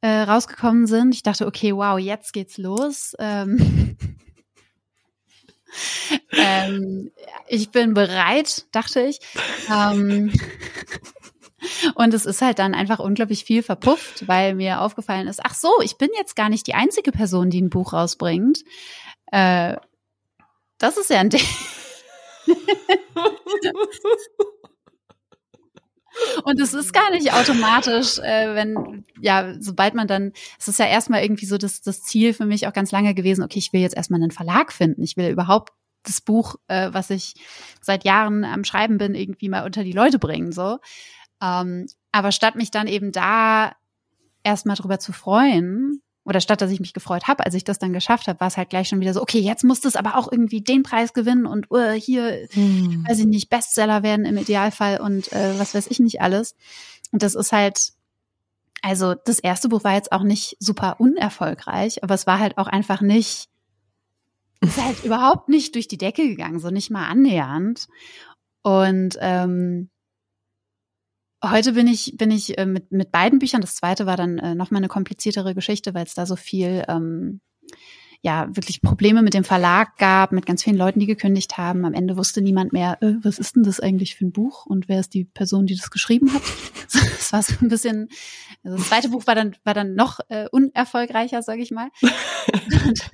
äh, 0.00 0.22
rausgekommen 0.22 0.86
sind. 0.86 1.14
Ich 1.14 1.22
dachte, 1.22 1.46
okay, 1.46 1.74
wow, 1.74 1.98
jetzt 1.98 2.32
geht's 2.32 2.58
los. 2.58 3.14
Ähm, 3.18 3.96
ähm, 6.32 7.10
ich 7.48 7.70
bin 7.70 7.94
bereit, 7.94 8.66
dachte 8.72 9.02
ich. 9.02 9.20
Ähm, 9.70 10.32
Und 11.94 12.14
es 12.14 12.26
ist 12.26 12.42
halt 12.42 12.58
dann 12.58 12.74
einfach 12.74 12.98
unglaublich 12.98 13.44
viel 13.44 13.62
verpufft, 13.62 14.26
weil 14.26 14.54
mir 14.54 14.80
aufgefallen 14.80 15.28
ist, 15.28 15.40
ach 15.44 15.54
so, 15.54 15.70
ich 15.82 15.96
bin 15.96 16.08
jetzt 16.16 16.36
gar 16.36 16.48
nicht 16.48 16.66
die 16.66 16.74
einzige 16.74 17.12
Person, 17.12 17.50
die 17.50 17.60
ein 17.60 17.70
Buch 17.70 17.92
rausbringt. 17.92 18.60
Äh, 19.30 19.76
das 20.78 20.96
ist 20.96 21.10
ja 21.10 21.20
ein 21.20 21.30
Ding. 21.30 21.46
Und 26.44 26.60
es 26.60 26.74
ist 26.74 26.92
gar 26.92 27.10
nicht 27.10 27.32
automatisch, 27.32 28.18
äh, 28.18 28.54
wenn, 28.54 29.04
ja, 29.20 29.54
sobald 29.60 29.94
man 29.94 30.06
dann, 30.06 30.32
es 30.58 30.68
ist 30.68 30.78
ja 30.78 30.86
erstmal 30.86 31.22
irgendwie 31.22 31.46
so 31.46 31.56
das, 31.56 31.80
das 31.80 32.02
Ziel 32.02 32.34
für 32.34 32.44
mich 32.44 32.66
auch 32.66 32.72
ganz 32.72 32.92
lange 32.92 33.14
gewesen, 33.14 33.42
okay, 33.42 33.58
ich 33.58 33.72
will 33.72 33.80
jetzt 33.80 33.96
erstmal 33.96 34.20
einen 34.20 34.30
Verlag 34.30 34.72
finden. 34.72 35.02
Ich 35.02 35.16
will 35.16 35.30
überhaupt 35.30 35.72
das 36.02 36.20
Buch, 36.20 36.56
äh, 36.68 36.90
was 36.92 37.10
ich 37.10 37.34
seit 37.80 38.04
Jahren 38.04 38.44
am 38.44 38.64
Schreiben 38.64 38.98
bin, 38.98 39.14
irgendwie 39.14 39.48
mal 39.48 39.64
unter 39.64 39.84
die 39.84 39.92
Leute 39.92 40.18
bringen, 40.18 40.52
so. 40.52 40.78
Ähm, 41.40 41.86
aber 42.12 42.32
statt 42.32 42.56
mich 42.56 42.70
dann 42.70 42.86
eben 42.86 43.12
da 43.12 43.72
erstmal 44.42 44.76
drüber 44.76 44.98
zu 44.98 45.12
freuen, 45.12 46.02
oder 46.24 46.40
statt 46.40 46.60
dass 46.60 46.70
ich 46.70 46.80
mich 46.80 46.92
gefreut 46.92 47.26
habe, 47.26 47.44
als 47.44 47.54
ich 47.54 47.64
das 47.64 47.78
dann 47.78 47.92
geschafft 47.92 48.28
habe, 48.28 48.40
war 48.40 48.48
es 48.48 48.56
halt 48.56 48.70
gleich 48.70 48.88
schon 48.88 49.00
wieder 49.00 49.12
so, 49.12 49.22
okay, 49.22 49.40
jetzt 49.40 49.64
muss 49.64 49.80
das 49.80 49.96
aber 49.96 50.16
auch 50.16 50.30
irgendwie 50.30 50.60
den 50.60 50.82
Preis 50.82 51.12
gewinnen 51.12 51.46
und 51.46 51.70
uh, 51.70 51.90
hier, 51.90 52.48
hm. 52.52 53.04
weiß 53.08 53.18
ich 53.18 53.26
nicht, 53.26 53.50
Bestseller 53.50 54.02
werden 54.02 54.24
im 54.24 54.36
Idealfall 54.36 55.00
und 55.00 55.32
äh, 55.32 55.58
was 55.58 55.74
weiß 55.74 55.88
ich 55.88 55.98
nicht 55.98 56.20
alles. 56.20 56.54
Und 57.10 57.22
das 57.22 57.34
ist 57.34 57.52
halt, 57.52 57.92
also 58.82 59.14
das 59.14 59.40
erste 59.40 59.68
Buch 59.68 59.84
war 59.84 59.94
jetzt 59.94 60.12
auch 60.12 60.22
nicht 60.22 60.56
super 60.60 61.00
unerfolgreich, 61.00 62.04
aber 62.04 62.14
es 62.14 62.26
war 62.26 62.38
halt 62.38 62.56
auch 62.58 62.68
einfach 62.68 63.00
nicht, 63.00 63.48
ist 64.60 64.82
halt 64.82 65.02
überhaupt 65.04 65.48
nicht 65.48 65.74
durch 65.74 65.88
die 65.88 65.98
Decke 65.98 66.28
gegangen, 66.28 66.60
so 66.60 66.70
nicht 66.70 66.90
mal 66.90 67.06
annähernd. 67.06 67.88
Und 68.62 69.18
ähm, 69.20 69.90
Heute 71.44 71.72
bin 71.72 71.88
ich, 71.88 72.14
bin 72.16 72.30
ich 72.30 72.56
äh, 72.56 72.66
mit, 72.66 72.92
mit 72.92 73.10
beiden 73.10 73.40
Büchern. 73.40 73.60
Das 73.60 73.74
zweite 73.74 74.06
war 74.06 74.16
dann 74.16 74.38
äh, 74.38 74.54
nochmal 74.54 74.78
eine 74.78 74.88
kompliziertere 74.88 75.54
Geschichte, 75.54 75.92
weil 75.92 76.04
es 76.04 76.14
da 76.14 76.24
so 76.24 76.36
viel, 76.36 76.84
ähm, 76.86 77.40
ja, 78.20 78.46
wirklich 78.54 78.80
Probleme 78.80 79.22
mit 79.22 79.34
dem 79.34 79.42
Verlag 79.42 79.96
gab, 79.96 80.30
mit 80.30 80.46
ganz 80.46 80.62
vielen 80.62 80.76
Leuten, 80.76 81.00
die 81.00 81.06
gekündigt 81.06 81.58
haben. 81.58 81.84
Am 81.84 81.94
Ende 81.94 82.16
wusste 82.16 82.42
niemand 82.42 82.72
mehr, 82.72 83.02
äh, 83.02 83.14
was 83.22 83.40
ist 83.40 83.56
denn 83.56 83.64
das 83.64 83.80
eigentlich 83.80 84.14
für 84.14 84.24
ein 84.24 84.30
Buch 84.32 84.66
und 84.66 84.88
wer 84.88 85.00
ist 85.00 85.14
die 85.14 85.24
Person, 85.24 85.66
die 85.66 85.74
das 85.74 85.90
geschrieben 85.90 86.32
hat. 86.32 86.42
Das 87.22 87.32
war 87.32 87.42
so 87.42 87.54
ein 87.64 87.68
bisschen, 87.68 88.08
also 88.62 88.76
das 88.76 88.88
zweite 88.88 89.08
Buch 89.08 89.26
war 89.26 89.34
dann, 89.34 89.56
war 89.64 89.72
dann 89.72 89.94
noch 89.94 90.20
äh, 90.28 90.48
unerfolgreicher, 90.50 91.40
sage 91.40 91.62
ich 91.62 91.70
mal. 91.70 91.88
Und, 92.84 93.10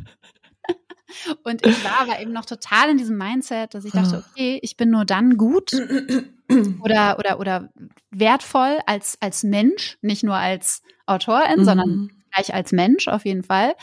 und 1.45 1.67
ich 1.67 1.85
war 1.85 2.01
aber 2.03 2.21
eben 2.21 2.33
noch 2.33 2.45
total 2.45 2.91
in 2.91 2.99
diesem 2.99 3.17
Mindset, 3.17 3.75
dass 3.75 3.85
ich 3.85 3.93
dachte, 3.93 4.19
ah. 4.19 4.25
okay, 4.33 4.59
ich 4.63 4.77
bin 4.77 4.91
nur 4.91 5.05
dann 5.05 5.37
gut 5.37 5.73
oder, 6.81 7.19
oder, 7.19 7.41
oder 7.41 7.69
wertvoll 8.11 8.79
als, 8.87 9.17
als 9.21 9.43
Mensch, 9.43 9.99
nicht 10.03 10.23
nur 10.23 10.37
als 10.37 10.83
Autorin, 11.07 11.61
mhm. 11.61 11.65
sondern 11.65 12.11
gleich 12.33 12.55
als 12.55 12.73
Mensch 12.73 13.09
auf 13.09 13.25
jeden 13.25 13.43
Fall, 13.43 13.75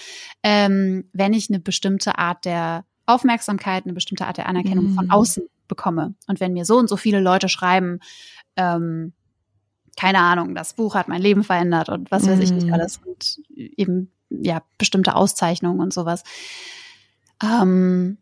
ähm, 0.44 1.10
wenn 1.14 1.34
ich 1.34 1.50
eine 1.50 1.60
bestimmte 1.60 2.18
Art 2.18 2.46
der 2.46 2.86
Aufmerksamkeit, 3.06 3.86
eine 3.86 3.94
bestimmte 3.94 4.26
Art 4.26 4.38
der 4.38 4.48
Anerkennung 4.48 4.92
mhm. 4.92 4.96
von 4.96 5.10
außen 5.12 5.44
bekomme. 5.68 6.16
Und 6.28 6.40
wenn 6.40 6.54
mir 6.54 6.66
so 6.66 6.78
und 6.78 6.90
so 6.90 6.98
viele 6.98 7.20
Leute 7.20 7.50
schreiben, 7.50 8.00
ähm, 8.56 9.14
keine 9.98 10.20
Ahnung, 10.20 10.56
das 10.56 10.74
Buch 10.74 10.96
hat 10.96 11.08
mein 11.08 11.22
Leben 11.22 11.44
verändert 11.44 11.90
und 11.90 12.12
was 12.12 12.28
weiß 12.28 12.40
ich 12.40 12.52
nicht 12.52 12.68
mhm. 12.68 12.74
alles 12.74 13.00
und 13.06 13.40
eben 13.56 14.12
ja 14.30 14.62
bestimmte 14.78 15.16
Auszeichnungen 15.16 15.80
und 15.80 15.94
sowas, 15.94 16.24
ähm, 17.44 18.18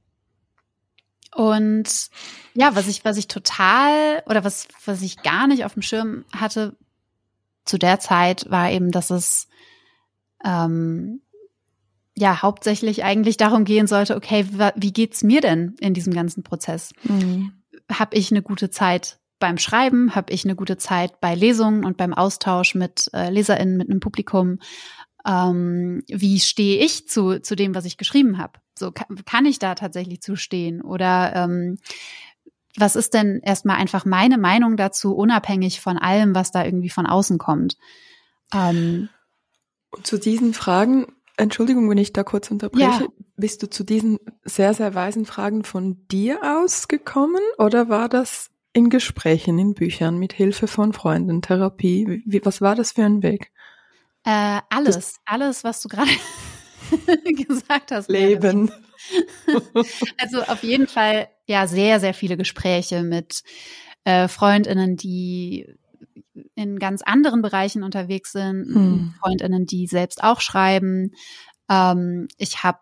und 1.36 2.10
ja, 2.54 2.76
was 2.76 2.88
ich, 2.88 3.04
was 3.06 3.18
ich 3.18 3.28
total 3.28 4.24
oder 4.28 4.44
was, 4.44 4.68
was 4.86 5.02
ich 5.02 5.24
gar 5.24 5.48
nicht 5.48 5.66
auf 5.66 5.74
dem 5.74 5.82
Schirm 5.82 6.26
hatte 6.32 6.76
zu 7.66 7.78
der 7.78 8.00
Zeit, 8.00 8.50
war 8.50 8.70
eben, 8.70 8.92
dass 8.92 9.10
es 9.10 9.48
ähm, 10.44 11.22
ja 12.16 12.42
hauptsächlich 12.42 13.04
eigentlich 13.04 13.38
darum 13.38 13.66
gehen 13.66 13.88
sollte, 13.88 14.16
okay, 14.16 14.46
wie 14.76 14.94
geht's 14.94 15.24
mir 15.24 15.42
denn 15.42 15.76
in 15.80 15.94
diesem 15.94 16.14
ganzen 16.14 16.44
Prozess? 16.44 16.92
Mhm. 17.04 17.54
Habe 17.92 18.16
ich 18.16 18.32
eine 18.32 18.42
gute 18.42 18.70
Zeit 18.70 19.20
beim 19.40 19.58
Schreiben? 19.58 20.16
Habe 20.16 20.32
ich 20.32 20.46
eine 20.46 20.56
gute 20.56 20.78
Zeit 20.78 21.20
bei 21.20 21.36
Lesungen 21.36 21.84
und 21.86 21.98
beim 21.98 22.14
Austausch 22.14 22.76
mit 22.76 23.10
äh, 23.14 23.30
LeserInnen, 23.30 23.78
mit 23.78 23.90
einem 23.90 24.00
Publikum? 24.00 24.60
Ähm, 25.26 26.04
wie 26.08 26.40
stehe 26.40 26.84
ich 26.84 27.08
zu, 27.08 27.40
zu 27.42 27.56
dem, 27.56 27.76
was 27.76 27.86
ich 27.86 27.98
geschrieben 27.98 28.38
habe? 28.38 28.60
So 28.78 28.92
kann, 28.92 29.24
kann 29.26 29.46
ich 29.46 29.60
da 29.60 29.76
tatsächlich 29.76 30.22
zustehen? 30.22 30.82
Oder 30.82 31.36
ähm, 31.36 31.78
was 32.76 32.96
ist 32.96 33.14
denn 33.14 33.40
erstmal 33.44 33.78
einfach 33.78 34.06
meine 34.06 34.38
Meinung 34.38 34.78
dazu, 34.78 35.16
unabhängig 35.16 35.80
von 35.80 35.98
allem, 35.98 36.34
was 36.36 36.52
da 36.52 36.66
irgendwie 36.66 36.90
von 36.90 37.06
außen 37.06 37.38
kommt? 37.38 37.78
Ähm, 38.54 39.10
Und 39.92 40.08
zu 40.08 40.18
diesen 40.18 40.54
Fragen, 40.54 41.08
Entschuldigung, 41.38 41.90
wenn 41.90 41.98
ich 41.98 42.14
da 42.14 42.24
kurz 42.24 42.52
unterbreche, 42.52 43.04
ja. 43.04 43.08
bist 43.38 43.64
du 43.64 43.70
zu 43.70 43.84
diesen 43.84 44.20
sehr, 44.44 44.74
sehr 44.74 44.94
weisen 44.96 45.26
Fragen 45.26 45.64
von 45.64 46.06
dir 46.10 46.40
ausgekommen 46.62 47.42
oder 47.58 47.90
war 47.90 48.10
das 48.10 48.50
in 48.74 48.90
Gesprächen, 48.90 49.60
in 49.60 49.76
Büchern, 49.76 50.18
mit 50.18 50.34
Hilfe 50.34 50.68
von 50.68 50.94
Freunden, 50.94 51.42
Therapie? 51.44 52.24
Wie, 52.26 52.44
was 52.44 52.60
war 52.60 52.76
das 52.76 52.94
für 52.94 53.04
ein 53.04 53.22
Weg? 53.22 53.52
Äh, 54.26 54.62
alles, 54.70 54.96
das 54.96 55.16
alles, 55.26 55.64
was 55.64 55.82
du 55.82 55.90
gerade 55.90 56.12
gesagt 57.36 57.92
hast. 57.92 58.10
Leben. 58.10 58.72
also 60.18 60.44
auf 60.44 60.64
jeden 60.64 60.88
Fall 60.88 61.28
ja 61.46 61.68
sehr, 61.68 62.00
sehr 62.00 62.14
viele 62.14 62.38
Gespräche 62.38 63.04
mit 63.04 63.44
äh, 64.06 64.28
Freundinnen, 64.28 64.96
die 64.96 65.68
in 66.56 66.80
ganz 66.80 67.02
anderen 67.02 67.42
Bereichen 67.42 67.84
unterwegs 67.84 68.32
sind, 68.32 68.66
hm. 68.74 69.14
Freundinnen, 69.20 69.66
die 69.66 69.88
selbst 69.88 70.24
auch 70.24 70.42
schreiben. 70.42 71.12
Ähm, 71.70 72.28
ich 72.38 72.64
habe 72.64 72.80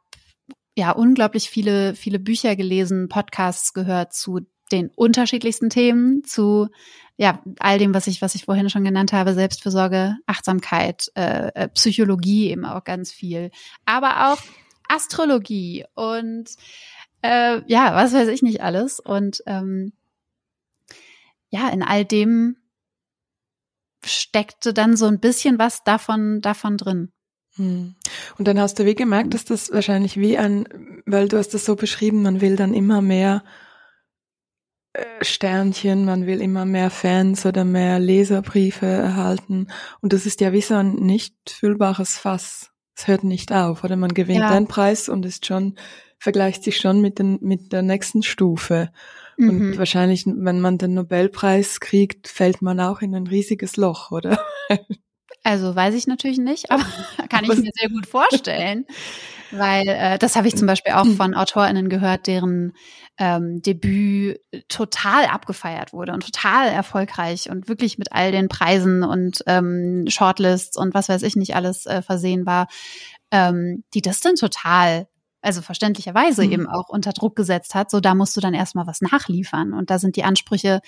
ja 0.75 0.91
unglaublich 0.91 1.49
viele, 1.49 1.95
viele 1.95 2.19
Bücher 2.19 2.55
gelesen, 2.55 3.09
Podcasts 3.09 3.73
gehört 3.73 4.13
zu 4.13 4.41
den 4.71 4.89
unterschiedlichsten 4.95 5.69
Themen, 5.69 6.23
zu 6.23 6.69
ja, 7.21 7.39
all 7.59 7.77
dem, 7.77 7.93
was 7.93 8.07
ich, 8.07 8.19
was 8.23 8.33
ich 8.33 8.45
vorhin 8.45 8.71
schon 8.71 8.83
genannt 8.83 9.13
habe, 9.13 9.35
Selbstfürsorge, 9.35 10.17
Achtsamkeit, 10.25 11.11
äh, 11.13 11.51
äh, 11.53 11.67
Psychologie 11.67 12.49
eben 12.49 12.65
auch 12.65 12.83
ganz 12.83 13.11
viel, 13.11 13.51
aber 13.85 14.33
auch 14.33 14.39
Astrologie 14.89 15.85
und 15.93 16.49
äh, 17.21 17.61
ja, 17.67 17.93
was 17.93 18.13
weiß 18.13 18.27
ich 18.29 18.41
nicht 18.41 18.61
alles. 18.63 18.99
Und 18.99 19.43
ähm, 19.45 19.93
ja, 21.51 21.69
in 21.69 21.83
all 21.83 22.05
dem 22.05 22.57
steckte 24.03 24.73
dann 24.73 24.97
so 24.97 25.05
ein 25.05 25.19
bisschen 25.19 25.59
was 25.59 25.83
davon, 25.83 26.41
davon 26.41 26.75
drin. 26.77 27.11
Hm. 27.53 27.93
Und 28.39 28.47
dann 28.47 28.59
hast 28.59 28.79
du 28.79 28.85
wie 28.85 28.95
gemerkt, 28.95 29.35
dass 29.35 29.45
das 29.45 29.71
wahrscheinlich 29.71 30.17
wie 30.17 30.39
ein, 30.39 31.03
weil 31.05 31.27
du 31.27 31.37
hast 31.37 31.53
das 31.53 31.65
so 31.65 31.75
beschrieben, 31.75 32.23
man 32.23 32.41
will 32.41 32.55
dann 32.55 32.73
immer 32.73 33.03
mehr 33.03 33.43
Sternchen, 35.21 36.05
man 36.05 36.25
will 36.25 36.41
immer 36.41 36.65
mehr 36.65 36.89
Fans 36.89 37.45
oder 37.45 37.63
mehr 37.63 37.99
Leserbriefe 37.99 38.85
erhalten. 38.85 39.67
Und 40.01 40.13
das 40.13 40.25
ist 40.25 40.41
ja 40.41 40.51
wie 40.51 40.61
so 40.61 40.75
ein 40.75 40.95
nicht 40.95 41.35
fühlbares 41.49 42.17
Fass. 42.17 42.71
Es 42.95 43.07
hört 43.07 43.23
nicht 43.23 43.53
auf, 43.53 43.83
oder 43.83 43.95
man 43.95 44.13
gewinnt 44.13 44.41
ja. 44.41 44.49
einen 44.49 44.67
Preis 44.67 45.07
und 45.07 45.25
ist 45.25 45.45
schon, 45.45 45.75
vergleicht 46.19 46.63
sich 46.63 46.77
schon 46.77 47.01
mit, 47.01 47.19
den, 47.19 47.39
mit 47.41 47.71
der 47.71 47.83
nächsten 47.83 48.21
Stufe. 48.21 48.91
Mhm. 49.37 49.49
Und 49.49 49.77
wahrscheinlich, 49.77 50.25
wenn 50.27 50.59
man 50.59 50.77
den 50.77 50.93
Nobelpreis 50.95 51.79
kriegt, 51.79 52.27
fällt 52.27 52.61
man 52.61 52.79
auch 52.79 53.01
in 53.01 53.15
ein 53.15 53.27
riesiges 53.27 53.77
Loch, 53.77 54.11
oder? 54.11 54.43
Also 55.43 55.75
weiß 55.75 55.95
ich 55.95 56.05
natürlich 56.05 56.37
nicht, 56.37 56.69
aber 56.69 56.83
kann 57.29 57.45
ich 57.45 57.57
mir 57.57 57.71
sehr 57.73 57.89
gut 57.89 58.05
vorstellen. 58.05 58.85
Weil 59.51 59.87
äh, 59.87 60.17
das 60.17 60.35
habe 60.35 60.47
ich 60.47 60.55
zum 60.55 60.67
Beispiel 60.67 60.93
auch 60.93 61.07
von 61.07 61.33
AutorInnen 61.33 61.89
gehört, 61.89 62.27
deren 62.27 62.73
ähm, 63.21 63.61
Debüt 63.61 64.41
total 64.67 65.25
abgefeiert 65.25 65.93
wurde 65.93 66.11
und 66.11 66.25
total 66.25 66.69
erfolgreich 66.69 67.51
und 67.51 67.69
wirklich 67.69 67.99
mit 67.99 68.11
all 68.11 68.31
den 68.31 68.49
Preisen 68.49 69.03
und 69.03 69.43
ähm, 69.45 70.05
Shortlists 70.07 70.75
und 70.75 70.95
was 70.95 71.07
weiß 71.07 71.21
ich 71.21 71.35
nicht 71.35 71.55
alles 71.55 71.85
äh, 71.85 72.01
versehen 72.01 72.47
war, 72.47 72.67
ähm, 73.29 73.83
die 73.93 74.01
das 74.01 74.21
dann 74.21 74.35
total 74.35 75.07
also 75.43 75.61
verständlicherweise 75.61 76.43
mhm. 76.43 76.51
eben 76.51 76.67
auch 76.67 76.89
unter 76.89 77.13
Druck 77.13 77.35
gesetzt 77.35 77.75
hat, 77.75 77.91
so 77.91 77.99
da 77.99 78.15
musst 78.15 78.35
du 78.37 78.41
dann 78.41 78.55
erstmal 78.55 78.87
was 78.87 79.01
nachliefern. 79.01 79.73
Und 79.73 79.89
da 79.89 79.99
sind 79.99 80.15
die 80.15 80.23
Ansprüche 80.23 80.81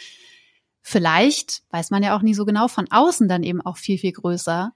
vielleicht, 0.82 1.64
weiß 1.70 1.92
man 1.92 2.04
ja 2.04 2.16
auch 2.16 2.22
nie 2.22 2.34
so 2.34 2.46
genau, 2.46 2.68
von 2.68 2.88
außen 2.90 3.28
dann 3.28 3.44
eben 3.44 3.62
auch 3.62 3.78
viel, 3.78 3.98
viel 3.98 4.12
größer, 4.12 4.72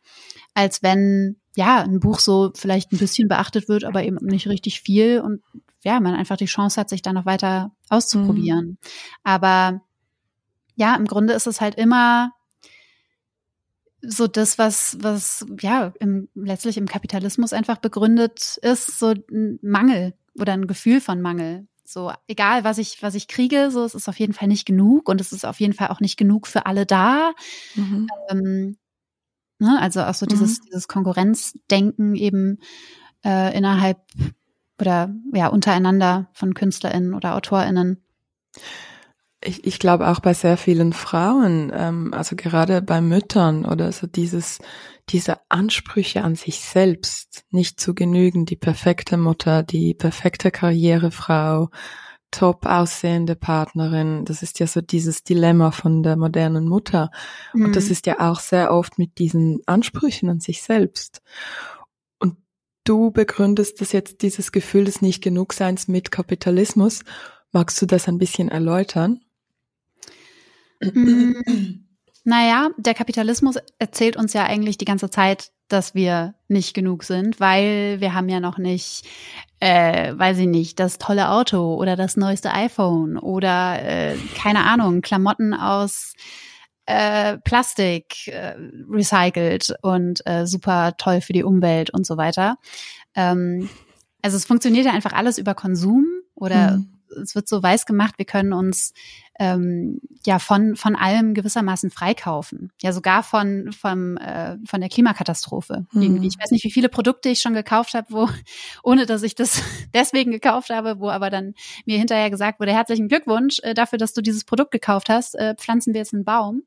als 0.53 0.81
wenn 0.81 1.37
ja, 1.55 1.81
ein 1.81 1.99
Buch 1.99 2.19
so 2.19 2.51
vielleicht 2.55 2.91
ein 2.91 2.97
bisschen 2.97 3.27
beachtet 3.27 3.67
wird, 3.67 3.83
aber 3.83 4.03
eben 4.03 4.17
nicht 4.21 4.47
richtig 4.47 4.81
viel 4.81 5.21
und 5.21 5.41
ja, 5.87 6.01
man 6.01 6.15
einfach 6.15 6.35
die 6.35 6.47
Chance 6.47 6.81
hat, 6.81 6.89
sich 6.89 7.01
da 7.01 7.13
noch 7.13 7.25
weiter 7.25 7.71
auszuprobieren. 7.87 8.65
Mhm. 8.65 8.77
Aber 9.23 9.81
ja, 10.75 10.93
im 10.95 11.05
Grunde 11.05 11.31
ist 11.31 11.47
es 11.47 11.61
halt 11.61 11.75
immer 11.75 12.33
so 14.01 14.27
das, 14.27 14.57
was, 14.57 14.97
was 14.99 15.45
ja 15.61 15.93
im, 16.01 16.27
letztlich 16.35 16.75
im 16.75 16.89
Kapitalismus 16.89 17.53
einfach 17.53 17.77
begründet 17.77 18.57
ist, 18.61 18.99
so 18.99 19.13
ein 19.31 19.59
Mangel 19.61 20.13
oder 20.37 20.51
ein 20.51 20.67
Gefühl 20.67 20.99
von 20.99 21.21
Mangel. 21.21 21.69
So, 21.85 22.11
egal 22.27 22.65
was 22.65 22.79
ich, 22.79 23.01
was 23.01 23.15
ich 23.15 23.29
kriege, 23.29 23.71
so, 23.71 23.85
es 23.85 23.95
ist 23.95 24.09
auf 24.09 24.19
jeden 24.19 24.33
Fall 24.33 24.49
nicht 24.49 24.65
genug 24.65 25.07
und 25.07 25.21
es 25.21 25.31
ist 25.31 25.45
auf 25.45 25.61
jeden 25.61 25.73
Fall 25.73 25.87
auch 25.87 26.01
nicht 26.01 26.17
genug 26.17 26.47
für 26.47 26.65
alle 26.65 26.85
da. 26.85 27.31
Mhm. 27.75 28.09
Ähm, 28.29 28.77
ne? 29.59 29.79
Also 29.79 30.01
auch 30.01 30.15
so 30.15 30.25
dieses, 30.25 30.59
mhm. 30.59 30.65
dieses 30.65 30.89
Konkurrenzdenken 30.89 32.13
eben 32.15 32.59
äh, 33.23 33.57
innerhalb 33.57 34.01
oder 34.79 35.13
ja, 35.33 35.47
untereinander 35.47 36.29
von 36.33 36.53
KünstlerInnen 36.53 37.13
oder 37.13 37.35
AutorInnen. 37.35 38.03
Ich, 39.43 39.65
ich 39.65 39.79
glaube 39.79 40.07
auch 40.07 40.19
bei 40.19 40.33
sehr 40.33 40.57
vielen 40.57 40.93
Frauen, 40.93 41.71
ähm, 41.73 42.13
also 42.13 42.35
gerade 42.35 42.81
bei 42.81 43.01
Müttern 43.01 43.65
oder 43.65 43.91
so 43.91 44.07
dieses, 44.07 44.57
diese 45.09 45.37
Ansprüche 45.49 46.23
an 46.23 46.35
sich 46.35 46.61
selbst 46.61 47.43
nicht 47.51 47.79
zu 47.79 47.93
genügen, 47.93 48.45
die 48.45 48.55
perfekte 48.55 49.15
Mutter, 49.15 49.61
die 49.61 49.93
perfekte 49.93 50.49
Karrierefrau, 50.49 51.69
top 52.31 52.65
aussehende 52.65 53.35
Partnerin, 53.35 54.25
das 54.25 54.41
ist 54.41 54.59
ja 54.59 54.67
so 54.67 54.81
dieses 54.81 55.23
Dilemma 55.23 55.71
von 55.71 56.03
der 56.03 56.17
modernen 56.17 56.67
Mutter. 56.67 57.09
Mhm. 57.53 57.65
Und 57.65 57.75
das 57.75 57.85
mhm. 57.85 57.91
ist 57.91 58.05
ja 58.05 58.19
auch 58.19 58.39
sehr 58.39 58.71
oft 58.71 58.97
mit 58.97 59.17
diesen 59.17 59.61
Ansprüchen 59.65 60.29
an 60.29 60.39
sich 60.39 60.61
selbst. 60.61 61.21
Du 62.87 63.11
begründest 63.11 63.81
das 63.81 63.91
jetzt, 63.91 64.21
dieses 64.21 64.53
Gefühl 64.53 64.85
des 64.85 65.01
nicht 65.01 65.21
genug 65.21 65.51
Seins 65.51 65.89
mit 65.89 66.09
Kapitalismus. 66.09 67.03
Magst 67.51 67.81
du 67.81 67.85
das 67.85 68.07
ein 68.07 68.17
bisschen 68.17 68.47
erläutern? 68.47 69.19
Mhm. 70.79 71.83
Naja, 72.23 72.69
der 72.77 72.93
Kapitalismus 72.93 73.55
erzählt 73.77 74.15
uns 74.15 74.31
ja 74.31 74.45
eigentlich 74.45 74.77
die 74.77 74.85
ganze 74.85 75.09
Zeit, 75.09 75.51
dass 75.67 75.95
wir 75.95 76.35
nicht 76.47 76.73
genug 76.73 77.03
sind, 77.03 77.41
weil 77.41 77.99
wir 77.99 78.13
haben 78.13 78.29
ja 78.29 78.39
noch 78.39 78.57
nicht, 78.57 79.05
äh, 79.59 80.13
weiß 80.17 80.37
ich 80.37 80.47
nicht, 80.47 80.79
das 80.79 80.97
tolle 80.97 81.29
Auto 81.29 81.75
oder 81.75 81.97
das 81.97 82.15
neueste 82.15 82.53
iPhone 82.53 83.17
oder 83.17 83.81
äh, 83.81 84.15
keine 84.37 84.63
Ahnung, 84.63 85.01
Klamotten 85.01 85.53
aus 85.53 86.13
äh, 86.87 87.37
Plastik 87.37 88.27
äh, 88.27 88.55
recycelt 88.89 89.75
und 89.81 90.25
äh, 90.25 90.47
super 90.47 90.93
toll 90.97 91.21
für 91.21 91.33
die 91.33 91.43
Umwelt 91.43 91.91
und 91.91 92.05
so 92.05 92.17
weiter. 92.17 92.57
Ähm, 93.15 93.69
also 94.21 94.35
es 94.37 94.45
funktioniert 94.45 94.85
ja 94.85 94.93
einfach 94.93 95.13
alles 95.13 95.37
über 95.37 95.53
Konsum 95.53 96.05
oder 96.33 96.77
mhm 96.77 96.96
es 97.21 97.35
wird 97.35 97.47
so 97.47 97.61
weiß 97.61 97.85
gemacht, 97.85 98.15
wir 98.17 98.25
können 98.25 98.53
uns 98.53 98.93
ähm, 99.39 100.01
ja 100.25 100.39
von 100.39 100.75
von 100.75 100.95
allem 100.95 101.33
gewissermaßen 101.33 101.91
freikaufen, 101.91 102.71
ja 102.81 102.91
sogar 102.91 103.23
von 103.23 103.71
vom 103.71 104.17
äh, 104.17 104.57
von 104.65 104.81
der 104.81 104.89
Klimakatastrophe 104.89 105.85
mhm. 105.91 106.01
irgendwie. 106.01 106.27
Ich 106.27 106.39
weiß 106.39 106.51
nicht, 106.51 106.63
wie 106.63 106.71
viele 106.71 106.89
Produkte 106.89 107.29
ich 107.29 107.41
schon 107.41 107.53
gekauft 107.53 107.93
habe, 107.93 108.07
wo 108.09 108.29
ohne 108.83 109.05
dass 109.05 109.23
ich 109.23 109.35
das 109.35 109.61
deswegen 109.93 110.31
gekauft 110.31 110.69
habe, 110.69 110.99
wo 110.99 111.09
aber 111.09 111.29
dann 111.29 111.53
mir 111.85 111.97
hinterher 111.97 112.29
gesagt 112.29 112.59
wurde: 112.59 112.73
Herzlichen 112.73 113.07
Glückwunsch 113.07 113.59
äh, 113.63 113.73
dafür, 113.73 113.97
dass 113.97 114.13
du 114.13 114.21
dieses 114.21 114.43
Produkt 114.43 114.71
gekauft 114.71 115.09
hast. 115.09 115.35
Äh, 115.35 115.55
pflanzen 115.55 115.93
wir 115.93 116.01
jetzt 116.01 116.13
einen 116.13 116.25
Baum. 116.25 116.63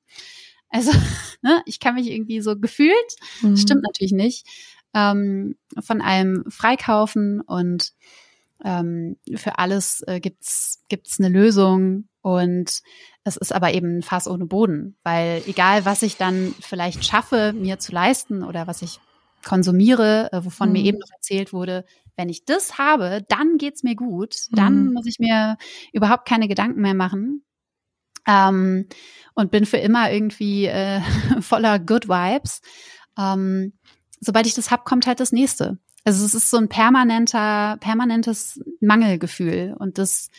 Also 0.71 0.93
ne, 1.43 1.63
ich 1.67 1.81
kann 1.81 1.97
mich 1.97 2.11
irgendwie 2.11 2.41
so 2.41 2.59
gefühlt, 2.59 2.95
mhm. 3.43 3.57
stimmt 3.57 3.83
natürlich 3.83 4.13
nicht, 4.13 4.47
ähm, 4.95 5.57
von 5.81 6.01
allem 6.01 6.45
freikaufen 6.49 7.41
und 7.41 7.93
ähm, 8.65 9.17
für 9.35 9.59
alles 9.59 10.03
äh, 10.07 10.21
gibt's 10.21 10.83
gibt's 10.89 11.19
eine 11.19 11.29
Lösung 11.29 12.09
und 12.23 12.81
es 13.25 13.37
ist 13.37 13.53
aber 13.53 13.73
eben 13.73 13.99
ein 13.99 14.03
Fass 14.03 14.29
ohne 14.29 14.47
Boden, 14.47 14.97
weil 15.03 15.43
egal 15.47 15.85
was 15.85 16.03
ich 16.03 16.17
dann 16.17 16.55
vielleicht 16.61 17.05
schaffe, 17.05 17.53
mir 17.55 17.79
zu 17.79 17.93
leisten 17.93 18.43
oder 18.43 18.67
was 18.67 18.83
ich 18.83 19.01
konsumiere, 19.45 20.31
äh, 20.33 20.45
wovon 20.45 20.69
mhm. 20.69 20.73
mir 20.75 20.83
eben 20.85 20.99
noch 20.99 21.11
erzählt 21.15 21.53
wurde, 21.53 21.85
wenn 22.17 22.29
ich 22.29 22.45
das 22.45 22.77
habe, 22.79 23.25
dann 23.29 23.57
geht's 23.57 23.83
mir 23.83 23.95
gut, 23.95 24.37
dann 24.53 24.87
mhm. 24.87 24.93
muss 24.93 25.07
ich 25.07 25.19
mir 25.19 25.57
überhaupt 25.93 26.29
keine 26.29 26.49
Gedanken 26.49 26.83
mehr 26.83 26.95
machen 26.95 27.45
ähm, 28.27 28.87
und 29.35 29.51
bin 29.51 29.67
für 29.67 29.79
immer 29.79 30.11
irgendwie 30.13 30.67
äh, 30.67 31.01
voller 31.41 31.79
Good 31.79 32.09
Vibes. 32.09 32.61
Ähm, 33.19 33.73
sobald 34.21 34.47
ich 34.47 34.55
das 34.55 34.71
hab, 34.71 34.85
kommt 34.85 35.07
halt 35.07 35.21
das 35.21 35.33
nächste. 35.33 35.79
Also 36.05 36.25
es 36.25 36.35
ist 36.35 36.51
so 36.51 36.57
ein 36.57 36.69
permanenter, 36.69 37.77
permanentes 37.81 38.61
Mangelgefühl 38.81 39.75
und 39.79 39.99
das, 39.99 40.31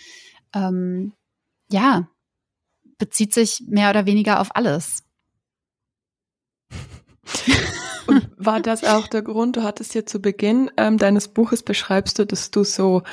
ähm, 0.53 1.13
ja, 1.69 2.07
bezieht 2.97 3.33
sich 3.33 3.63
mehr 3.67 3.89
oder 3.89 4.05
weniger 4.05 4.39
auf 4.39 4.55
alles. 4.55 5.03
Und 8.07 8.29
war 8.35 8.59
das 8.59 8.83
auch 8.83 9.07
der 9.07 9.21
Grund? 9.21 9.55
Du 9.55 9.63
hattest 9.63 9.95
ja 9.95 10.05
zu 10.05 10.21
Beginn 10.21 10.69
ähm, 10.75 10.97
deines 10.97 11.29
Buches 11.29 11.63
beschreibst 11.63 12.19
du, 12.19 12.25
dass 12.25 12.51
du 12.51 12.63
so 12.63 13.03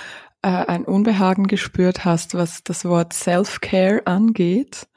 äh, 0.42 0.48
ein 0.48 0.84
Unbehagen 0.84 1.46
gespürt 1.46 2.04
hast, 2.04 2.34
was 2.34 2.64
das 2.64 2.84
Wort 2.84 3.12
Self-Care 3.12 4.06
angeht. 4.06 4.88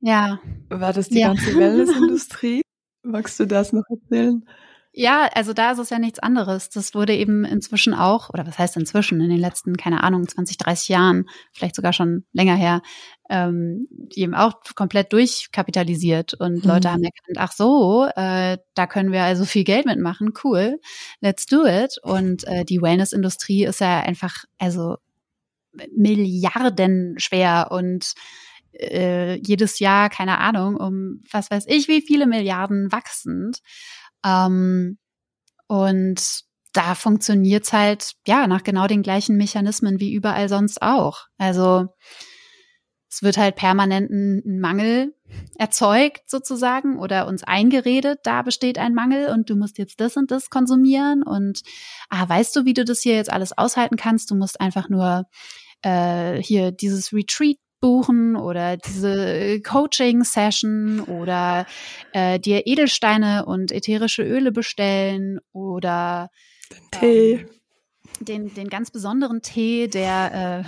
Ja. 0.00 0.40
War 0.68 0.92
das 0.92 1.08
die 1.08 1.20
ja. 1.20 1.28
ganze 1.28 1.56
Wellnessindustrie? 1.56 2.62
Magst 3.02 3.40
du 3.40 3.46
das 3.46 3.72
noch 3.72 3.84
erzählen? 3.88 4.44
Ja, 4.92 5.28
also 5.34 5.52
da 5.52 5.70
ist 5.70 5.78
es 5.78 5.90
ja 5.90 6.00
nichts 6.00 6.18
anderes. 6.18 6.68
Das 6.68 6.94
wurde 6.94 7.14
eben 7.14 7.44
inzwischen 7.44 7.94
auch, 7.94 8.28
oder 8.30 8.44
was 8.46 8.58
heißt 8.58 8.76
inzwischen, 8.76 9.20
in 9.20 9.30
den 9.30 9.38
letzten, 9.38 9.76
keine 9.76 10.02
Ahnung, 10.02 10.26
20, 10.26 10.58
30 10.58 10.88
Jahren, 10.88 11.26
vielleicht 11.52 11.76
sogar 11.76 11.92
schon 11.92 12.24
länger 12.32 12.56
her, 12.56 12.82
ähm, 13.28 13.86
eben 14.14 14.34
auch 14.34 14.54
komplett 14.74 15.12
durchkapitalisiert. 15.12 16.34
Und 16.34 16.64
mhm. 16.64 16.70
Leute 16.70 16.90
haben 16.90 17.04
erkannt, 17.04 17.36
ach 17.38 17.52
so, 17.52 18.06
äh, 18.16 18.58
da 18.74 18.86
können 18.88 19.12
wir 19.12 19.22
also 19.22 19.44
viel 19.44 19.62
Geld 19.62 19.86
mitmachen, 19.86 20.32
cool, 20.42 20.80
let's 21.20 21.46
do 21.46 21.64
it. 21.64 21.98
Und 22.02 22.44
äh, 22.48 22.64
die 22.64 22.82
Wellness-Industrie 22.82 23.64
ist 23.66 23.80
ja 23.80 24.00
einfach, 24.00 24.44
also 24.58 24.96
Milliarden 25.96 27.14
schwer 27.18 27.68
und 27.70 28.14
äh, 28.72 29.36
jedes 29.36 29.78
Jahr, 29.78 30.10
keine 30.10 30.38
Ahnung, 30.38 30.76
um 30.76 31.22
was 31.30 31.50
weiß 31.50 31.66
ich, 31.68 31.86
wie 31.88 32.02
viele 32.02 32.26
Milliarden 32.26 32.90
wachsend. 32.92 33.60
Ähm, 34.24 34.98
und 35.66 36.42
da 36.72 36.94
funktioniert's 36.94 37.72
halt, 37.72 38.12
ja, 38.26 38.46
nach 38.46 38.62
genau 38.62 38.86
den 38.86 39.02
gleichen 39.02 39.36
Mechanismen 39.36 40.00
wie 40.00 40.12
überall 40.12 40.48
sonst 40.48 40.82
auch. 40.82 41.26
Also 41.38 41.86
es 43.10 43.22
wird 43.22 43.38
halt 43.38 43.56
permanent 43.56 44.10
ein 44.10 44.60
Mangel 44.60 45.14
erzeugt 45.58 46.22
sozusagen 46.30 46.98
oder 46.98 47.26
uns 47.26 47.42
eingeredet, 47.42 48.20
da 48.22 48.42
besteht 48.42 48.78
ein 48.78 48.94
Mangel 48.94 49.30
und 49.30 49.50
du 49.50 49.56
musst 49.56 49.78
jetzt 49.78 50.00
das 50.00 50.16
und 50.16 50.30
das 50.30 50.48
konsumieren 50.48 51.22
und 51.24 51.62
ah, 52.08 52.28
weißt 52.28 52.54
du, 52.54 52.64
wie 52.64 52.74
du 52.74 52.84
das 52.84 53.00
hier 53.00 53.16
jetzt 53.16 53.32
alles 53.32 53.56
aushalten 53.56 53.96
kannst? 53.96 54.30
Du 54.30 54.36
musst 54.36 54.60
einfach 54.60 54.88
nur 54.88 55.24
äh, 55.82 56.40
hier 56.40 56.70
dieses 56.70 57.12
Retreat 57.12 57.56
buchen 57.80 58.36
oder 58.36 58.76
diese 58.76 59.60
Coaching-Session 59.62 61.00
oder 61.00 61.66
äh, 62.12 62.38
dir 62.38 62.66
Edelsteine 62.66 63.46
und 63.46 63.72
ätherische 63.72 64.22
Öle 64.22 64.52
bestellen 64.52 65.40
oder 65.52 66.30
den 66.70 67.00
Tee. 67.00 67.32
Ähm, 67.32 67.48
den, 68.20 68.54
den 68.54 68.68
ganz 68.68 68.90
besonderen 68.90 69.42
Tee, 69.42 69.88
der 69.88 70.64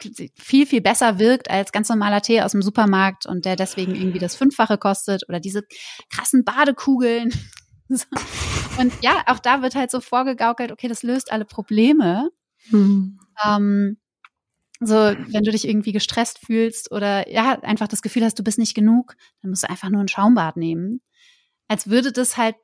äh, 0.00 0.30
viel, 0.34 0.66
viel 0.66 0.80
besser 0.80 1.18
wirkt 1.18 1.50
als 1.50 1.72
ganz 1.72 1.88
normaler 1.88 2.20
Tee 2.20 2.42
aus 2.42 2.52
dem 2.52 2.62
Supermarkt 2.62 3.26
und 3.26 3.44
der 3.44 3.56
deswegen 3.56 3.94
irgendwie 3.94 4.18
das 4.18 4.36
Fünffache 4.36 4.78
kostet 4.78 5.28
oder 5.28 5.40
diese 5.40 5.62
krassen 6.10 6.44
Badekugeln. 6.44 7.32
und 8.78 8.92
ja, 9.02 9.22
auch 9.26 9.38
da 9.38 9.62
wird 9.62 9.74
halt 9.74 9.90
so 9.90 10.00
vorgegaukelt, 10.00 10.72
okay, 10.72 10.88
das 10.88 11.02
löst 11.02 11.32
alle 11.32 11.44
Probleme. 11.44 12.30
Mhm. 12.70 13.18
Ähm, 13.44 13.96
so, 14.80 14.94
wenn 14.94 15.44
du 15.44 15.50
dich 15.50 15.68
irgendwie 15.68 15.92
gestresst 15.92 16.38
fühlst 16.38 16.90
oder 16.90 17.30
ja, 17.30 17.60
einfach 17.60 17.86
das 17.86 18.00
Gefühl 18.00 18.24
hast, 18.24 18.38
du 18.38 18.42
bist 18.42 18.58
nicht 18.58 18.74
genug, 18.74 19.14
dann 19.42 19.50
musst 19.50 19.62
du 19.62 19.70
einfach 19.70 19.90
nur 19.90 20.00
ein 20.00 20.08
Schaumbad 20.08 20.56
nehmen. 20.56 21.02
Als 21.68 21.90
würde 21.90 22.12
das 22.12 22.38
halt 22.38 22.56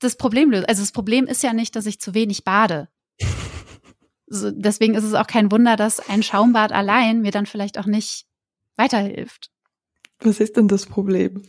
das 0.00 0.16
Problem 0.16 0.50
lösen. 0.50 0.66
Also 0.66 0.82
das 0.82 0.90
Problem 0.92 1.26
ist 1.26 1.44
ja 1.44 1.52
nicht, 1.52 1.76
dass 1.76 1.86
ich 1.86 2.00
zu 2.00 2.12
wenig 2.12 2.44
bade. 2.44 2.88
So, 4.26 4.50
deswegen 4.50 4.94
ist 4.94 5.04
es 5.04 5.14
auch 5.14 5.28
kein 5.28 5.52
Wunder, 5.52 5.76
dass 5.76 6.00
ein 6.08 6.24
Schaumbad 6.24 6.72
allein 6.72 7.20
mir 7.20 7.30
dann 7.30 7.46
vielleicht 7.46 7.78
auch 7.78 7.86
nicht 7.86 8.26
weiterhilft. 8.76 9.50
Was 10.20 10.40
ist 10.40 10.56
denn 10.56 10.66
das 10.66 10.86
Problem? 10.86 11.42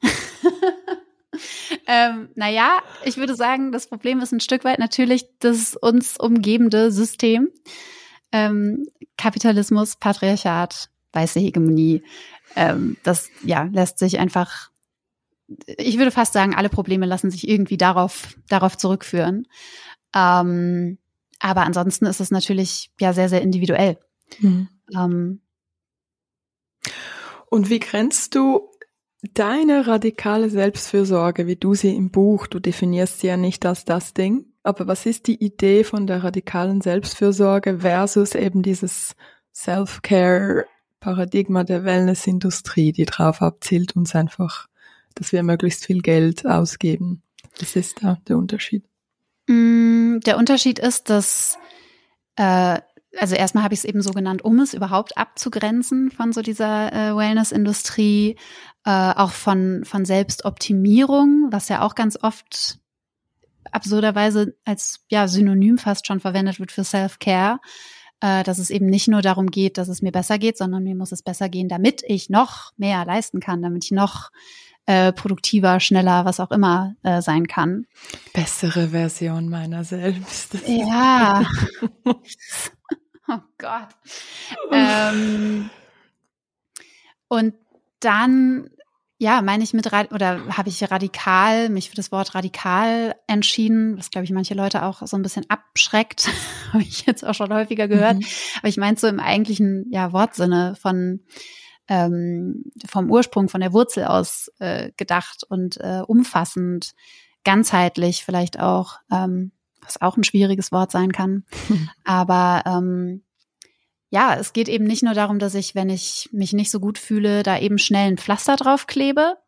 ähm, 1.86 2.30
naja, 2.36 2.82
ich 3.04 3.18
würde 3.18 3.34
sagen, 3.34 3.70
das 3.70 3.86
Problem 3.86 4.20
ist 4.20 4.32
ein 4.32 4.40
Stück 4.40 4.64
weit 4.64 4.78
natürlich 4.78 5.26
das 5.40 5.76
uns 5.76 6.16
umgebende 6.16 6.90
System 6.90 7.50
ähm, 8.34 8.88
Kapitalismus, 9.16 9.94
Patriarchat, 9.94 10.90
weiße 11.12 11.38
Hegemonie, 11.38 12.02
ähm, 12.56 12.96
das 13.04 13.28
ja 13.44 13.68
lässt 13.72 14.00
sich 14.00 14.18
einfach, 14.18 14.70
ich 15.78 15.98
würde 15.98 16.10
fast 16.10 16.32
sagen, 16.32 16.52
alle 16.52 16.68
Probleme 16.68 17.06
lassen 17.06 17.30
sich 17.30 17.48
irgendwie 17.48 17.76
darauf, 17.76 18.34
darauf 18.48 18.76
zurückführen. 18.76 19.46
Ähm, 20.16 20.98
aber 21.38 21.62
ansonsten 21.62 22.06
ist 22.06 22.20
es 22.20 22.32
natürlich 22.32 22.90
ja 22.98 23.12
sehr, 23.12 23.28
sehr 23.28 23.40
individuell. 23.40 23.98
Mhm. 24.40 24.68
Ähm, 24.92 25.40
und 27.50 27.70
wie 27.70 27.78
grenzt 27.78 28.34
du 28.34 28.68
deine 29.32 29.86
radikale 29.86 30.50
Selbstfürsorge, 30.50 31.46
wie 31.46 31.56
du 31.56 31.74
sie 31.74 31.94
im 31.94 32.10
Buch, 32.10 32.48
du 32.48 32.58
definierst 32.58 33.20
sie 33.20 33.28
ja 33.28 33.36
nicht 33.36 33.64
als 33.64 33.84
das 33.84 34.12
Ding, 34.12 34.53
Aber 34.64 34.88
was 34.88 35.06
ist 35.06 35.26
die 35.26 35.44
Idee 35.44 35.84
von 35.84 36.06
der 36.06 36.24
radikalen 36.24 36.80
Selbstfürsorge 36.80 37.80
versus 37.80 38.34
eben 38.34 38.62
dieses 38.62 39.14
Self-Care-Paradigma 39.54 41.64
der 41.64 41.84
Wellnessindustrie, 41.84 42.92
die 42.92 43.04
darauf 43.04 43.42
abzielt, 43.42 43.94
uns 43.94 44.14
einfach, 44.14 44.68
dass 45.14 45.32
wir 45.32 45.42
möglichst 45.42 45.84
viel 45.84 46.00
Geld 46.00 46.46
ausgeben? 46.46 47.22
Was 47.60 47.76
ist 47.76 48.02
da 48.02 48.18
der 48.26 48.38
Unterschied? 48.38 48.84
Mm, 49.46 50.20
der 50.20 50.38
Unterschied 50.38 50.78
ist, 50.78 51.10
dass 51.10 51.58
äh, 52.36 52.78
also 53.20 53.34
erstmal 53.34 53.64
habe 53.64 53.74
ich 53.74 53.80
es 53.80 53.84
eben 53.84 54.02
so 54.02 54.12
genannt, 54.12 54.44
um 54.44 54.58
es 54.60 54.74
überhaupt 54.74 55.16
abzugrenzen 55.16 56.10
von 56.10 56.32
so 56.32 56.42
dieser 56.42 56.92
äh, 56.92 57.16
Wellness-Industrie, 57.16 58.36
äh, 58.84 58.90
auch 58.90 59.30
von, 59.30 59.84
von 59.84 60.04
Selbstoptimierung, 60.04 61.48
was 61.50 61.68
ja 61.68 61.82
auch 61.82 61.94
ganz 61.94 62.18
oft 62.20 62.78
absurderweise 63.72 64.54
als 64.64 65.00
ja 65.08 65.28
Synonym 65.28 65.78
fast 65.78 66.06
schon 66.06 66.20
verwendet 66.20 66.60
wird 66.60 66.72
für 66.72 66.84
Self-Care, 66.84 67.58
äh, 68.20 68.42
dass 68.42 68.58
es 68.58 68.70
eben 68.70 68.86
nicht 68.86 69.08
nur 69.08 69.22
darum 69.22 69.50
geht, 69.50 69.78
dass 69.78 69.88
es 69.88 70.02
mir 70.02 70.12
besser 70.12 70.38
geht, 70.38 70.58
sondern 70.58 70.84
mir 70.84 70.94
muss 70.94 71.12
es 71.12 71.22
besser 71.22 71.48
gehen, 71.48 71.68
damit 71.68 72.02
ich 72.06 72.30
noch 72.30 72.72
mehr 72.76 73.04
leisten 73.04 73.40
kann, 73.40 73.62
damit 73.62 73.84
ich 73.84 73.90
noch 73.90 74.30
äh, 74.86 75.12
produktiver, 75.12 75.80
schneller, 75.80 76.24
was 76.24 76.40
auch 76.40 76.50
immer 76.50 76.94
äh, 77.02 77.22
sein 77.22 77.46
kann. 77.46 77.86
Bessere 78.32 78.88
Version 78.88 79.48
meiner 79.48 79.84
selbst. 79.84 80.56
Ja. 80.66 81.42
oh 83.28 83.38
Gott. 83.58 83.88
ähm, 84.70 85.70
und 87.28 87.54
dann 88.00 88.68
ja, 89.24 89.40
meine 89.40 89.64
ich 89.64 89.72
mit 89.72 89.86
oder 89.86 90.54
habe 90.54 90.68
ich 90.68 90.90
radikal 90.90 91.70
mich 91.70 91.88
für 91.88 91.96
das 91.96 92.12
Wort 92.12 92.34
radikal 92.34 93.14
entschieden, 93.26 93.96
was 93.96 94.10
glaube 94.10 94.26
ich 94.26 94.30
manche 94.32 94.52
Leute 94.52 94.82
auch 94.82 95.00
so 95.06 95.16
ein 95.16 95.22
bisschen 95.22 95.48
abschreckt, 95.48 96.28
habe 96.74 96.82
ich 96.82 97.06
jetzt 97.06 97.24
auch 97.24 97.32
schon 97.32 97.52
häufiger 97.52 97.88
gehört. 97.88 98.18
Mhm. 98.18 98.26
Aber 98.58 98.68
ich 98.68 98.76
meine 98.76 98.98
so 98.98 99.06
im 99.06 99.20
eigentlichen 99.20 99.86
ja 99.90 100.12
Wortsinne 100.12 100.76
von 100.78 101.20
ähm, 101.88 102.64
vom 102.86 103.10
Ursprung, 103.10 103.48
von 103.48 103.62
der 103.62 103.72
Wurzel 103.72 104.04
aus 104.04 104.52
äh, 104.58 104.92
gedacht 104.98 105.42
und 105.48 105.78
äh, 105.80 106.02
umfassend, 106.06 106.92
ganzheitlich 107.44 108.26
vielleicht 108.26 108.60
auch, 108.60 108.98
ähm, 109.10 109.52
was 109.80 110.02
auch 110.02 110.18
ein 110.18 110.24
schwieriges 110.24 110.70
Wort 110.70 110.90
sein 110.90 111.12
kann. 111.12 111.44
Mhm. 111.70 111.88
Aber 112.04 112.62
ähm, 112.66 113.22
ja, 114.14 114.36
es 114.36 114.52
geht 114.52 114.68
eben 114.68 114.84
nicht 114.84 115.02
nur 115.02 115.14
darum, 115.14 115.40
dass 115.40 115.56
ich, 115.56 115.74
wenn 115.74 115.90
ich 115.90 116.28
mich 116.30 116.52
nicht 116.52 116.70
so 116.70 116.78
gut 116.78 116.98
fühle, 116.98 117.42
da 117.42 117.58
eben 117.58 117.78
schnell 117.78 118.12
ein 118.12 118.16
Pflaster 118.16 118.54
drauf 118.54 118.86
klebe 118.86 119.38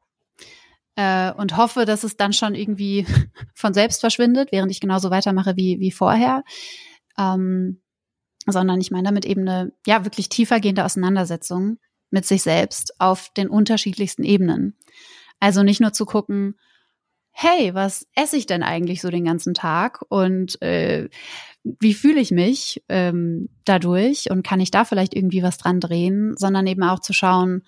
äh, 0.97 1.33
und 1.35 1.57
hoffe, 1.57 1.85
dass 1.85 2.03
es 2.03 2.17
dann 2.17 2.33
schon 2.33 2.57
irgendwie 2.57 3.07
von 3.55 3.75
selbst 3.75 4.01
verschwindet, 4.01 4.51
während 4.51 4.73
ich 4.73 4.81
genauso 4.81 5.11
weitermache 5.11 5.55
wie, 5.57 5.79
wie 5.79 5.93
vorher. 5.93 6.43
Ähm, 7.17 7.81
sondern 8.45 8.81
ich 8.81 8.91
meine 8.91 9.05
damit 9.05 9.25
eben 9.25 9.43
eine 9.43 9.73
ja 9.87 10.05
wirklich 10.05 10.31
tiefergehende 10.31 10.85
Auseinandersetzung 10.85 11.79
mit 12.11 12.27
sich 12.27 12.43
selbst 12.43 13.01
auf 13.01 13.33
den 13.37 13.49
unterschiedlichsten 13.49 14.25
Ebenen. 14.25 14.77
Also 15.39 15.63
nicht 15.63 15.81
nur 15.81 15.93
zu 15.93 16.07
gucken, 16.07 16.59
hey, 17.39 17.75
was 17.75 18.07
esse 18.15 18.39
ich 18.39 18.47
denn 18.47 18.63
eigentlich 18.63 19.03
so 19.03 19.11
den 19.11 19.25
ganzen 19.25 19.53
Tag? 19.53 20.01
Und 20.09 20.61
äh, 20.63 21.11
wie 21.65 21.93
fühle 21.93 22.19
ich 22.19 22.31
mich 22.31 22.83
ähm, 22.89 23.51
dadurch? 23.67 24.31
Und 24.31 24.43
kann 24.43 24.59
ich 24.59 24.71
da 24.71 24.87
vielleicht 24.87 25.15
irgendwie 25.15 25.43
was 25.43 25.59
dran 25.59 25.79
drehen, 25.79 26.35
sondern 26.39 26.67
eben 26.67 26.83
auch 26.83 27.01
zu 27.01 27.13
schauen, 27.13 27.63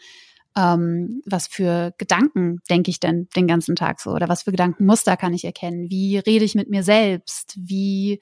ähm, 0.57 1.21
was 1.27 1.49
für 1.49 1.93
Gedanken 1.99 2.61
denke 2.71 2.91
ich 2.91 2.99
denn 2.99 3.29
den 3.37 3.47
ganzen 3.47 3.77
Tag 3.77 4.01
so? 4.01 4.12
Oder 4.12 4.31
was 4.31 4.45
für 4.45 4.53
Gedankenmuster 4.53 5.19
kann 5.19 5.35
ich 5.35 5.45
erkennen, 5.45 5.91
wie 5.91 6.16
rede 6.16 6.47
ich 6.47 6.55
mit 6.55 6.71
mir 6.71 6.83
selbst, 6.83 7.55
wie 7.59 8.21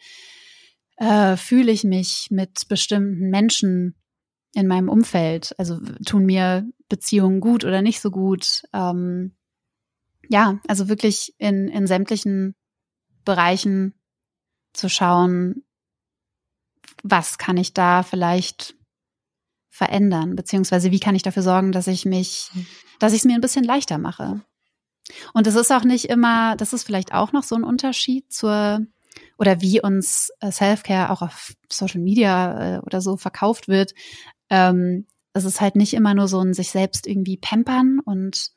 äh, 0.97 1.37
fühle 1.37 1.71
ich 1.71 1.85
mich 1.85 2.27
mit 2.31 2.67
bestimmten 2.69 3.31
Menschen 3.31 3.95
in 4.53 4.67
meinem 4.67 4.89
Umfeld, 4.89 5.55
also 5.59 5.79
tun 6.05 6.27
mir 6.27 6.67
Beziehungen 6.89 7.39
gut 7.39 7.65
oder 7.65 7.83
nicht 7.83 8.01
so 8.01 8.11
gut, 8.11 8.63
ähm, 8.73 9.37
ja, 10.29 10.61
also 10.67 10.89
wirklich 10.89 11.35
in, 11.39 11.69
in 11.69 11.87
sämtlichen 11.87 12.55
Bereichen 13.25 13.95
zu 14.73 14.89
schauen, 14.89 15.65
was 17.03 17.39
kann 17.39 17.57
ich 17.57 17.75
da 17.75 18.03
vielleicht 18.03 18.75
verändern, 19.69 20.37
beziehungsweise 20.37 20.91
wie 20.91 21.01
kann 21.01 21.15
ich 21.15 21.23
dafür 21.23 21.43
sorgen, 21.43 21.73
dass 21.73 21.87
ich 21.87 22.05
mich, 22.05 22.51
mhm. 22.55 22.67
dass 22.99 23.13
ich 23.13 23.21
es 23.21 23.25
mir 23.25 23.35
ein 23.35 23.43
bisschen 23.43 23.65
leichter 23.65 23.99
mache. 23.99 24.41
Und 25.35 25.47
es 25.47 25.55
ist 25.55 25.71
auch 25.71 25.85
nicht 25.85 26.07
immer, 26.07 26.57
das 26.57 26.73
ist 26.73 26.85
vielleicht 26.85 27.13
auch 27.13 27.33
noch 27.33 27.43
so 27.43 27.55
ein 27.55 27.65
Unterschied 27.65 28.33
zur, 28.33 28.81
oder 29.39 29.61
wie 29.61 29.81
uns 29.81 30.31
äh, 30.41 30.51
Self-Care 30.51 31.11
auch 31.11 31.23
auf 31.23 31.53
Social 31.71 32.01
Media 32.01 32.77
äh, 32.77 32.79
oder 32.81 33.01
so 33.01 33.17
verkauft 33.17 33.69
wird. 33.69 33.93
Ähm, 34.51 35.07
es 35.33 35.45
ist 35.45 35.61
halt 35.61 35.77
nicht 35.77 35.95
immer 35.95 36.15
nur 36.15 36.29
so 36.29 36.41
ein 36.41 36.55
sich 36.55 36.71
selbst 36.71 37.07
irgendwie 37.07 37.37
pampern 37.37 38.01
und 38.03 38.51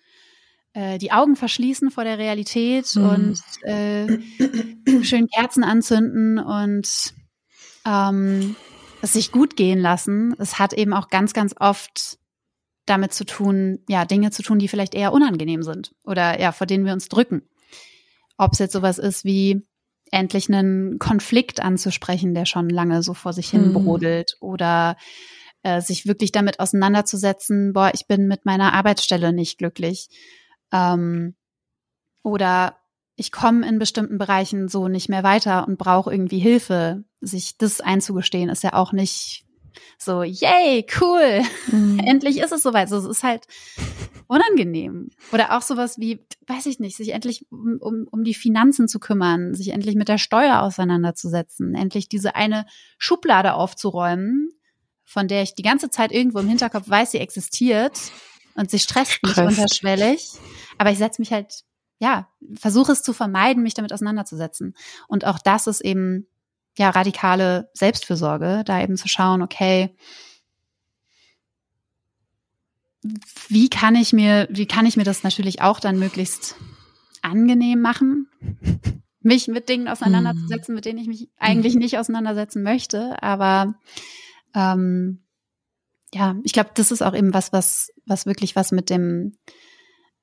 äh, 0.73 0.97
die 0.97 1.11
Augen 1.11 1.35
verschließen 1.35 1.91
vor 1.91 2.03
der 2.03 2.17
Realität 2.17 2.95
mhm. 2.95 3.09
und 3.09 3.41
äh, 3.63 5.03
schön 5.03 5.27
Kerzen 5.27 5.63
anzünden 5.63 6.39
und 6.39 7.13
ähm, 7.85 8.55
es 9.01 9.13
sich 9.13 9.31
gut 9.31 9.55
gehen 9.55 9.79
lassen. 9.79 10.35
Es 10.37 10.59
hat 10.59 10.73
eben 10.73 10.93
auch 10.93 11.07
ganz, 11.07 11.33
ganz 11.33 11.55
oft 11.59 12.19
damit 12.85 13.13
zu 13.13 13.25
tun, 13.25 13.79
ja, 13.87 14.05
Dinge 14.05 14.31
zu 14.31 14.41
tun, 14.41 14.59
die 14.59 14.67
vielleicht 14.67 14.95
eher 14.95 15.13
unangenehm 15.13 15.63
sind 15.63 15.93
oder 16.03 16.39
ja, 16.39 16.51
vor 16.51 16.67
denen 16.67 16.85
wir 16.85 16.93
uns 16.93 17.07
drücken. 17.07 17.43
Ob 18.37 18.53
es 18.53 18.59
jetzt 18.59 18.73
sowas 18.73 18.97
ist 18.97 19.25
wie 19.25 19.61
endlich 20.11 20.49
einen 20.49 20.97
Konflikt 20.97 21.59
anzusprechen, 21.61 22.33
der 22.33 22.45
schon 22.45 22.69
lange 22.69 23.03
so 23.03 23.13
vor 23.13 23.33
sich 23.33 23.49
hin 23.49 23.69
mhm. 23.69 23.73
brodelt 23.73 24.37
oder 24.39 24.97
äh, 25.61 25.81
sich 25.81 26.07
wirklich 26.07 26.31
damit 26.31 26.59
auseinanderzusetzen, 26.59 27.73
boah, 27.73 27.91
ich 27.93 28.07
bin 28.07 28.27
mit 28.27 28.45
meiner 28.45 28.73
Arbeitsstelle 28.73 29.33
nicht 29.33 29.57
glücklich 29.57 30.09
ähm, 30.71 31.35
oder 32.23 32.77
ich 33.15 33.31
komme 33.31 33.67
in 33.67 33.79
bestimmten 33.79 34.17
Bereichen 34.17 34.69
so 34.69 34.87
nicht 34.87 35.09
mehr 35.09 35.23
weiter 35.23 35.67
und 35.67 35.77
brauche 35.77 36.11
irgendwie 36.11 36.39
Hilfe. 36.39 37.03
Sich 37.21 37.57
das 37.57 37.81
einzugestehen, 37.81 38.49
ist 38.49 38.63
ja 38.63 38.73
auch 38.73 38.93
nicht 38.93 39.45
so, 39.97 40.23
yay, 40.23 40.85
cool, 41.01 41.41
mhm. 41.71 41.99
endlich 42.05 42.39
ist 42.39 42.53
es 42.53 42.63
soweit. 42.63 42.87
So, 42.89 42.97
es 42.97 43.05
ist 43.05 43.23
halt 43.23 43.45
unangenehm. 44.27 45.09
Oder 45.33 45.57
auch 45.57 45.61
sowas 45.61 45.99
wie, 45.99 46.25
weiß 46.47 46.65
ich 46.67 46.79
nicht, 46.79 46.95
sich 46.95 47.09
endlich 47.09 47.45
um, 47.51 47.77
um, 47.81 48.07
um 48.09 48.23
die 48.23 48.33
Finanzen 48.33 48.87
zu 48.87 48.99
kümmern, 48.99 49.53
sich 49.53 49.69
endlich 49.69 49.95
mit 49.95 50.07
der 50.07 50.17
Steuer 50.17 50.61
auseinanderzusetzen, 50.61 51.75
endlich 51.75 52.07
diese 52.07 52.35
eine 52.35 52.65
Schublade 52.97 53.53
aufzuräumen, 53.53 54.49
von 55.03 55.27
der 55.27 55.41
ich 55.41 55.55
die 55.55 55.63
ganze 55.63 55.89
Zeit 55.89 56.11
irgendwo 56.11 56.39
im 56.39 56.47
Hinterkopf 56.47 56.89
weiß, 56.89 57.11
sie 57.11 57.19
existiert 57.19 57.99
und 58.59 58.69
sie 58.69 58.79
stresst 58.79 59.23
mich 59.23 59.31
Stress. 59.31 59.57
unterschwellig. 59.57 60.27
Aber 60.77 60.91
ich 60.91 60.97
setze 60.97 61.21
mich 61.21 61.31
halt, 61.31 61.63
ja, 61.99 62.27
versuche 62.55 62.91
es 62.91 63.01
zu 63.01 63.13
vermeiden, 63.13 63.63
mich 63.63 63.73
damit 63.73 63.93
auseinanderzusetzen. 63.93 64.75
Und 65.07 65.25
auch 65.25 65.39
das 65.39 65.65
ist 65.65 65.79
eben, 65.79 66.27
ja, 66.77 66.89
radikale 66.89 67.69
Selbstfürsorge, 67.73 68.63
da 68.65 68.81
eben 68.81 68.97
zu 68.97 69.07
schauen, 69.07 69.41
okay, 69.41 69.95
wie 73.47 73.69
kann 73.69 73.95
ich 73.95 74.11
mir, 74.11 74.47
wie 74.51 74.65
kann 74.65 74.85
ich 74.85 74.97
mir 74.97 75.05
das 75.05 75.23
natürlich 75.23 75.61
auch 75.61 75.79
dann 75.79 75.97
möglichst 75.97 76.55
angenehm 77.21 77.79
machen, 77.79 78.27
mich 79.21 79.47
mit 79.47 79.69
Dingen 79.69 79.87
auseinanderzusetzen, 79.87 80.75
mit 80.75 80.83
denen 80.83 80.99
ich 80.99 81.07
mich 81.07 81.29
eigentlich 81.37 81.75
nicht 81.75 81.97
auseinandersetzen 81.97 82.61
möchte, 82.61 83.23
aber 83.23 83.75
ähm, 84.53 85.21
ja, 86.13 86.35
ich 86.43 86.53
glaube, 86.53 86.71
das 86.73 86.91
ist 86.91 87.01
auch 87.01 87.15
eben 87.15 87.33
was, 87.33 87.53
was, 87.53 87.91
was 88.05 88.25
wirklich 88.25 88.55
was 88.55 88.71
mit 88.71 88.89
dem, 88.89 89.37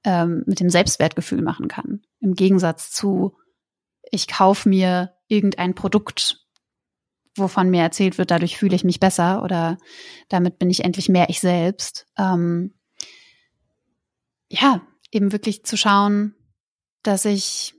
ähm, 0.04 0.42
mit 0.46 0.60
dem 0.60 0.70
Selbstwertgefühl 0.70 1.42
machen 1.42 1.68
kann. 1.68 2.02
Im 2.20 2.34
Gegensatz 2.34 2.90
zu, 2.90 3.36
ich 4.10 4.26
kaufe 4.26 4.68
mir 4.68 5.14
irgendein 5.28 5.74
Produkt, 5.74 6.46
wovon 7.36 7.70
mir 7.70 7.82
erzählt 7.82 8.18
wird, 8.18 8.30
dadurch 8.30 8.56
fühle 8.56 8.74
ich 8.74 8.84
mich 8.84 9.00
besser 9.00 9.42
oder 9.42 9.78
damit 10.28 10.58
bin 10.58 10.70
ich 10.70 10.84
endlich 10.84 11.08
mehr 11.08 11.28
ich 11.28 11.40
selbst. 11.40 12.06
Ähm, 12.16 12.74
ja, 14.48 14.86
eben 15.10 15.32
wirklich 15.32 15.64
zu 15.64 15.76
schauen, 15.76 16.34
dass 17.02 17.24
ich 17.24 17.74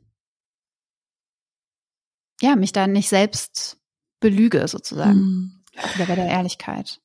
ja 2.41 2.55
mich 2.55 2.71
da 2.71 2.87
nicht 2.87 3.09
selbst 3.09 3.79
belüge 4.19 4.67
sozusagen. 4.67 5.19
Mhm. 5.19 5.63
Wieder 5.95 6.05
bei 6.05 6.15
der 6.15 6.27
Ehrlichkeit. 6.27 7.01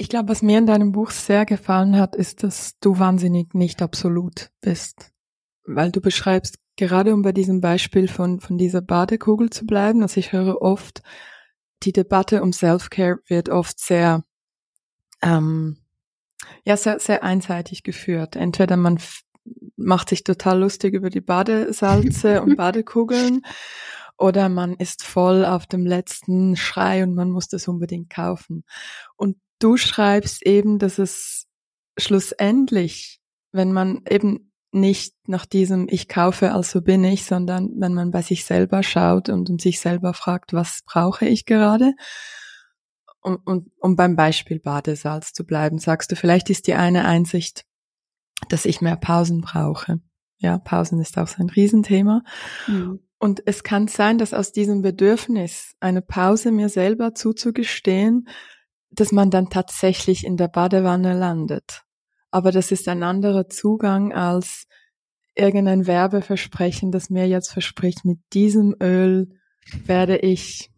Ich 0.00 0.08
glaube, 0.08 0.30
was 0.30 0.40
mir 0.40 0.56
in 0.56 0.64
deinem 0.64 0.92
Buch 0.92 1.10
sehr 1.10 1.44
gefallen 1.44 1.98
hat, 1.98 2.16
ist, 2.16 2.42
dass 2.42 2.78
du 2.80 2.98
wahnsinnig 2.98 3.52
nicht 3.52 3.82
absolut 3.82 4.48
bist. 4.62 5.12
Weil 5.64 5.92
du 5.92 6.00
beschreibst, 6.00 6.56
gerade 6.76 7.12
um 7.12 7.20
bei 7.20 7.32
diesem 7.32 7.60
Beispiel 7.60 8.08
von, 8.08 8.40
von 8.40 8.56
dieser 8.56 8.80
Badekugel 8.80 9.50
zu 9.50 9.66
bleiben, 9.66 10.00
also 10.00 10.18
ich 10.18 10.32
höre 10.32 10.62
oft, 10.62 11.02
die 11.82 11.92
Debatte 11.92 12.42
um 12.42 12.54
Self-Care 12.54 13.18
wird 13.26 13.50
oft 13.50 13.78
sehr, 13.78 14.24
ähm, 15.20 15.76
ja, 16.64 16.78
sehr, 16.78 16.98
sehr 16.98 17.22
einseitig 17.22 17.82
geführt. 17.82 18.36
Entweder 18.36 18.78
man 18.78 18.98
macht 19.76 20.08
sich 20.08 20.24
total 20.24 20.60
lustig 20.60 20.94
über 20.94 21.10
die 21.10 21.20
Badesalze 21.20 22.40
und 22.42 22.56
Badekugeln 22.56 23.42
oder 24.16 24.48
man 24.48 24.76
ist 24.76 25.04
voll 25.04 25.44
auf 25.44 25.66
dem 25.66 25.84
letzten 25.84 26.56
Schrei 26.56 27.02
und 27.02 27.14
man 27.14 27.30
muss 27.30 27.48
das 27.48 27.68
unbedingt 27.68 28.08
kaufen. 28.08 28.64
Und 29.16 29.36
du 29.60 29.76
schreibst 29.76 30.44
eben, 30.44 30.78
dass 30.78 30.98
es 30.98 31.46
schlussendlich, 31.96 33.20
wenn 33.52 33.72
man 33.72 34.02
eben 34.08 34.52
nicht 34.72 35.14
nach 35.26 35.46
diesem 35.46 35.88
Ich 35.88 36.08
kaufe, 36.08 36.52
also 36.52 36.80
bin 36.80 37.02
ich, 37.04 37.24
sondern 37.24 37.70
wenn 37.76 37.94
man 37.94 38.10
bei 38.10 38.22
sich 38.22 38.44
selber 38.44 38.82
schaut 38.82 39.28
und, 39.28 39.50
und 39.50 39.60
sich 39.60 39.80
selber 39.80 40.14
fragt, 40.14 40.52
was 40.52 40.82
brauche 40.86 41.26
ich 41.26 41.44
gerade? 41.44 41.94
Und, 43.20 43.46
und 43.46 43.70
um 43.78 43.96
beim 43.96 44.16
Beispiel 44.16 44.60
Badesalz 44.60 45.32
zu 45.32 45.44
bleiben, 45.44 45.78
sagst 45.78 46.10
du, 46.10 46.16
vielleicht 46.16 46.50
ist 46.50 46.66
die 46.66 46.74
eine 46.74 47.04
Einsicht, 47.04 47.64
dass 48.48 48.64
ich 48.64 48.80
mehr 48.80 48.96
Pausen 48.96 49.40
brauche. 49.40 50.00
Ja, 50.38 50.58
Pausen 50.58 51.00
ist 51.00 51.18
auch 51.18 51.28
so 51.28 51.42
ein 51.42 51.50
Riesenthema. 51.50 52.22
Mhm. 52.66 53.00
Und 53.18 53.42
es 53.44 53.62
kann 53.62 53.88
sein, 53.88 54.16
dass 54.16 54.32
aus 54.32 54.52
diesem 54.52 54.80
Bedürfnis, 54.80 55.74
eine 55.80 56.00
Pause 56.00 56.52
mir 56.52 56.70
selber 56.70 57.14
zuzugestehen, 57.14 58.26
dass 58.90 59.12
man 59.12 59.30
dann 59.30 59.50
tatsächlich 59.50 60.24
in 60.24 60.36
der 60.36 60.48
Badewanne 60.48 61.16
landet. 61.16 61.82
Aber 62.30 62.52
das 62.52 62.70
ist 62.70 62.88
ein 62.88 63.02
anderer 63.02 63.48
Zugang 63.48 64.12
als 64.12 64.66
irgendein 65.34 65.86
Werbeversprechen, 65.86 66.90
das 66.90 67.10
mir 67.10 67.26
jetzt 67.26 67.52
verspricht, 67.52 68.04
mit 68.04 68.18
diesem 68.32 68.74
Öl 68.80 69.28
werde 69.84 70.18
ich 70.18 70.70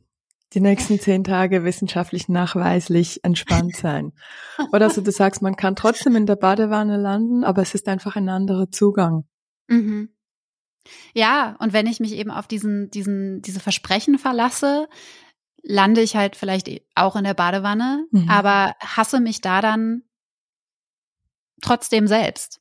die 0.52 0.60
nächsten 0.60 1.00
zehn 1.00 1.24
Tage 1.24 1.64
wissenschaftlich 1.64 2.28
nachweislich 2.28 3.24
entspannt 3.24 3.74
sein. 3.76 4.12
Oder 4.72 4.90
so 4.90 5.00
du 5.00 5.10
sagst, 5.10 5.40
man 5.40 5.56
kann 5.56 5.76
trotzdem 5.76 6.14
in 6.14 6.26
der 6.26 6.36
Badewanne 6.36 6.98
landen, 6.98 7.44
aber 7.44 7.62
es 7.62 7.74
ist 7.74 7.88
einfach 7.88 8.16
ein 8.16 8.28
anderer 8.28 8.70
Zugang. 8.70 9.24
Mhm. 9.68 10.10
Ja, 11.14 11.56
und 11.60 11.72
wenn 11.72 11.86
ich 11.86 12.00
mich 12.00 12.12
eben 12.12 12.30
auf 12.30 12.46
diesen, 12.46 12.90
diesen, 12.90 13.40
diese 13.40 13.60
Versprechen 13.60 14.18
verlasse, 14.18 14.88
lande 15.62 16.00
ich 16.00 16.16
halt 16.16 16.36
vielleicht 16.36 16.68
auch 16.94 17.16
in 17.16 17.24
der 17.24 17.34
Badewanne, 17.34 18.06
mhm. 18.10 18.28
aber 18.28 18.74
hasse 18.80 19.20
mich 19.20 19.40
da 19.40 19.60
dann 19.60 20.02
trotzdem 21.60 22.06
selbst. 22.06 22.60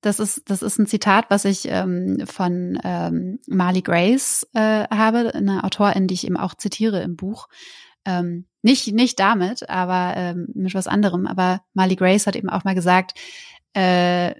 Das 0.00 0.18
ist, 0.18 0.48
das 0.48 0.62
ist 0.62 0.78
ein 0.78 0.86
Zitat, 0.86 1.26
was 1.28 1.44
ich 1.44 1.66
ähm, 1.68 2.24
von 2.26 2.78
ähm, 2.84 3.38
Marley 3.46 3.82
Grace 3.82 4.46
äh, 4.54 4.88
habe, 4.88 5.34
eine 5.34 5.62
Autorin, 5.64 6.06
die 6.06 6.14
ich 6.14 6.26
eben 6.26 6.38
auch 6.38 6.54
zitiere 6.54 7.02
im 7.02 7.16
Buch. 7.16 7.48
Ähm, 8.06 8.46
nicht, 8.62 8.94
nicht 8.94 9.20
damit, 9.20 9.68
aber 9.68 10.14
ähm, 10.16 10.48
mit 10.54 10.74
was 10.74 10.86
anderem. 10.86 11.26
Aber 11.26 11.60
Marley 11.74 11.96
Grace 11.96 12.26
hat 12.26 12.36
eben 12.36 12.48
auch 12.48 12.64
mal 12.64 12.74
gesagt, 12.74 13.18
äh, 13.74 14.34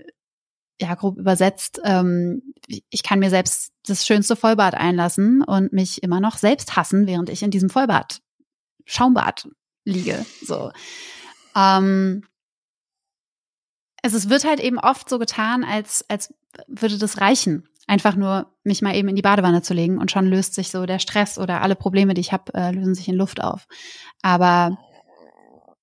ja, 0.80 0.94
grob 0.94 1.18
übersetzt, 1.18 1.80
ähm, 1.84 2.54
ich 2.66 3.02
kann 3.02 3.18
mir 3.18 3.30
selbst 3.30 3.72
das 3.86 4.06
schönste 4.06 4.34
Vollbad 4.34 4.74
einlassen 4.74 5.42
und 5.42 5.72
mich 5.72 6.02
immer 6.02 6.20
noch 6.20 6.38
selbst 6.38 6.76
hassen, 6.76 7.06
während 7.06 7.28
ich 7.28 7.42
in 7.42 7.50
diesem 7.50 7.68
Vollbad, 7.68 8.22
Schaumbad 8.86 9.48
liege. 9.84 10.24
So. 10.42 10.70
Ähm, 11.54 12.24
also 14.02 14.16
es 14.16 14.30
wird 14.30 14.44
halt 14.44 14.60
eben 14.60 14.78
oft 14.78 15.08
so 15.08 15.18
getan, 15.18 15.64
als, 15.64 16.04
als 16.08 16.32
würde 16.66 16.96
das 16.96 17.20
reichen, 17.20 17.68
einfach 17.86 18.16
nur 18.16 18.50
mich 18.64 18.80
mal 18.80 18.96
eben 18.96 19.08
in 19.08 19.16
die 19.16 19.22
Badewanne 19.22 19.62
zu 19.62 19.74
legen 19.74 19.98
und 19.98 20.10
schon 20.10 20.26
löst 20.26 20.54
sich 20.54 20.70
so 20.70 20.86
der 20.86 20.98
Stress 20.98 21.38
oder 21.38 21.60
alle 21.60 21.76
Probleme, 21.76 22.14
die 22.14 22.22
ich 22.22 22.32
habe, 22.32 22.54
äh, 22.54 22.70
lösen 22.70 22.94
sich 22.94 23.08
in 23.08 23.16
Luft 23.16 23.42
auf. 23.42 23.66
Aber 24.22 24.78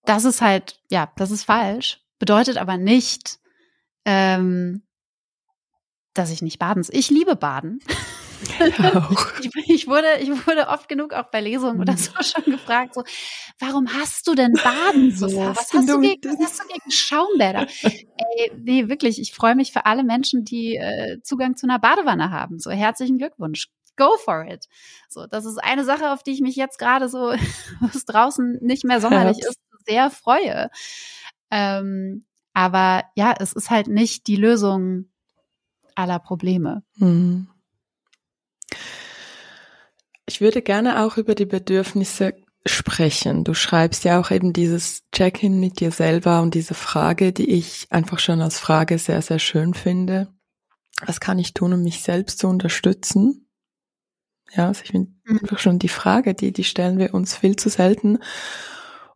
das 0.06 0.26
ist 0.26 0.42
halt, 0.42 0.80
ja, 0.90 1.12
das 1.18 1.30
ist 1.30 1.44
falsch. 1.44 2.02
Bedeutet 2.18 2.58
aber 2.58 2.78
nicht, 2.78 3.40
ähm, 4.06 4.87
dass 6.18 6.32
ich 6.32 6.42
nicht 6.42 6.60
baden. 6.60 6.86
Ich 6.92 7.10
liebe 7.10 7.36
Baden. 7.36 7.80
ich, 8.60 9.70
ich, 9.70 9.88
wurde, 9.88 10.08
ich 10.20 10.30
wurde 10.30 10.68
oft 10.68 10.88
genug 10.88 11.14
auch 11.14 11.32
bei 11.32 11.42
Lesungen 11.42 11.82
oder 11.82 11.94
mhm. 11.94 11.98
so 11.98 12.12
schon 12.22 12.54
gefragt, 12.54 12.94
so, 12.94 13.04
warum 13.60 13.92
hast 13.92 14.28
du 14.28 14.36
denn 14.36 14.54
Baden 14.54 15.12
so? 15.16 15.26
Was, 15.26 15.58
was 15.58 15.74
hast, 15.74 15.90
du 15.90 16.00
gegen, 16.00 16.22
was 16.30 16.40
hast 16.46 16.60
du 16.60 16.68
gegen 16.68 16.92
Schaumbäder? 16.92 17.68
Ey, 17.82 18.52
nee, 18.58 18.90
wirklich, 18.90 19.20
ich 19.20 19.34
freue 19.34 19.56
mich 19.56 19.72
für 19.72 19.86
alle 19.86 20.04
Menschen, 20.04 20.44
die 20.46 20.76
äh, 20.76 21.20
Zugang 21.24 21.56
zu 21.56 21.66
einer 21.66 21.80
Badewanne 21.80 22.30
haben. 22.30 22.60
So, 22.60 22.70
herzlichen 22.70 23.18
Glückwunsch. 23.18 23.70
Go 23.96 24.16
for 24.18 24.46
it. 24.46 24.68
So, 25.10 25.26
das 25.26 25.46
ist 25.46 25.58
eine 25.58 25.84
Sache, 25.84 26.12
auf 26.12 26.22
die 26.22 26.32
ich 26.32 26.42
mich 26.42 26.56
jetzt 26.56 26.78
gerade 26.78 27.10
so, 27.10 27.34
was 27.80 28.06
draußen 28.06 28.60
nicht 28.62 28.84
mehr 28.84 29.02
sommerlich 29.02 29.40
ist, 29.40 29.60
sehr 29.88 30.12
freue. 30.12 30.70
Ähm, 31.50 32.26
aber 32.54 33.04
ja, 33.16 33.34
es 33.40 33.54
ist 33.54 33.70
halt 33.70 33.88
nicht 33.88 34.28
die 34.28 34.36
Lösung 34.36 35.10
aller 35.98 36.20
Probleme. 36.20 36.84
Mhm. 36.96 37.48
Ich 40.26 40.42
würde 40.42 40.62
gerne 40.62 41.04
auch 41.04 41.18
über 41.18 41.36
die 41.36 41.46
Bedürfnisse 41.46 42.34
sprechen. 42.66 43.44
Du 43.44 43.54
schreibst 43.54 44.04
ja 44.04 44.20
auch 44.20 44.30
eben 44.30 44.52
dieses 44.52 45.04
Check-in 45.12 45.60
mit 45.60 45.80
dir 45.80 45.92
selber 45.92 46.42
und 46.42 46.54
diese 46.54 46.74
Frage, 46.74 47.32
die 47.32 47.50
ich 47.50 47.88
einfach 47.92 48.20
schon 48.20 48.42
als 48.42 48.60
Frage 48.60 48.98
sehr, 48.98 49.22
sehr 49.22 49.40
schön 49.40 49.74
finde. 49.74 50.28
Was 51.06 51.20
kann 51.20 51.40
ich 51.40 51.54
tun, 51.54 51.74
um 51.74 51.84
mich 51.84 52.02
selbst 52.02 52.40
zu 52.40 52.48
unterstützen? 52.48 53.48
Ja, 54.54 54.68
also 54.68 54.82
ich 54.84 54.92
finde 54.92 55.12
mhm. 55.26 55.40
einfach 55.40 55.60
schon 55.60 55.80
die 55.80 55.90
Frage, 55.90 56.34
die, 56.34 56.52
die 56.52 56.64
stellen 56.64 56.98
wir 56.98 57.14
uns 57.14 57.36
viel 57.36 57.56
zu 57.56 57.70
selten. 57.70 58.20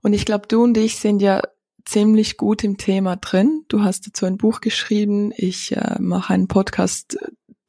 Und 0.02 0.14
ich 0.14 0.26
glaube, 0.26 0.48
du 0.48 0.64
und 0.64 0.78
ich 0.78 0.98
sind 0.98 1.22
ja 1.22 1.42
ziemlich 1.86 2.38
gut 2.38 2.64
im 2.64 2.78
Thema 2.78 3.16
drin. 3.16 3.66
Du 3.68 3.84
hast 3.84 4.08
dazu 4.08 4.26
ein 4.26 4.38
Buch 4.38 4.62
geschrieben. 4.62 5.32
Ich 5.36 5.76
äh, 5.76 5.98
mache 6.00 6.34
einen 6.34 6.48
Podcast 6.48 7.18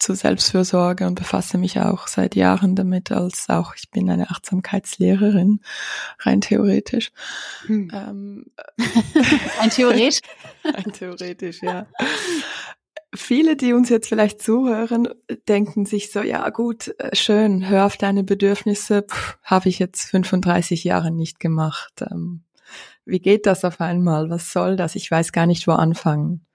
zur 0.03 0.17
Selbstfürsorge 0.17 1.07
und 1.07 1.15
befasse 1.15 1.59
mich 1.59 1.79
auch 1.81 2.09
seit 2.09 2.35
Jahren 2.35 2.75
damit, 2.75 3.13
als 3.13 3.49
auch 3.49 3.75
ich 3.77 3.91
bin 3.91 4.11
eine 4.11 4.31
Achtsamkeitslehrerin, 4.31 5.61
rein 6.19 6.41
theoretisch. 6.41 7.13
Hm. 7.67 7.91
Ähm, 7.95 8.47
ein 9.61 9.71
theoretisch? 9.71 10.21
ein 10.65 10.93
theoretisch, 10.93 11.63
ja. 11.63 11.87
Viele, 13.15 13.57
die 13.57 13.75
uns 13.75 13.91
jetzt 13.91 14.09
vielleicht 14.09 14.43
zuhören, 14.43 15.09
denken 15.47 15.87
sich 15.87 16.11
so, 16.11 16.21
ja 16.23 16.49
gut, 16.49 16.95
äh, 16.99 17.15
schön, 17.15 17.69
hör 17.69 17.87
auf 17.87 17.97
deine 17.97 18.25
Bedürfnisse, 18.25 19.07
habe 19.43 19.69
ich 19.69 19.79
jetzt 19.79 20.03
35 20.07 20.83
Jahre 20.83 21.11
nicht 21.11 21.39
gemacht. 21.39 22.03
Ähm, 22.11 22.43
wie 23.05 23.21
geht 23.21 23.47
das 23.47 23.65
auf 23.65 23.81
einmal? 23.81 24.31
Was 24.31 24.53
soll 24.53 24.77
das? 24.77 24.95
Ich 24.95 25.11
weiß 25.11 25.33
gar 25.33 25.47
nicht, 25.47 25.67
wo 25.67 25.73
anfangen. 25.73 26.47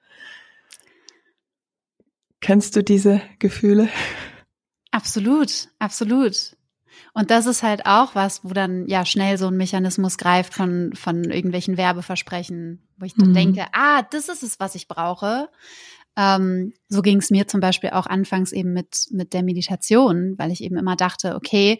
Kennst 2.39 2.75
du 2.75 2.83
diese 2.83 3.21
Gefühle? 3.39 3.89
Absolut, 4.91 5.69
absolut. 5.79 6.55
Und 7.13 7.31
das 7.31 7.45
ist 7.45 7.63
halt 7.63 7.85
auch 7.85 8.15
was, 8.15 8.43
wo 8.43 8.49
dann 8.49 8.87
ja 8.87 9.05
schnell 9.05 9.37
so 9.37 9.47
ein 9.47 9.57
Mechanismus 9.57 10.17
greift 10.17 10.53
von, 10.53 10.91
von 10.93 11.23
irgendwelchen 11.23 11.77
Werbeversprechen, 11.77 12.87
wo 12.97 13.05
ich 13.05 13.15
dann 13.15 13.29
mhm. 13.29 13.33
denke, 13.33 13.65
ah, 13.73 14.03
das 14.03 14.29
ist 14.29 14.43
es, 14.43 14.59
was 14.59 14.75
ich 14.75 14.87
brauche. 14.87 15.49
Ähm, 16.15 16.73
so 16.89 17.01
ging 17.01 17.17
es 17.17 17.29
mir 17.29 17.47
zum 17.47 17.59
Beispiel 17.59 17.91
auch 17.91 18.07
anfangs 18.07 18.51
eben 18.51 18.73
mit, 18.73 19.07
mit 19.11 19.33
der 19.33 19.43
Meditation, 19.43 20.35
weil 20.37 20.51
ich 20.51 20.63
eben 20.63 20.77
immer 20.77 20.95
dachte, 20.95 21.35
okay, 21.35 21.79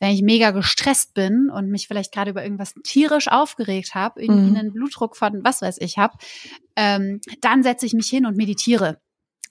wenn 0.00 0.10
ich 0.10 0.22
mega 0.22 0.50
gestresst 0.50 1.14
bin 1.14 1.50
und 1.50 1.70
mich 1.70 1.88
vielleicht 1.88 2.12
gerade 2.12 2.30
über 2.30 2.42
irgendwas 2.42 2.74
tierisch 2.82 3.28
aufgeregt 3.28 3.94
habe, 3.94 4.22
irgendwie 4.22 4.50
mhm. 4.50 4.56
einen 4.56 4.72
Blutdruck 4.72 5.16
von 5.16 5.44
was 5.44 5.62
weiß 5.62 5.78
ich 5.80 5.98
habe, 5.98 6.16
ähm, 6.76 7.20
dann 7.40 7.62
setze 7.62 7.86
ich 7.86 7.94
mich 7.94 8.08
hin 8.08 8.26
und 8.26 8.36
meditiere. 8.36 9.00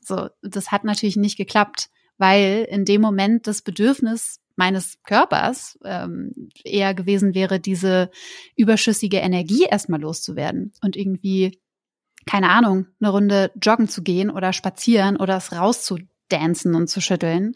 So, 0.01 0.29
das 0.41 0.71
hat 0.71 0.83
natürlich 0.83 1.15
nicht 1.15 1.37
geklappt, 1.37 1.89
weil 2.17 2.67
in 2.69 2.85
dem 2.85 3.01
Moment 3.01 3.47
das 3.47 3.61
Bedürfnis 3.61 4.39
meines 4.55 5.01
Körpers 5.03 5.79
ähm, 5.83 6.49
eher 6.63 6.93
gewesen 6.93 7.33
wäre, 7.33 7.59
diese 7.59 8.11
überschüssige 8.55 9.17
Energie 9.17 9.63
erstmal 9.63 10.01
loszuwerden 10.01 10.73
und 10.81 10.95
irgendwie, 10.95 11.59
keine 12.25 12.49
Ahnung, 12.49 12.87
eine 12.99 13.09
Runde 13.09 13.51
joggen 13.61 13.87
zu 13.87 14.03
gehen 14.03 14.29
oder 14.29 14.53
spazieren 14.53 15.17
oder 15.17 15.37
es 15.37 15.53
rauszudancen 15.53 16.75
und 16.75 16.87
zu 16.87 17.01
schütteln. 17.01 17.55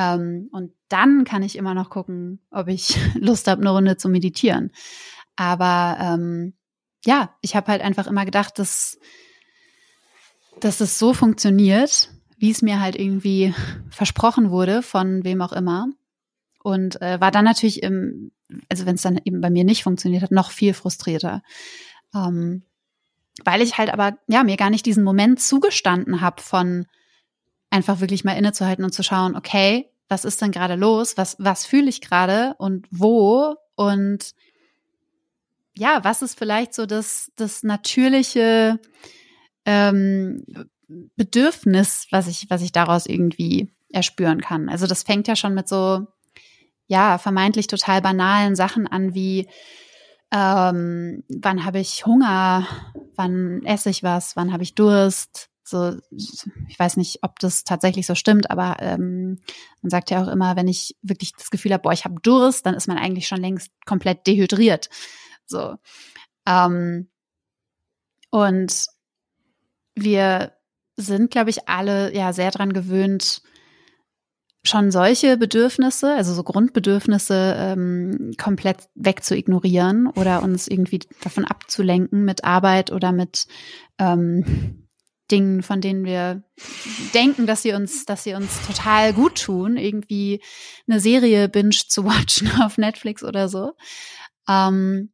Ähm, 0.00 0.48
und 0.52 0.72
dann 0.88 1.24
kann 1.24 1.42
ich 1.42 1.56
immer 1.56 1.74
noch 1.74 1.90
gucken, 1.90 2.40
ob 2.50 2.68
ich 2.68 2.96
Lust 3.14 3.48
habe, 3.48 3.60
eine 3.60 3.70
Runde 3.70 3.96
zu 3.96 4.08
meditieren. 4.08 4.72
Aber 5.36 5.98
ähm, 6.00 6.54
ja, 7.04 7.34
ich 7.42 7.54
habe 7.54 7.70
halt 7.70 7.82
einfach 7.82 8.06
immer 8.06 8.24
gedacht, 8.24 8.58
dass 8.58 8.98
dass 10.58 10.80
es 10.80 10.98
so 10.98 11.14
funktioniert, 11.14 12.10
wie 12.36 12.50
es 12.50 12.60
mir 12.60 12.80
halt 12.80 12.96
irgendwie 12.96 13.54
versprochen 13.90 14.50
wurde, 14.50 14.82
von 14.82 15.24
wem 15.24 15.42
auch 15.42 15.52
immer. 15.52 15.88
Und 16.62 17.00
äh, 17.00 17.20
war 17.20 17.30
dann 17.30 17.44
natürlich 17.44 17.82
im, 17.82 18.32
also 18.68 18.84
wenn 18.84 18.96
es 18.96 19.02
dann 19.02 19.18
eben 19.24 19.40
bei 19.40 19.48
mir 19.48 19.64
nicht 19.64 19.82
funktioniert 19.82 20.22
hat, 20.22 20.30
noch 20.30 20.50
viel 20.50 20.74
frustrierter. 20.74 21.42
Ähm, 22.14 22.64
weil 23.44 23.62
ich 23.62 23.78
halt 23.78 23.90
aber, 23.90 24.18
ja, 24.28 24.44
mir 24.44 24.56
gar 24.56 24.68
nicht 24.68 24.84
diesen 24.84 25.04
Moment 25.04 25.40
zugestanden 25.40 26.20
habe 26.20 26.42
von 26.42 26.86
einfach 27.70 28.00
wirklich 28.00 28.24
mal 28.24 28.36
innezuhalten 28.36 28.84
und 28.84 28.92
zu 28.92 29.02
schauen, 29.02 29.36
okay, 29.36 29.88
was 30.08 30.24
ist 30.24 30.42
denn 30.42 30.50
gerade 30.50 30.74
los? 30.74 31.16
Was, 31.16 31.36
was 31.38 31.64
fühle 31.64 31.88
ich 31.88 32.00
gerade 32.00 32.54
und 32.58 32.86
wo? 32.90 33.54
Und 33.76 34.32
ja, 35.74 36.02
was 36.02 36.22
ist 36.22 36.36
vielleicht 36.36 36.74
so 36.74 36.84
das, 36.84 37.30
das 37.36 37.62
natürliche 37.62 38.80
ähm, 39.64 40.44
Bedürfnis, 41.16 42.08
was 42.10 42.26
ich, 42.26 42.50
was 42.50 42.62
ich 42.62 42.72
daraus 42.72 43.06
irgendwie 43.06 43.72
erspüren 43.92 44.40
kann. 44.40 44.68
Also 44.68 44.86
das 44.86 45.04
fängt 45.04 45.28
ja 45.28 45.36
schon 45.36 45.54
mit 45.54 45.68
so, 45.68 46.06
ja, 46.86 47.18
vermeintlich 47.18 47.68
total 47.68 48.02
banalen 48.02 48.56
Sachen 48.56 48.88
an 48.88 49.14
wie, 49.14 49.48
ähm, 50.32 51.22
wann 51.28 51.64
habe 51.64 51.78
ich 51.78 52.06
Hunger, 52.06 52.66
wann 53.14 53.62
esse 53.64 53.90
ich 53.90 54.02
was, 54.02 54.36
wann 54.36 54.52
habe 54.52 54.62
ich 54.62 54.74
Durst. 54.74 55.49
So, 55.70 55.96
ich 56.10 56.78
weiß 56.78 56.96
nicht, 56.96 57.20
ob 57.22 57.38
das 57.38 57.64
tatsächlich 57.64 58.06
so 58.06 58.14
stimmt, 58.14 58.50
aber 58.50 58.76
ähm, 58.80 59.40
man 59.82 59.90
sagt 59.90 60.10
ja 60.10 60.22
auch 60.22 60.28
immer, 60.28 60.56
wenn 60.56 60.68
ich 60.68 60.96
wirklich 61.02 61.32
das 61.32 61.50
Gefühl 61.50 61.72
habe, 61.72 61.82
boah, 61.82 61.92
ich 61.92 62.04
habe 62.04 62.20
Durst, 62.20 62.66
dann 62.66 62.74
ist 62.74 62.88
man 62.88 62.98
eigentlich 62.98 63.26
schon 63.26 63.40
längst 63.40 63.70
komplett 63.86 64.26
dehydriert. 64.26 64.90
So. 65.46 65.76
Ähm, 66.46 67.08
und 68.30 68.86
wir 69.94 70.52
sind, 70.96 71.30
glaube 71.30 71.50
ich, 71.50 71.68
alle 71.68 72.14
ja 72.14 72.32
sehr 72.32 72.50
dran 72.50 72.72
gewöhnt, 72.72 73.42
schon 74.62 74.90
solche 74.90 75.36
Bedürfnisse, 75.36 76.14
also 76.14 76.34
so 76.34 76.42
Grundbedürfnisse, 76.42 77.54
ähm, 77.56 78.32
komplett 78.38 78.88
wegzuignorieren 78.94 80.06
oder 80.08 80.42
uns 80.42 80.68
irgendwie 80.68 81.00
davon 81.22 81.44
abzulenken 81.44 82.24
mit 82.24 82.44
Arbeit 82.44 82.92
oder 82.92 83.12
mit 83.12 83.46
ähm, 83.98 84.79
Dingen, 85.30 85.62
von 85.62 85.80
denen 85.80 86.04
wir 86.04 86.42
denken, 87.14 87.46
dass 87.46 87.62
sie 87.62 87.72
uns, 87.72 88.04
dass 88.04 88.24
sie 88.24 88.34
uns 88.34 88.66
total 88.66 89.12
gut 89.12 89.42
tun, 89.42 89.76
irgendwie 89.76 90.42
eine 90.88 91.00
Serie 91.00 91.48
binge 91.48 91.70
zu 91.70 92.04
watchen 92.04 92.50
auf 92.62 92.78
Netflix 92.78 93.22
oder 93.22 93.48
so. 93.48 93.72
Ähm, 94.48 95.12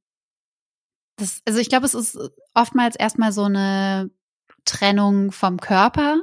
das, 1.16 1.40
also 1.46 1.58
ich 1.58 1.68
glaube, 1.68 1.86
es 1.86 1.94
ist 1.94 2.18
oftmals 2.54 2.96
erstmal 2.96 3.32
so 3.32 3.44
eine 3.44 4.10
Trennung 4.64 5.32
vom 5.32 5.58
Körper. 5.58 6.20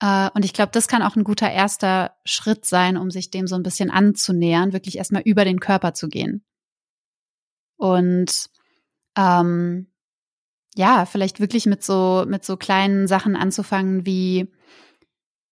Äh, 0.00 0.30
und 0.34 0.44
ich 0.44 0.52
glaube, 0.52 0.72
das 0.72 0.88
kann 0.88 1.02
auch 1.02 1.16
ein 1.16 1.24
guter 1.24 1.50
erster 1.50 2.16
Schritt 2.24 2.64
sein, 2.64 2.96
um 2.96 3.10
sich 3.10 3.30
dem 3.30 3.46
so 3.46 3.54
ein 3.54 3.62
bisschen 3.62 3.90
anzunähern, 3.90 4.72
wirklich 4.72 4.98
erstmal 4.98 5.22
über 5.22 5.44
den 5.44 5.60
Körper 5.60 5.94
zu 5.94 6.08
gehen. 6.08 6.44
Und 7.76 8.50
ähm, 9.16 9.92
ja, 10.76 11.06
vielleicht 11.06 11.40
wirklich 11.40 11.66
mit 11.66 11.82
so, 11.82 12.24
mit 12.28 12.44
so 12.44 12.56
kleinen 12.56 13.08
Sachen 13.08 13.34
anzufangen, 13.36 14.04
wie 14.06 14.48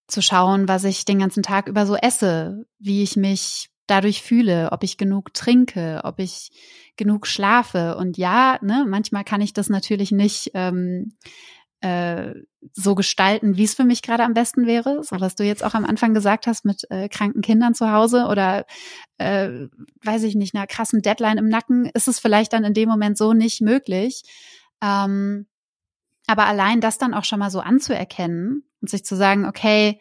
zu 0.07 0.21
schauen, 0.21 0.69
was 0.69 0.85
ich 0.85 1.05
den 1.05 1.19
ganzen 1.19 1.43
Tag 1.43 1.67
über 1.67 1.87
so 1.87 1.97
esse, 1.97 2.67
wie 2.79 3.03
ich 3.03 3.17
mich 3.17 3.71
dadurch 3.87 4.23
fühle, 4.23 4.71
ob 4.73 4.83
ich 4.83 4.97
genug 4.97 5.33
trinke, 5.35 6.03
ob 6.05 6.19
ich 6.19 6.51
genug 6.97 7.27
schlafe. 7.27 7.97
Und 7.97 8.19
ja, 8.19 8.59
ne, 8.63 8.85
manchmal 8.89 9.25
kann 9.25 9.41
ich 9.41 9.53
das 9.53 9.69
natürlich 9.69 10.11
nicht 10.13 10.51
ähm, 10.55 11.17
äh, 11.81 12.35
so 12.73 12.95
gestalten, 12.95 13.57
wie 13.57 13.65
es 13.65 13.75
für 13.75 13.85
mich 13.85 14.03
gerade 14.03 14.25
am 14.25 14.35
besten 14.35 14.67
wäre. 14.67 15.03
So 15.05 15.21
was 15.21 15.35
du 15.37 15.45
jetzt 15.45 15.65
auch 15.65 15.75
am 15.75 15.85
Anfang 15.85 16.15
gesagt 16.15 16.47
hast 16.47 16.65
mit 16.65 16.85
äh, 16.91 17.09
kranken 17.09 17.43
Kindern 17.43 17.75
zu 17.75 17.91
Hause 17.91 18.27
oder 18.27 18.67
äh, 19.19 19.69
weiß 20.03 20.23
ich 20.23 20.35
nicht, 20.35 20.55
einer 20.55 20.67
krassen 20.67 21.03
Deadline 21.03 21.39
im 21.39 21.49
Nacken, 21.49 21.87
ist 21.95 22.09
es 22.09 22.19
vielleicht 22.19 22.53
dann 22.53 22.65
in 22.65 22.75
dem 22.75 22.89
Moment 22.89 23.19
so 23.19 23.33
nicht 23.33 23.61
möglich. 23.61 24.23
Ähm, 24.83 25.47
aber 26.27 26.47
allein 26.47 26.81
das 26.81 26.99
dann 26.99 27.15
auch 27.15 27.25
schon 27.25 27.39
mal 27.39 27.51
so 27.51 27.61
anzuerkennen 27.61 28.65
und 28.81 28.91
sich 28.91 29.05
zu 29.05 29.17
sagen, 29.17 29.47
okay, 29.47 30.01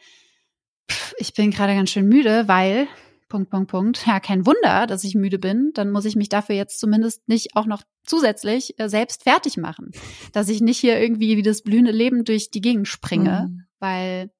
pff, 0.89 1.13
ich 1.17 1.33
bin 1.33 1.51
gerade 1.51 1.75
ganz 1.75 1.89
schön 1.89 2.07
müde, 2.07 2.47
weil 2.47 2.87
Punkt, 3.33 3.49
Punkt, 3.49 3.71
Punkt. 3.71 4.05
Ja, 4.05 4.19
kein 4.19 4.45
Wunder, 4.45 4.85
dass 4.85 5.03
ich 5.03 5.15
müde 5.15 5.39
bin. 5.39 5.71
Dann 5.73 5.89
muss 5.89 6.05
ich 6.05 6.15
mich 6.15 6.29
dafür 6.29 6.55
jetzt 6.55 6.79
zumindest 6.79 7.27
nicht 7.27 7.55
auch 7.55 7.65
noch 7.65 7.81
zusätzlich 8.03 8.79
äh, 8.79 8.89
selbst 8.89 9.23
fertig 9.23 9.57
machen. 9.57 9.91
Dass 10.33 10.49
ich 10.49 10.61
nicht 10.61 10.77
hier 10.77 10.99
irgendwie 10.99 11.35
wie 11.35 11.41
das 11.41 11.63
blühende 11.63 11.91
Leben 11.91 12.25
durch 12.25 12.51
die 12.51 12.61
Gegend 12.61 12.87
springe, 12.87 13.49
mhm. 13.49 13.65
weil 13.79 14.31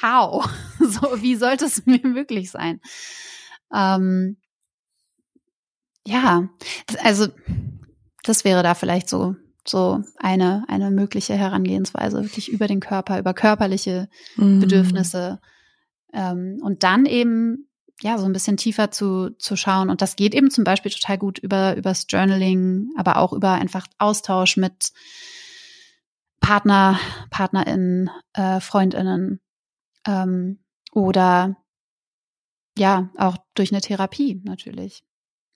how? 0.00 0.48
so, 0.78 1.20
wie 1.20 1.34
sollte 1.34 1.64
es 1.64 1.84
mir 1.84 2.00
möglich 2.06 2.52
sein? 2.52 2.80
Ähm, 3.74 4.36
ja, 6.06 6.48
also 7.02 7.26
das 8.22 8.44
wäre 8.44 8.62
da 8.62 8.74
vielleicht 8.74 9.08
so 9.08 9.34
so 9.68 10.02
eine 10.16 10.64
eine 10.68 10.90
mögliche 10.90 11.34
Herangehensweise 11.34 12.22
wirklich 12.22 12.50
über 12.50 12.66
den 12.66 12.80
Körper, 12.80 13.18
über 13.18 13.34
körperliche 13.34 14.08
mhm. 14.36 14.60
Bedürfnisse 14.60 15.40
ähm, 16.12 16.60
und 16.62 16.82
dann 16.82 17.06
eben 17.06 17.68
ja, 18.00 18.16
so 18.16 18.26
ein 18.26 18.32
bisschen 18.32 18.56
tiefer 18.56 18.90
zu, 18.90 19.30
zu 19.38 19.56
schauen. 19.56 19.90
Und 19.90 20.02
das 20.02 20.14
geht 20.14 20.34
eben 20.34 20.50
zum 20.50 20.64
Beispiel 20.64 20.92
total 20.92 21.18
gut 21.18 21.38
über, 21.38 21.76
übers 21.76 22.06
Journaling, 22.08 22.90
aber 22.96 23.16
auch 23.16 23.32
über 23.32 23.52
einfach 23.52 23.86
Austausch 23.98 24.56
mit 24.56 24.92
Partner, 26.40 26.98
PartnerInnen, 27.30 28.08
äh, 28.34 28.60
FreundInnen, 28.60 29.40
ähm, 30.06 30.60
oder 30.92 31.56
ja, 32.76 33.10
auch 33.18 33.36
durch 33.54 33.72
eine 33.72 33.80
Therapie 33.80 34.40
natürlich. 34.44 35.04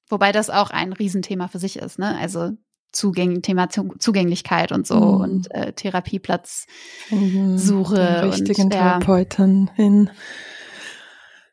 Wobei 0.09 0.33
das 0.33 0.51
auch 0.51 0.71
ein 0.71 0.93
Riesenthema 0.93 1.49
für 1.49 1.61
sich 1.61 1.77
ist, 1.77 1.99
ne? 1.99 2.19
Also 2.19 2.53
Zugäng 2.93 3.43
Thema 3.43 3.69
Zugänglichkeit 3.69 4.73
und 4.73 4.87
so 4.87 5.01
mhm. 5.01 5.21
und 5.21 5.55
äh, 5.55 5.73
Therapieplatz 5.73 6.67
mhm, 7.11 7.57
richtigen 7.57 8.65
und, 8.65 8.75
ja. 8.75 8.99
Therapeuten 8.99 9.71
hin. 9.75 10.11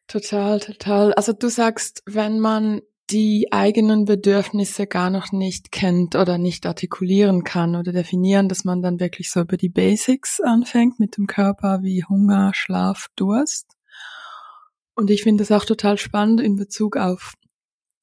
Total, 0.08 0.60
total. 0.60 1.14
Also 1.14 1.34
du 1.34 1.50
sagst, 1.50 2.02
wenn 2.06 2.40
man 2.40 2.82
die 3.10 3.48
eigenen 3.52 4.06
Bedürfnisse 4.06 4.86
gar 4.86 5.10
noch 5.10 5.32
nicht 5.32 5.72
kennt 5.72 6.16
oder 6.16 6.38
nicht 6.38 6.66
artikulieren 6.66 7.44
kann 7.44 7.76
oder 7.76 7.92
definieren, 7.92 8.50
dass 8.50 8.64
man 8.64 8.82
dann 8.82 9.00
wirklich 9.00 9.32
so 9.32 9.42
über 9.42 9.58
die 9.58 9.70
Basics 9.70 10.40
anfängt 10.42 11.00
mit 11.00 11.18
dem 11.18 11.26
Körper 11.26 11.80
wie 11.82 12.04
Hunger, 12.04 12.52
Schlaf, 12.54 13.08
Durst. 13.16 13.68
Und 14.94 15.10
ich 15.10 15.24
finde 15.24 15.44
es 15.44 15.52
auch 15.52 15.66
total 15.66 15.98
spannend 15.98 16.42
in 16.42 16.56
Bezug 16.56 16.98
auf 16.98 17.34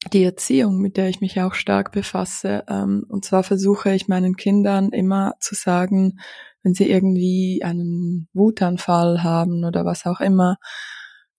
die 0.09 0.25
Erziehung, 0.25 0.79
mit 0.79 0.97
der 0.97 1.09
ich 1.09 1.21
mich 1.21 1.41
auch 1.41 1.55
stark 1.55 1.93
befasse. 1.93 2.65
Ähm, 2.69 3.05
und 3.09 3.25
zwar 3.25 3.43
versuche 3.43 3.93
ich 3.95 4.09
meinen 4.09 4.37
Kindern 4.37 4.91
immer 4.91 5.35
zu 5.41 5.55
sagen, 5.55 6.19
wenn 6.63 6.75
sie 6.75 6.91
irgendwie 6.91 7.63
einen 7.63 8.29
Wutanfall 8.33 9.23
haben 9.23 9.65
oder 9.65 9.85
was 9.85 10.07
auch 10.07 10.21
immer, 10.21 10.57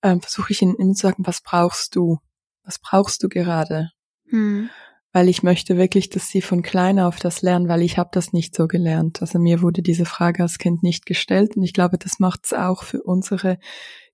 ähm, 0.01 0.21
versuche 0.21 0.53
ich 0.53 0.61
ihnen 0.61 0.75
immer 0.75 0.93
zu 0.93 1.07
sagen, 1.07 1.25
was 1.25 1.41
brauchst 1.41 1.95
du? 1.95 2.19
Was 2.63 2.79
brauchst 2.79 3.23
du 3.23 3.29
gerade? 3.29 3.91
Hm. 4.29 4.69
Weil 5.13 5.29
ich 5.29 5.41
möchte 5.41 5.77
wirklich, 5.77 6.09
dass 6.09 6.27
sie 6.27 6.41
von 6.41 6.61
klein 6.61 6.99
auf 6.99 7.19
das 7.19 7.41
lernen, 7.41 7.67
weil 7.67 7.81
ich 7.81 7.97
habe 7.97 8.09
das 8.13 8.33
nicht 8.33 8.55
so 8.55 8.67
gelernt. 8.67 9.21
Also 9.21 9.39
mir 9.39 9.61
wurde 9.61 9.81
diese 9.81 10.05
Frage 10.05 10.43
als 10.43 10.57
Kind 10.57 10.83
nicht 10.83 11.05
gestellt 11.05 11.57
und 11.57 11.63
ich 11.63 11.73
glaube, 11.73 11.97
das 11.97 12.19
macht 12.19 12.41
es 12.45 12.53
auch 12.53 12.83
für 12.83 13.01
unsere 13.01 13.57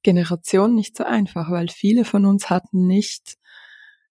Generation 0.04 0.76
nicht 0.76 0.96
so 0.96 1.04
einfach, 1.04 1.50
weil 1.52 1.70
viele 1.70 2.06
von 2.06 2.26
uns 2.26 2.50
hatten 2.50 2.88
nicht 2.88 3.38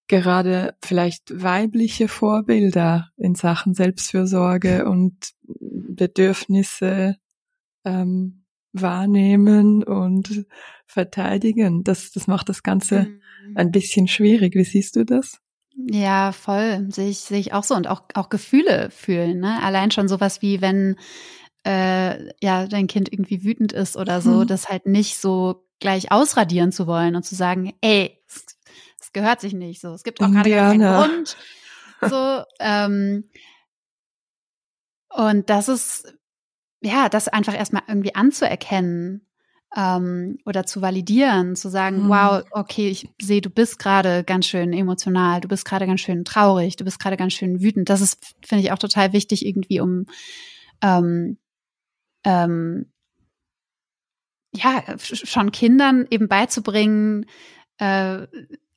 gerade 0.08 0.74
vielleicht 0.82 1.42
weibliche 1.42 2.08
Vorbilder 2.08 3.08
in 3.16 3.34
Sachen 3.34 3.74
Selbstfürsorge 3.74 4.86
und 4.86 5.14
Bedürfnisse 5.42 7.16
ähm, 7.84 8.44
wahrnehmen 8.72 9.82
und 9.82 10.46
verteidigen. 10.86 11.84
Das, 11.84 12.10
das 12.10 12.26
macht 12.26 12.48
das 12.48 12.62
Ganze 12.62 13.04
mhm. 13.46 13.56
ein 13.56 13.70
bisschen 13.70 14.08
schwierig. 14.08 14.54
Wie 14.54 14.64
siehst 14.64 14.96
du 14.96 15.04
das? 15.04 15.40
Ja, 15.76 16.32
voll. 16.32 16.86
Sehe 16.90 17.08
ich, 17.08 17.18
sehe 17.18 17.40
ich 17.40 17.52
auch 17.52 17.64
so. 17.64 17.74
Und 17.74 17.88
auch, 17.88 18.02
auch 18.14 18.28
Gefühle 18.28 18.90
fühlen. 18.90 19.40
Ne? 19.40 19.62
Allein 19.62 19.90
schon 19.90 20.08
sowas 20.08 20.42
wie, 20.42 20.60
wenn 20.60 20.96
äh, 21.64 22.32
ja 22.42 22.66
dein 22.66 22.86
Kind 22.86 23.12
irgendwie 23.12 23.44
wütend 23.44 23.72
ist 23.72 23.96
oder 23.96 24.20
so, 24.20 24.40
mhm. 24.40 24.46
das 24.46 24.68
halt 24.68 24.86
nicht 24.86 25.18
so 25.18 25.66
gleich 25.80 26.12
ausradieren 26.12 26.72
zu 26.72 26.86
wollen 26.86 27.16
und 27.16 27.24
zu 27.24 27.34
sagen, 27.34 27.72
ey, 27.80 28.18
es 29.12 29.20
gehört 29.20 29.40
sich 29.40 29.52
nicht 29.52 29.80
so. 29.80 29.92
Es 29.92 30.04
gibt 30.04 30.22
auch 30.22 30.30
gerade 30.30 30.50
keinen 30.50 30.80
Grund. 30.80 31.36
So, 32.00 32.42
ähm, 32.60 33.28
und 35.10 35.50
das 35.50 35.68
ist 35.68 36.14
ja, 36.82 37.08
das 37.08 37.28
einfach 37.28 37.54
erstmal 37.54 37.82
irgendwie 37.86 38.14
anzuerkennen 38.14 39.26
ähm, 39.76 40.38
oder 40.44 40.66
zu 40.66 40.82
validieren, 40.82 41.54
zu 41.56 41.68
sagen, 41.70 42.04
mhm. 42.04 42.08
wow, 42.08 42.42
okay, 42.50 42.88
ich 42.88 43.08
sehe, 43.20 43.40
du 43.40 43.50
bist 43.50 43.78
gerade 43.78 44.24
ganz 44.24 44.46
schön 44.46 44.72
emotional, 44.72 45.40
du 45.40 45.48
bist 45.48 45.64
gerade 45.64 45.86
ganz 45.86 46.00
schön 46.00 46.24
traurig, 46.24 46.76
du 46.76 46.84
bist 46.84 46.98
gerade 46.98 47.16
ganz 47.16 47.32
schön 47.32 47.62
wütend. 47.62 47.88
Das 47.88 48.00
ist, 48.00 48.34
finde 48.44 48.64
ich, 48.64 48.72
auch 48.72 48.78
total 48.78 49.12
wichtig 49.12 49.46
irgendwie, 49.46 49.80
um 49.80 50.06
ähm, 50.82 51.38
ähm, 52.24 52.92
ja, 54.54 54.82
schon 54.98 55.52
Kindern 55.52 56.06
eben 56.10 56.28
beizubringen, 56.28 57.26
äh, 57.78 58.26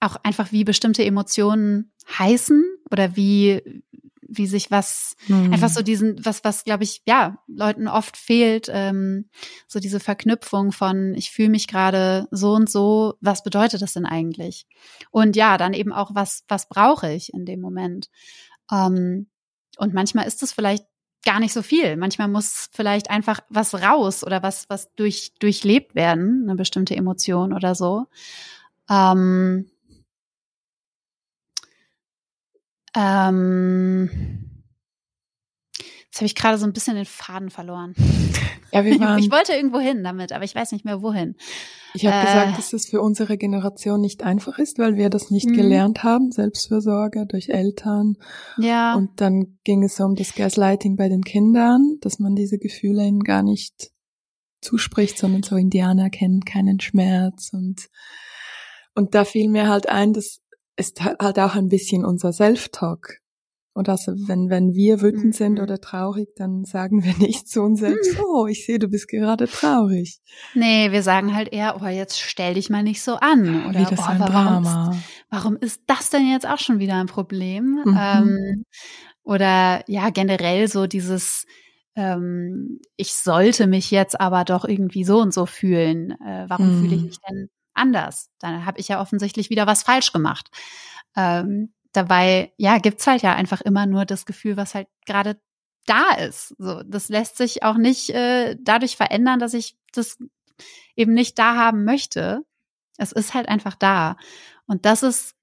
auch 0.05 0.17
einfach 0.23 0.51
wie 0.51 0.63
bestimmte 0.63 1.03
Emotionen 1.03 1.91
heißen 2.17 2.63
oder 2.91 3.15
wie, 3.15 3.61
wie 4.21 4.47
sich 4.47 4.71
was, 4.71 5.15
mhm. 5.27 5.53
einfach 5.53 5.69
so 5.69 5.81
diesen, 5.81 6.23
was, 6.23 6.43
was, 6.43 6.63
glaube 6.63 6.83
ich, 6.83 7.01
ja, 7.05 7.37
Leuten 7.47 7.87
oft 7.87 8.17
fehlt, 8.17 8.69
ähm, 8.71 9.29
so 9.67 9.79
diese 9.79 9.99
Verknüpfung 9.99 10.71
von, 10.71 11.13
ich 11.15 11.31
fühle 11.31 11.49
mich 11.49 11.67
gerade 11.67 12.27
so 12.31 12.53
und 12.53 12.69
so, 12.69 13.15
was 13.21 13.43
bedeutet 13.43 13.81
das 13.81 13.93
denn 13.93 14.05
eigentlich? 14.05 14.65
Und 15.11 15.35
ja, 15.35 15.57
dann 15.57 15.73
eben 15.73 15.91
auch, 15.91 16.11
was, 16.13 16.43
was 16.47 16.69
brauche 16.69 17.11
ich 17.11 17.33
in 17.33 17.45
dem 17.45 17.61
Moment? 17.61 18.09
Ähm, 18.71 19.27
und 19.77 19.93
manchmal 19.93 20.27
ist 20.27 20.41
es 20.43 20.53
vielleicht 20.53 20.85
gar 21.25 21.39
nicht 21.39 21.53
so 21.53 21.61
viel. 21.61 21.97
Manchmal 21.97 22.27
muss 22.27 22.69
vielleicht 22.71 23.09
einfach 23.09 23.41
was 23.49 23.73
raus 23.73 24.23
oder 24.23 24.43
was, 24.43 24.69
was 24.69 24.93
durch, 24.95 25.33
durchlebt 25.39 25.95
werden, 25.95 26.43
eine 26.43 26.55
bestimmte 26.55 26.95
Emotion 26.95 27.51
oder 27.51 27.75
so. 27.75 28.05
Ähm, 28.89 29.69
ähm, 32.95 34.09
Jetzt 36.15 36.21
habe 36.21 36.27
ich 36.27 36.35
gerade 36.35 36.57
so 36.57 36.65
ein 36.65 36.71
bisschen 36.71 36.95
den 36.95 37.03
Faden 37.03 37.49
verloren. 37.49 37.93
Ja, 38.71 38.85
wir 38.85 38.97
waren, 39.01 39.19
ich 39.19 39.29
wollte 39.29 39.51
irgendwo 39.51 39.81
hin 39.81 40.01
damit, 40.01 40.31
aber 40.31 40.45
ich 40.45 40.55
weiß 40.55 40.71
nicht 40.71 40.85
mehr 40.85 41.01
wohin. 41.01 41.35
Ich 41.93 42.05
habe 42.05 42.15
äh, 42.15 42.25
gesagt, 42.25 42.57
dass 42.57 42.71
es 42.71 42.85
für 42.85 43.01
unsere 43.01 43.37
Generation 43.37 43.99
nicht 43.99 44.23
einfach 44.23 44.57
ist, 44.57 44.79
weil 44.79 44.95
wir 44.95 45.09
das 45.09 45.29
nicht 45.29 45.49
mhm. 45.49 45.55
gelernt 45.55 46.03
haben, 46.03 46.31
Selbstfürsorge 46.31 47.25
durch 47.25 47.49
Eltern. 47.49 48.15
Ja. 48.57 48.95
Und 48.95 49.19
dann 49.19 49.57
ging 49.65 49.83
es 49.83 49.99
um 49.99 50.15
das 50.15 50.33
Gaslighting 50.35 50.95
bei 50.95 51.09
den 51.09 51.25
Kindern, 51.25 51.97
dass 51.99 52.17
man 52.17 52.33
diese 52.33 52.59
Gefühle 52.59 53.05
ihnen 53.05 53.19
gar 53.19 53.43
nicht 53.43 53.91
zuspricht, 54.61 55.17
sondern 55.17 55.43
so 55.43 55.57
Indianer 55.57 56.09
kennen 56.09 56.45
keinen 56.45 56.79
Schmerz 56.79 57.49
und 57.51 57.89
und 58.97 59.13
da 59.13 59.25
fiel 59.25 59.49
mir 59.49 59.67
halt 59.67 59.89
ein, 59.89 60.13
das 60.13 60.39
ist 60.77 61.03
halt 61.03 61.39
auch 61.39 61.55
ein 61.55 61.69
bisschen 61.69 62.05
unser 62.05 62.33
Self-Talk. 62.33 63.19
Und 63.73 63.89
also 63.89 64.13
wenn, 64.27 64.49
wenn 64.49 64.73
wir 64.73 65.01
wütend 65.01 65.25
mhm. 65.25 65.31
sind 65.33 65.59
oder 65.59 65.81
traurig, 65.81 66.29
dann 66.37 66.63
sagen 66.63 67.03
wir 67.03 67.13
nicht 67.17 67.49
zu 67.49 67.61
uns 67.61 67.81
selbst, 67.81 68.17
oh, 68.21 68.47
ich 68.47 68.65
sehe, 68.65 68.79
du 68.79 68.87
bist 68.87 69.09
gerade 69.09 69.47
traurig. 69.47 70.21
Nee, 70.53 70.93
wir 70.93 71.03
sagen 71.03 71.35
halt 71.35 71.51
eher, 71.51 71.81
oh, 71.81 71.85
jetzt 71.85 72.17
stell 72.17 72.53
dich 72.53 72.69
mal 72.69 72.83
nicht 72.83 73.01
so 73.01 73.15
an. 73.15 73.65
Oder, 73.65 73.81
Wie 73.81 73.83
das 73.83 73.99
oh, 73.99 74.03
ein 74.03 74.19
warum, 74.19 74.33
Drama. 74.33 74.91
Ist, 74.91 74.99
warum 75.29 75.57
ist 75.57 75.81
das 75.87 76.09
denn 76.09 76.31
jetzt 76.31 76.47
auch 76.47 76.59
schon 76.59 76.79
wieder 76.79 76.95
ein 76.95 77.07
Problem? 77.07 77.81
Mhm. 77.83 77.99
Ähm, 77.99 78.65
oder 79.23 79.83
ja, 79.87 80.09
generell 80.09 80.69
so 80.69 80.87
dieses, 80.87 81.45
ähm, 81.97 82.79
ich 82.95 83.13
sollte 83.13 83.67
mich 83.67 83.91
jetzt 83.91 84.21
aber 84.21 84.45
doch 84.45 84.63
irgendwie 84.63 85.03
so 85.03 85.19
und 85.19 85.33
so 85.33 85.45
fühlen. 85.45 86.11
Äh, 86.11 86.45
warum 86.47 86.77
mhm. 86.77 86.81
fühle 86.81 86.95
ich 86.95 87.03
mich 87.03 87.17
denn 87.27 87.49
anders? 87.75 88.29
Dann 88.39 88.65
habe 88.65 88.79
ich 88.79 88.87
ja 88.87 89.01
offensichtlich 89.01 89.49
wieder 89.49 89.67
was 89.67 89.83
falsch 89.83 90.11
gemacht. 90.11 90.49
Ähm, 91.15 91.73
Dabei, 91.95 92.51
ja, 92.57 92.77
gibt's 92.79 93.07
halt 93.07 93.21
ja 93.21 93.35
einfach 93.35 93.61
immer 93.61 93.85
nur 93.85 94.03
das 94.03 94.25
Gefühl, 94.25 94.57
was 94.57 94.75
halt 94.75 94.89
gerade 95.05 95.39
da 95.85 96.11
ist. 96.15 96.53
So, 96.57 96.83
das 96.83 97.07
lässt 97.07 97.37
sich 97.37 97.63
auch 97.63 97.77
nicht 97.77 98.09
äh, 98.09 98.57
dadurch 98.59 98.97
verändern, 98.97 99.39
dass 99.39 99.53
ich 99.53 99.77
das 99.93 100.17
eben 100.97 101.13
nicht 101.13 101.39
da 101.39 101.55
haben 101.55 101.85
möchte. 101.85 102.41
Es 102.97 103.13
ist 103.13 103.33
halt 103.33 103.47
einfach 103.47 103.75
da. 103.75 104.17
Und 104.67 104.85
das 104.85 105.03
ist 105.03 105.35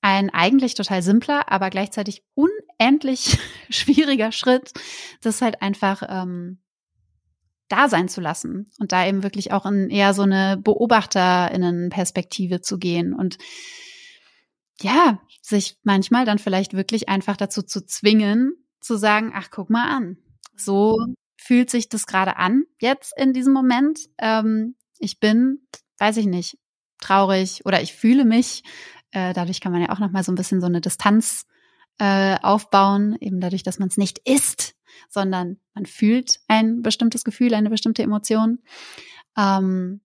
ein 0.00 0.30
eigentlich 0.30 0.74
total 0.74 1.02
simpler, 1.02 1.50
aber 1.50 1.70
gleichzeitig 1.70 2.22
unendlich 2.34 3.40
schwieriger 3.70 4.30
Schritt, 4.30 4.74
das 5.22 5.42
halt 5.42 5.60
einfach 5.60 6.04
ähm, 6.08 6.60
da 7.68 7.88
sein 7.88 8.08
zu 8.08 8.20
lassen 8.20 8.70
und 8.78 8.92
da 8.92 9.06
eben 9.06 9.22
wirklich 9.22 9.52
auch 9.52 9.66
in 9.66 9.90
eher 9.90 10.14
so 10.14 10.22
eine 10.22 10.56
Beobachterinnenperspektive 10.62 12.60
zu 12.60 12.78
gehen 12.78 13.12
und 13.12 13.38
ja, 14.80 15.20
sich 15.42 15.78
manchmal 15.84 16.24
dann 16.24 16.38
vielleicht 16.38 16.74
wirklich 16.74 17.08
einfach 17.08 17.36
dazu 17.36 17.62
zu 17.62 17.84
zwingen, 17.84 18.52
zu 18.80 18.96
sagen, 18.96 19.32
ach, 19.34 19.48
guck 19.50 19.70
mal 19.70 19.88
an. 19.88 20.18
So 20.54 20.96
fühlt 21.36 21.70
sich 21.70 21.88
das 21.88 22.06
gerade 22.06 22.36
an, 22.36 22.64
jetzt 22.80 23.12
in 23.16 23.32
diesem 23.32 23.52
Moment. 23.52 24.00
Ähm, 24.18 24.76
ich 24.98 25.18
bin, 25.18 25.66
weiß 25.98 26.18
ich 26.18 26.26
nicht, 26.26 26.58
traurig 27.00 27.64
oder 27.64 27.82
ich 27.82 27.94
fühle 27.94 28.24
mich. 28.24 28.62
Äh, 29.12 29.32
dadurch 29.32 29.60
kann 29.60 29.72
man 29.72 29.82
ja 29.82 29.90
auch 29.90 29.98
nochmal 29.98 30.24
so 30.24 30.32
ein 30.32 30.36
bisschen 30.36 30.60
so 30.60 30.66
eine 30.66 30.80
Distanz 30.80 31.46
äh, 31.98 32.36
aufbauen, 32.42 33.16
eben 33.20 33.40
dadurch, 33.40 33.62
dass 33.62 33.78
man 33.78 33.88
es 33.88 33.96
nicht 33.96 34.18
ist, 34.24 34.75
sondern 35.08 35.58
man 35.74 35.86
fühlt 35.86 36.40
ein 36.48 36.82
bestimmtes 36.82 37.24
Gefühl, 37.24 37.54
eine 37.54 37.70
bestimmte 37.70 38.02
Emotion. 38.02 38.58
Ähm, 39.36 40.00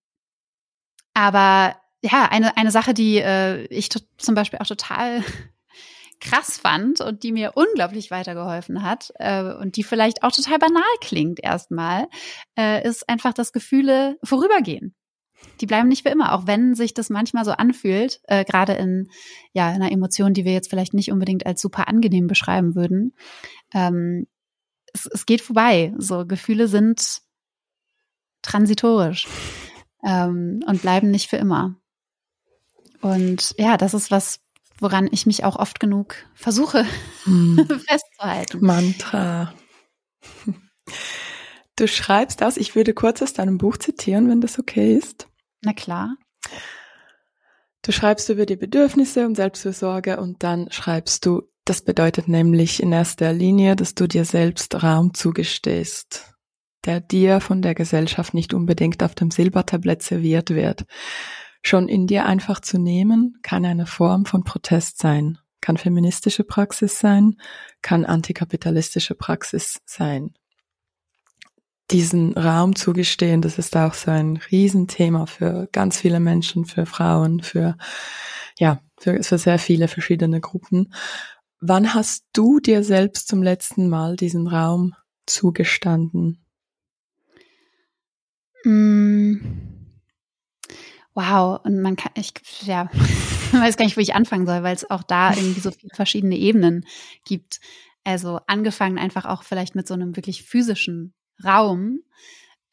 aber 1.14 1.76
ja, 2.02 2.28
eine, 2.32 2.58
eine 2.58 2.72
Sache, 2.72 2.94
die 2.94 3.18
äh, 3.18 3.66
ich 3.66 3.90
zum 4.18 4.36
Beispiel 4.36 4.60
auch 4.60 4.68
total 4.68 5.24
krass 6.20 6.58
fand 6.58 7.02
und 7.02 7.24
die 7.24 7.32
mir 7.32 7.54
unglaublich 7.56 8.12
weitergeholfen 8.12 8.84
hat 8.84 9.12
äh, 9.16 9.54
und 9.54 9.76
die 9.76 9.84
vielleicht 9.84 10.24
auch 10.24 10.32
total 10.32 10.60
banal 10.60 10.84
klingt 11.02 11.44
erstmal, 11.44 12.08
äh, 12.58 12.88
ist 12.88 13.10
einfach, 13.10 13.34
dass 13.34 13.54
Gefühle 13.54 14.18
vorübergehen. 14.24 14.96
Die 15.60 15.66
bleiben 15.66 15.88
nicht 15.88 16.04
für 16.04 16.10
immer, 16.10 16.34
auch 16.34 16.48
wenn 16.48 16.76
sich 16.76 16.94
das 16.94 17.10
manchmal 17.10 17.46
so 17.46 17.52
anfühlt, 17.52 18.22
äh, 18.26 18.46
gerade 18.46 18.74
in 18.74 19.10
ja 19.54 19.68
einer 19.68 19.92
Emotion, 19.92 20.34
die 20.34 20.46
wir 20.46 20.54
jetzt 20.54 20.70
vielleicht 20.70 20.94
nicht 20.94 21.12
unbedingt 21.12 21.46
als 21.46 21.62
super 21.62 21.88
angenehm 21.88 22.28
beschreiben 22.28 22.76
würden. 22.76 23.14
Ähm, 23.74 24.28
es, 24.94 25.06
es 25.06 25.26
geht 25.26 25.42
vorbei. 25.42 25.94
So 25.98 26.26
Gefühle 26.26 26.68
sind 26.68 27.22
transitorisch 28.42 29.28
ähm, 30.04 30.64
und 30.66 30.82
bleiben 30.82 31.12
nicht 31.12 31.30
für 31.30 31.38
immer. 31.38 31.76
Und 33.02 33.56
ja, 33.58 33.78
das 33.78 33.94
ist 33.94 34.12
was, 34.12 34.40
woran 34.80 35.08
ich 35.12 35.26
mich 35.26 35.44
auch 35.44 35.56
oft 35.56 35.80
genug 35.80 36.16
versuche 36.34 36.86
hm. 37.24 37.66
festzuhalten. 37.88 38.66
Mantra. 38.66 39.54
Du 41.76 41.88
schreibst 41.88 42.44
aus, 42.44 42.58
ich 42.58 42.76
würde 42.76 42.94
kurz 42.94 43.22
aus 43.22 43.34
deinem 43.34 43.58
Buch 43.58 43.78
zitieren, 43.78 44.30
wenn 44.30 44.42
das 44.42 44.60
okay 44.60 44.96
ist. 44.96 45.28
Na 45.62 45.74
klar. 45.74 46.16
Du 47.82 47.92
schreibst 47.92 48.30
über 48.30 48.46
die 48.46 48.56
Bedürfnisse 48.56 49.26
und 49.26 49.36
Selbstfürsorge 49.36 50.20
und 50.20 50.44
dann 50.44 50.72
schreibst 50.72 51.26
du, 51.26 51.44
das 51.66 51.82
bedeutet 51.84 52.28
nämlich 52.28 52.82
in 52.82 52.92
erster 52.92 53.34
Linie, 53.34 53.76
dass 53.76 53.96
du 53.96 54.08
dir 54.08 54.26
selbst 54.26 54.84
Raum 54.84 55.14
zugestehst, 55.14 56.36
der 56.86 57.00
dir 57.00 57.40
von 57.40 57.62
der 57.62 57.76
Gesellschaft 57.76 58.34
nicht 58.34 58.54
unbedingt 58.54 59.04
auf 59.04 59.16
dem 59.16 59.32
Silbertablett 59.32 60.02
serviert 60.02 60.50
wird 60.50 60.86
schon 61.62 61.88
in 61.88 62.08
dir 62.08 62.26
einfach 62.26 62.60
zu 62.60 62.78
nehmen, 62.78 63.38
kann 63.44 63.66
eine 63.66 63.86
Form 63.86 64.26
von 64.26 64.44
Protest 64.44 64.98
sein, 64.98 65.38
kann 65.62 65.78
feministische 65.78 66.44
Praxis 66.44 67.00
sein, 67.00 67.38
kann 67.82 68.06
antikapitalistische 68.06 69.16
Praxis 69.16 69.80
sein. 69.86 70.34
Diesen 71.92 72.38
Raum 72.38 72.76
zugestehen, 72.76 73.42
das 73.42 73.58
ist 73.58 73.76
auch 73.76 73.94
so 73.94 74.12
ein 74.12 74.38
Riesenthema 74.38 75.26
für 75.26 75.68
ganz 75.72 76.00
viele 76.00 76.20
Menschen, 76.20 76.66
für 76.66 76.86
Frauen, 76.86 77.44
für, 77.44 77.78
ja, 78.58 78.82
für, 78.98 79.22
für 79.22 79.38
sehr 79.38 79.60
viele 79.60 79.88
verschiedene 79.88 80.40
Gruppen. 80.40 80.94
Wann 81.62 81.94
hast 81.94 82.26
du 82.34 82.60
dir 82.60 82.84
selbst 82.84 83.28
zum 83.28 83.42
letzten 83.42 83.88
Mal 83.88 84.16
diesen 84.16 84.48
Raum 84.48 84.96
zugestanden? 85.26 86.44
Mm 88.66 89.72
wow, 91.14 91.60
und 91.64 91.82
man 91.82 91.96
kann, 91.96 92.12
ich, 92.16 92.34
ja, 92.64 92.90
weiß 93.52 93.78
gar 93.78 93.86
nicht, 93.86 93.98
wo 93.98 94.02
ich 94.02 94.16
anfangen 94.16 94.46
soll, 94.46 94.64
weil 94.64 94.76
es 94.76 94.90
auch 94.90 95.04
da 95.04 95.34
irgendwie 95.34 95.60
so 95.60 95.72
viele 95.72 95.94
verschiedene 95.94 96.38
Ebenen 96.38 96.86
gibt. 97.26 97.60
Also 98.04 98.40
angefangen 98.48 98.98
einfach 98.98 99.26
auch 99.26 99.44
vielleicht 99.44 99.76
mit 99.76 99.88
so 99.88 99.94
einem 99.94 100.16
wirklich 100.16 100.44
physischen 100.44 101.14
Raum, 101.44 102.00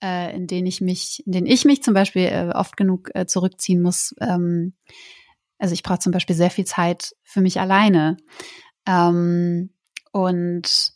äh, 0.03 0.35
in 0.35 0.47
den 0.47 0.67
ich 0.67 0.81
mich, 0.81 1.23
in 1.27 1.33
den 1.33 1.47
ich 1.47 1.65
mich 1.65 1.83
zum 1.83 1.95
Beispiel 1.95 2.23
äh, 2.23 2.51
oft 2.55 2.77
genug 2.77 3.11
äh, 3.15 3.27
zurückziehen 3.27 3.83
muss. 3.83 4.15
Ähm, 4.21 4.75
also 5.59 5.75
ich 5.75 5.83
brauche 5.83 5.99
zum 5.99 6.13
Beispiel 6.13 6.37
sehr 6.37 6.51
viel 6.51 6.65
Zeit 6.65 7.15
für 7.25 7.41
mich 7.41 7.61
alleine. 7.61 8.17
Ähm, 8.89 9.71
und 10.13 10.93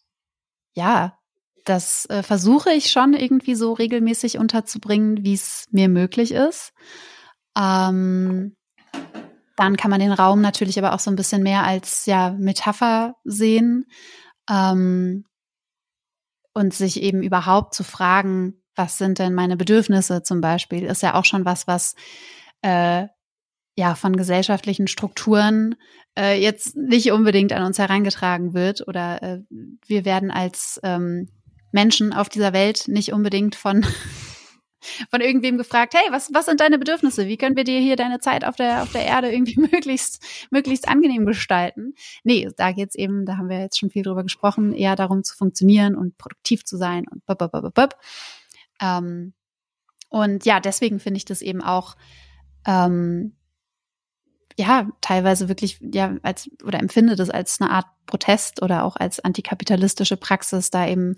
ja, 0.75 1.19
das 1.65 2.07
äh, 2.07 2.23
versuche 2.23 2.73
ich 2.73 2.91
schon 2.91 3.13
irgendwie 3.13 3.55
so 3.55 3.75
regelmäßig 3.75 4.39
unterzubringen, 4.39 5.23
wie 5.23 5.35
es 5.35 5.67
mir 5.71 5.89
möglich 5.89 6.33
ist. 6.33 6.73
Ähm, 7.57 8.57
dann 9.57 9.77
kann 9.77 9.91
man 9.91 10.01
den 10.01 10.13
Raum 10.13 10.41
natürlich 10.41 10.79
aber 10.79 10.95
auch 10.95 10.99
so 10.99 11.11
ein 11.11 11.17
bisschen 11.17 11.43
mehr 11.43 11.65
als 11.65 12.07
ja 12.07 12.35
Metapher 12.39 13.15
sehen 13.25 13.85
ähm, 14.51 15.27
und 16.55 16.73
sich 16.73 17.03
eben 17.03 17.23
überhaupt 17.23 17.75
zu 17.75 17.85
fragen, 17.85 18.63
was 18.75 18.97
sind 18.97 19.19
denn 19.19 19.35
meine 19.35 19.59
Bedürfnisse 19.59 20.23
zum 20.23 20.41
Beispiel, 20.41 20.85
ist 20.85 21.03
ja 21.03 21.15
auch 21.15 21.27
schon 21.27 21.45
was, 21.45 21.67
was 21.67 21.95
äh, 22.63 23.07
ja 23.77 23.95
von 23.95 24.17
gesellschaftlichen 24.17 24.89
Strukturen 24.89 25.77
äh, 26.19 26.41
jetzt 26.41 26.77
nicht 26.77 27.11
unbedingt 27.13 27.53
an 27.53 27.65
uns 27.65 27.79
herangetragen 27.79 28.55
wird 28.55 28.87
oder 28.87 29.23
äh, 29.23 29.41
wir 29.87 30.05
werden 30.05 30.31
als 30.31 30.81
ähm, 30.83 31.29
Menschen 31.73 32.13
auf 32.13 32.29
dieser 32.29 32.53
Welt 32.53 32.85
nicht 32.89 33.13
unbedingt 33.13 33.55
von 33.55 33.85
von 35.11 35.21
irgendwem 35.21 35.59
gefragt, 35.59 35.95
hey, 35.95 36.11
was, 36.11 36.31
was 36.35 36.47
sind 36.47 36.61
deine 36.61 36.79
Bedürfnisse? 36.79 37.27
Wie 37.29 37.37
können 37.37 37.57
wir 37.57 37.65
dir 37.65 37.81
hier 37.81 37.97
deine 37.97 38.19
Zeit 38.19 38.45
auf 38.45 38.57
der, 38.57 38.83
auf 38.83 38.93
der 38.93 39.05
Erde 39.05 39.33
irgendwie 39.33 39.61
möglichst, 39.73 40.23
möglichst 40.51 40.89
angenehm 40.89 41.25
gestalten? 41.25 41.95
Nee, 42.25 42.49
da 42.57 42.73
geht's 42.73 42.95
eben, 42.95 43.25
da 43.25 43.37
haben 43.37 43.49
wir 43.49 43.61
jetzt 43.61 43.79
schon 43.79 43.91
viel 43.91 44.03
drüber 44.03 44.23
gesprochen, 44.23 44.73
eher 44.73 44.97
darum 44.97 45.23
zu 45.23 45.37
funktionieren 45.37 45.95
und 45.95 46.19
produktiv 46.19 46.65
zu 46.65 46.77
sein 46.77 47.05
und 47.11 47.25
bop, 47.27 47.39
bop, 47.39 47.53
bop, 47.53 47.75
bop. 47.75 47.97
Ähm, 48.81 49.35
und 50.09 50.45
ja, 50.45 50.61
deswegen 50.61 51.01
finde 51.01 51.19
ich 51.19 51.25
das 51.25 51.43
eben 51.43 51.63
auch 51.63 51.97
ähm, 52.67 53.37
ja 54.59 54.89
teilweise 55.01 55.49
wirklich 55.49 55.79
ja 55.81 56.17
als 56.23 56.51
oder 56.65 56.81
empfinde 56.81 57.17
das 57.17 57.31
als 57.31 57.61
eine 57.61 57.71
Art 57.71 57.87
Protest 58.07 58.63
oder 58.63 58.85
auch 58.85 58.97
als 58.97 59.21
antikapitalistische 59.21 60.17
Praxis, 60.17 60.71
da 60.71 60.87
eben 60.87 61.17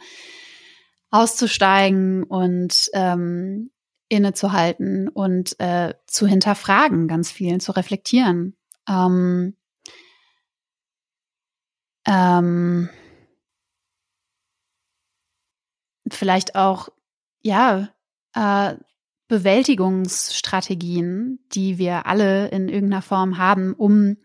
auszusteigen 1.10 2.24
und 2.24 2.90
ähm, 2.92 3.70
innezuhalten 4.08 5.08
und 5.08 5.58
äh, 5.60 5.94
zu 6.06 6.26
hinterfragen, 6.26 7.08
ganz 7.08 7.30
viel 7.30 7.60
zu 7.60 7.72
reflektieren. 7.72 8.56
Ähm, 8.88 9.56
ähm, 12.06 12.90
vielleicht 16.10 16.54
auch 16.54 16.88
ja 17.42 17.88
äh, 18.34 18.74
Bewältigungsstrategien, 19.28 21.38
die 21.52 21.78
wir 21.78 22.06
alle 22.06 22.48
in 22.48 22.68
irgendeiner 22.68 23.02
Form 23.02 23.38
haben, 23.38 23.74
um 23.74 24.16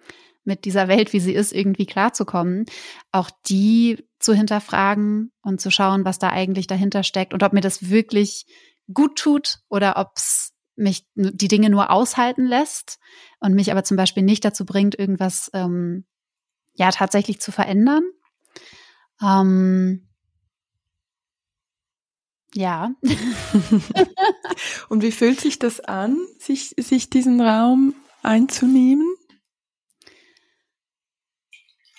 mit 0.43 0.65
dieser 0.65 0.87
Welt, 0.87 1.13
wie 1.13 1.19
sie 1.19 1.33
ist, 1.33 1.53
irgendwie 1.53 1.85
klarzukommen, 1.85 2.65
auch 3.11 3.29
die 3.47 4.03
zu 4.19 4.33
hinterfragen 4.33 5.31
und 5.41 5.61
zu 5.61 5.71
schauen, 5.71 6.05
was 6.05 6.19
da 6.19 6.29
eigentlich 6.29 6.67
dahinter 6.67 7.03
steckt 7.03 7.33
und 7.33 7.43
ob 7.43 7.53
mir 7.53 7.61
das 7.61 7.89
wirklich 7.89 8.45
gut 8.93 9.17
tut 9.17 9.59
oder 9.69 9.97
ob 9.97 10.11
es 10.15 10.53
mich 10.75 11.05
die 11.15 11.47
Dinge 11.47 11.69
nur 11.69 11.91
aushalten 11.91 12.45
lässt 12.45 12.99
und 13.39 13.53
mich 13.53 13.71
aber 13.71 13.83
zum 13.83 13.97
Beispiel 13.97 14.23
nicht 14.23 14.43
dazu 14.43 14.65
bringt, 14.65 14.97
irgendwas 14.97 15.49
ähm, 15.53 16.05
ja 16.73 16.89
tatsächlich 16.91 17.39
zu 17.39 17.51
verändern. 17.51 18.03
Ähm, 19.21 20.08
ja. 22.53 22.91
Und 24.89 25.03
wie 25.03 25.11
fühlt 25.11 25.39
sich 25.39 25.59
das 25.59 25.79
an, 25.79 26.17
sich, 26.39 26.73
sich 26.77 27.09
diesen 27.09 27.41
Raum 27.41 27.93
einzunehmen? 28.23 29.07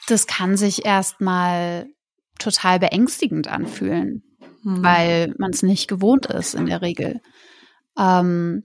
Das 0.08 0.26
kann 0.26 0.56
sich 0.56 0.84
erstmal 0.84 1.88
total 2.38 2.80
beängstigend 2.80 3.48
anfühlen, 3.48 4.24
hm. 4.62 4.82
weil 4.82 5.34
man 5.38 5.52
es 5.52 5.62
nicht 5.62 5.88
gewohnt 5.88 6.26
ist 6.26 6.54
in 6.54 6.66
der 6.66 6.82
Regel. 6.82 7.20
Ähm, 7.96 8.64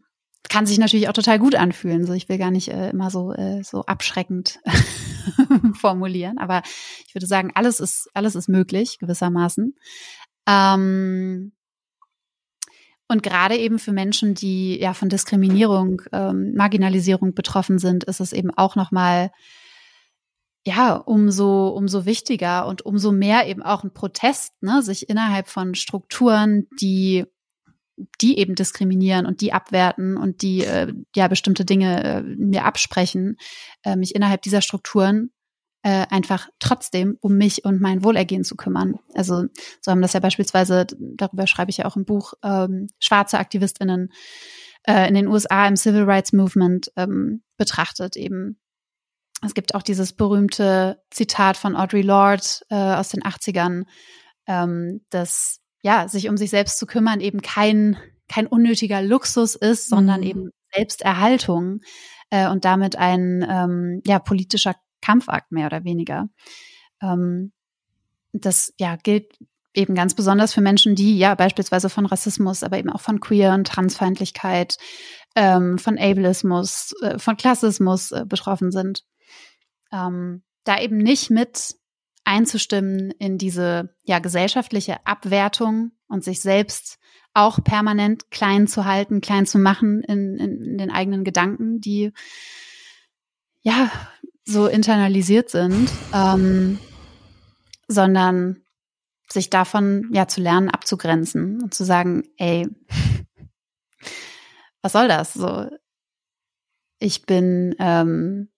kann 0.50 0.66
sich 0.66 0.78
natürlich 0.78 1.10
auch 1.10 1.14
total 1.14 1.40
gut 1.40 1.56
anfühlen. 1.56 2.06
So, 2.06 2.14
ich 2.14 2.30
will 2.30 2.38
gar 2.38 2.52
nicht 2.52 2.70
äh, 2.70 2.90
immer 2.90 3.10
so 3.10 3.34
äh, 3.34 3.64
so 3.64 3.84
abschreckend 3.86 4.60
formulieren, 5.74 6.38
aber 6.38 6.62
ich 7.08 7.16
würde 7.16 7.28
sagen, 7.28 7.52
alles 7.56 7.80
ist 7.80 8.10
alles 8.14 8.36
ist 8.36 8.48
möglich 8.48 8.98
gewissermaßen. 9.00 9.76
Ähm, 10.48 11.52
und 13.08 13.22
gerade 13.22 13.56
eben 13.56 13.78
für 13.78 13.91
Menschen, 13.91 14.34
die 14.34 14.80
ja 14.80 14.93
von 14.93 15.10
Diskriminierung, 15.10 16.01
ähm, 16.12 16.53
Marginalisierung 16.56 17.34
betroffen 17.34 17.78
sind, 17.78 18.03
ist 18.06 18.20
es 18.20 18.34
eben 18.34 18.51
auch 18.51 18.76
nochmal 18.76 19.32
ja, 20.68 20.95
umso, 20.95 21.68
umso 21.68 22.06
wichtiger 22.06 22.66
und 22.66 22.84
umso 22.84 23.12
mehr 23.12 23.47
eben 23.47 23.62
auch 23.62 23.84
ein 23.84 23.93
Protest, 23.93 24.53
ne, 24.64 24.82
sich 24.82 25.10
innerhalb 25.10 25.47
von 25.47 25.76
Strukturen, 25.76 26.68
die, 26.82 27.26
die 28.20 28.39
eben 28.39 28.56
diskriminieren 28.56 29.28
und 29.28 29.41
die 29.41 29.53
abwerten 29.53 30.18
und 30.18 30.41
die 30.41 30.66
äh, 30.66 30.91
ja 31.16 31.28
bestimmte 31.28 31.66
Dinge 31.66 32.03
äh, 32.03 32.22
mir 32.24 32.66
absprechen, 32.66 33.38
äh, 33.84 33.95
mich 33.95 34.16
innerhalb 34.16 34.41
dieser 34.41 34.62
Strukturen 34.62 35.30
äh, 35.86 36.08
einfach 36.10 36.50
trotzdem 36.58 37.16
um 37.22 37.38
mich 37.38 37.64
und 37.64 37.80
mein 37.80 38.04
Wohlergehen 38.04 38.44
zu 38.44 38.56
kümmern. 38.56 38.96
Also 39.14 39.44
so 39.82 39.92
haben 39.92 40.02
das 40.02 40.14
ja 40.14 40.20
beispielsweise, 40.20 40.88
darüber 40.98 41.46
schreibe 41.46 41.70
ich 41.70 41.78
ja 41.78 41.86
auch 41.86 41.96
im 41.96 42.06
Buch, 42.06 42.34
ähm, 42.44 42.88
schwarze 43.00 43.38
AktivistInnen 43.38 44.12
äh, 44.88 45.08
in 45.08 45.14
den 45.14 45.28
USA 45.28 45.68
im 45.68 45.76
Civil 45.76 46.06
Rights 46.06 46.34
Movement 46.34 46.92
ähm, 46.96 47.44
betrachtet 47.58 48.16
eben. 48.16 48.60
Es 49.46 49.54
gibt 49.54 49.76
auch 49.76 49.84
dieses 49.84 50.14
berühmte 50.14 51.04
Zitat 51.12 51.56
von 51.56 51.76
Audre 51.76 52.02
Lorde 52.02 52.48
äh, 52.72 52.96
aus 52.96 53.10
den 53.10 53.22
80ern, 53.22 53.84
ähm, 54.48 55.06
dass 55.12 55.60
ja, 55.84 56.08
sich 56.08 56.30
um 56.30 56.38
sich 56.38 56.50
selbst 56.50 56.80
zu 56.80 56.88
kümmern 56.88 57.20
eben 57.20 57.44
kein, 57.44 57.96
kein 58.28 58.48
unnötiger 58.48 59.04
Luxus 59.04 59.54
ist, 59.54 59.88
sondern 59.88 60.22
mhm. 60.22 60.28
eben 60.28 60.50
Selbsterhaltung 60.74 61.82
äh, 62.32 62.50
und 62.50 62.66
damit 62.66 62.96
ein 62.96 63.46
ähm, 63.48 64.02
ja, 64.04 64.18
politischer 64.18 64.74
Kampfakt 65.06 65.51
mehr 65.51 65.68
oder 65.68 65.84
weniger. 65.84 66.30
Ähm, 67.01 67.51
das 68.34 68.74
ja 68.80 68.95
gilt 68.95 69.38
eben 69.74 69.93
ganz 69.93 70.14
besonders 70.14 70.53
für 70.53 70.62
Menschen, 70.62 70.95
die 70.95 71.18
ja 71.18 71.36
beispielsweise 71.36 71.89
von 71.89 72.06
Rassismus, 72.06 72.64
aber 72.64 72.78
eben 72.78 72.89
auch 72.89 73.01
von 73.01 73.20
Queer- 73.20 73.53
und 73.53 73.68
Transfeindlichkeit, 73.68 74.78
ähm, 75.36 75.78
von 75.78 75.97
Ableismus, 75.97 76.93
äh, 77.01 77.20
von 77.20 77.38
Klassismus 77.38 78.12
äh, 78.12 78.26
betroffen 78.26 78.72
sind. 78.72 79.03
Ähm, 79.91 80.43
da 80.64 80.80
eben 80.80 80.97
nicht 80.97 81.30
mit 81.30 81.76
einzustimmen 82.24 83.12
in 83.12 83.38
diese 83.38 83.95
ja 84.03 84.20
gesellschaftliche 84.20 85.06
Abwertung 85.06 85.91
und 86.08 86.24
sich 86.24 86.41
selbst 86.41 86.97
auch 87.34 87.64
permanent 87.64 88.32
klein 88.32 88.66
zu 88.66 88.86
halten, 88.86 89.22
klein 89.22 89.45
zu 89.45 89.60
machen 89.60 90.01
in, 90.01 90.38
in, 90.38 90.64
in 90.64 90.78
den 90.78 90.89
eigenen 90.89 91.24
Gedanken, 91.24 91.82
die 91.82 92.14
ja 93.62 93.91
so 94.46 94.68
internalisiert 94.68 95.50
sind, 95.50 95.89
ähm, 96.14 96.80
sondern 97.88 98.62
sich 99.28 99.50
davon 99.50 100.10
ja 100.14 100.28
zu 100.28 100.41
lernen, 100.41 100.70
abzugrenzen 100.70 101.62
und 101.62 101.74
zu 101.74 101.84
sagen, 101.84 102.24
ey, 102.38 102.68
was 104.82 104.93
soll 104.93 105.08
das? 105.08 105.34
So, 105.34 105.68
ich 107.00 107.26
bin 107.26 107.76
ähm, 107.80 108.50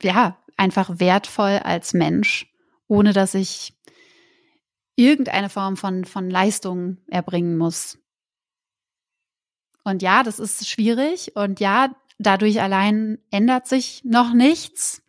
ja 0.00 0.38
einfach 0.56 1.00
wertvoll 1.00 1.58
als 1.64 1.92
Mensch, 1.92 2.52
ohne 2.86 3.12
dass 3.12 3.34
ich 3.34 3.76
irgendeine 4.94 5.48
Form 5.48 5.76
von 5.76 6.04
von 6.04 6.30
Leistung 6.30 6.98
erbringen 7.08 7.56
muss. 7.56 7.98
Und 9.84 10.02
ja, 10.02 10.22
das 10.22 10.38
ist 10.38 10.68
schwierig 10.68 11.34
und 11.34 11.58
ja, 11.58 11.92
Dadurch 12.18 12.60
allein 12.60 13.18
ändert 13.30 13.66
sich 13.66 14.02
noch 14.04 14.32
nichts 14.32 15.02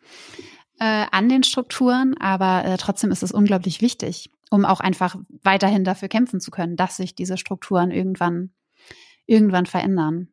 äh, 0.78 1.06
an 1.10 1.28
den 1.28 1.42
Strukturen, 1.42 2.16
aber 2.18 2.64
äh, 2.64 2.76
trotzdem 2.76 3.10
ist 3.10 3.22
es 3.22 3.32
unglaublich 3.32 3.80
wichtig, 3.80 4.30
um 4.50 4.64
auch 4.64 4.80
einfach 4.80 5.16
weiterhin 5.42 5.84
dafür 5.84 6.08
kämpfen 6.08 6.40
zu 6.40 6.50
können, 6.50 6.76
dass 6.76 6.96
sich 6.96 7.14
diese 7.14 7.36
Strukturen 7.36 7.90
irgendwann, 7.90 8.52
irgendwann 9.26 9.66
verändern. 9.66 10.28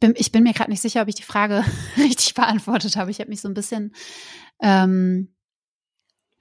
Bin, 0.00 0.14
ich 0.16 0.32
bin 0.32 0.42
mir 0.42 0.52
gerade 0.52 0.70
nicht 0.70 0.82
sicher, 0.82 1.02
ob 1.02 1.08
ich 1.08 1.14
die 1.14 1.22
Frage 1.22 1.64
richtig 1.96 2.34
beantwortet 2.34 2.96
habe. 2.96 3.10
Ich 3.10 3.20
habe 3.20 3.30
mich 3.30 3.40
so 3.40 3.48
ein 3.48 3.54
bisschen, 3.54 3.94
ähm, 4.60 5.34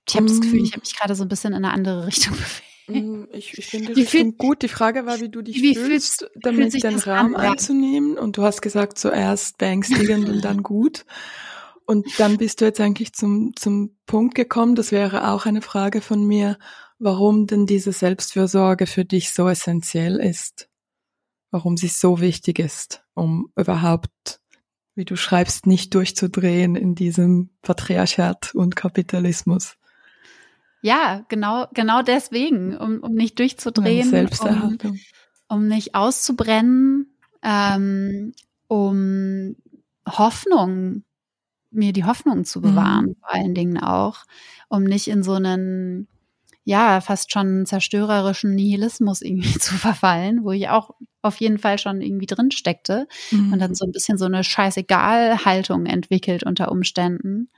ich 0.08 0.16
habe 0.16 0.26
das 0.26 0.42
Gefühl, 0.42 0.64
ich 0.64 0.72
habe 0.72 0.82
mich 0.82 0.96
gerade 0.96 1.16
so 1.16 1.24
ein 1.24 1.30
bisschen 1.30 1.54
in 1.54 1.64
eine 1.64 1.74
andere 1.74 2.08
Richtung 2.08 2.34
bewegt. 2.36 2.73
Mm, 2.88 3.24
ich, 3.34 3.58
ich 3.58 3.66
finde 3.66 3.94
das 3.94 4.10
fühl, 4.10 4.32
gut. 4.34 4.62
Die 4.62 4.68
Frage 4.68 5.06
war, 5.06 5.20
wie 5.22 5.30
du 5.30 5.42
dich 5.42 5.62
wie 5.62 5.76
fühlst, 5.76 6.20
fühlst 6.20 6.32
damit 6.36 6.84
den 6.84 7.00
Rahmen 7.00 7.36
an, 7.36 7.52
einzunehmen. 7.52 8.18
Und 8.18 8.38
du 8.38 8.44
hast 8.44 8.62
gesagt, 8.62 8.98
zuerst 8.98 9.58
beängstigend 9.58 10.30
und 10.30 10.44
dann 10.44 10.64
gut. 10.64 11.06
Und 11.86 12.08
dann 12.18 12.38
bist 12.38 12.62
du 12.62 12.66
jetzt 12.66 12.80
eigentlich 12.80 13.14
zum, 13.14 13.56
zum 13.56 13.98
Punkt 14.06 14.36
gekommen. 14.36 14.76
Das 14.76 14.92
wäre 14.92 15.30
auch 15.30 15.46
eine 15.46 15.62
Frage 15.62 16.02
von 16.02 16.26
mir, 16.26 16.58
warum 16.98 17.48
denn 17.48 17.66
diese 17.66 17.92
Selbstfürsorge 17.92 18.88
für 18.88 19.06
dich 19.06 19.34
so 19.34 19.50
essentiell 19.50 20.18
ist. 20.18 20.70
Warum 21.52 21.78
sie 21.78 21.90
so 21.90 22.20
wichtig 22.20 22.58
ist, 22.58 23.04
um 23.14 23.52
überhaupt, 23.56 24.40
wie 24.96 25.06
du 25.06 25.16
schreibst, 25.16 25.68
nicht 25.68 25.94
durchzudrehen 25.94 26.76
in 26.76 26.96
diesem 26.96 27.50
Patriarchat 27.62 28.56
und 28.56 28.76
Kapitalismus. 28.76 29.76
Ja, 30.84 31.24
genau, 31.30 31.68
genau 31.74 32.02
deswegen, 32.02 32.76
um, 32.76 33.00
um 33.00 33.14
nicht 33.14 33.40
durchzudrehen, 33.40 34.28
um, 34.42 35.00
um 35.48 35.68
nicht 35.70 35.96
auszubrennen, 35.96 37.16
ähm, 37.42 38.34
um 38.68 39.56
Hoffnung, 40.06 41.04
mir 41.72 41.94
die 41.94 42.04
Hoffnung 42.04 42.44
zu 42.44 42.60
bewahren, 42.60 43.06
mhm. 43.06 43.16
vor 43.22 43.34
allen 43.34 43.56
Dingen 43.56 43.82
auch, 43.82 44.26
um 44.68 44.84
nicht 44.84 45.08
in 45.08 45.24
so 45.24 45.32
einen, 45.36 46.10
ja, 46.66 47.00
fast 47.00 47.32
schon 47.32 47.66
zerstörerischen 47.66 48.54
Nihilismus 48.54 49.22
irgendwie 49.22 49.58
zu 49.60 49.76
verfallen, 49.76 50.44
wo 50.44 50.52
ich 50.52 50.68
auch 50.68 50.92
auf 51.22 51.40
jeden 51.40 51.60
Fall 51.60 51.80
schon 51.80 52.02
irgendwie 52.02 52.26
drin 52.26 52.52
steckte 52.52 53.08
mhm. 53.32 53.54
und 53.54 53.60
dann 53.60 53.74
so 53.74 53.86
ein 53.86 53.94
bisschen 53.94 54.18
so 54.18 54.26
eine 54.26 54.44
Scheißegal-Haltung 54.44 55.86
entwickelt 55.86 56.44
unter 56.44 56.74
Umständen. 56.74 57.50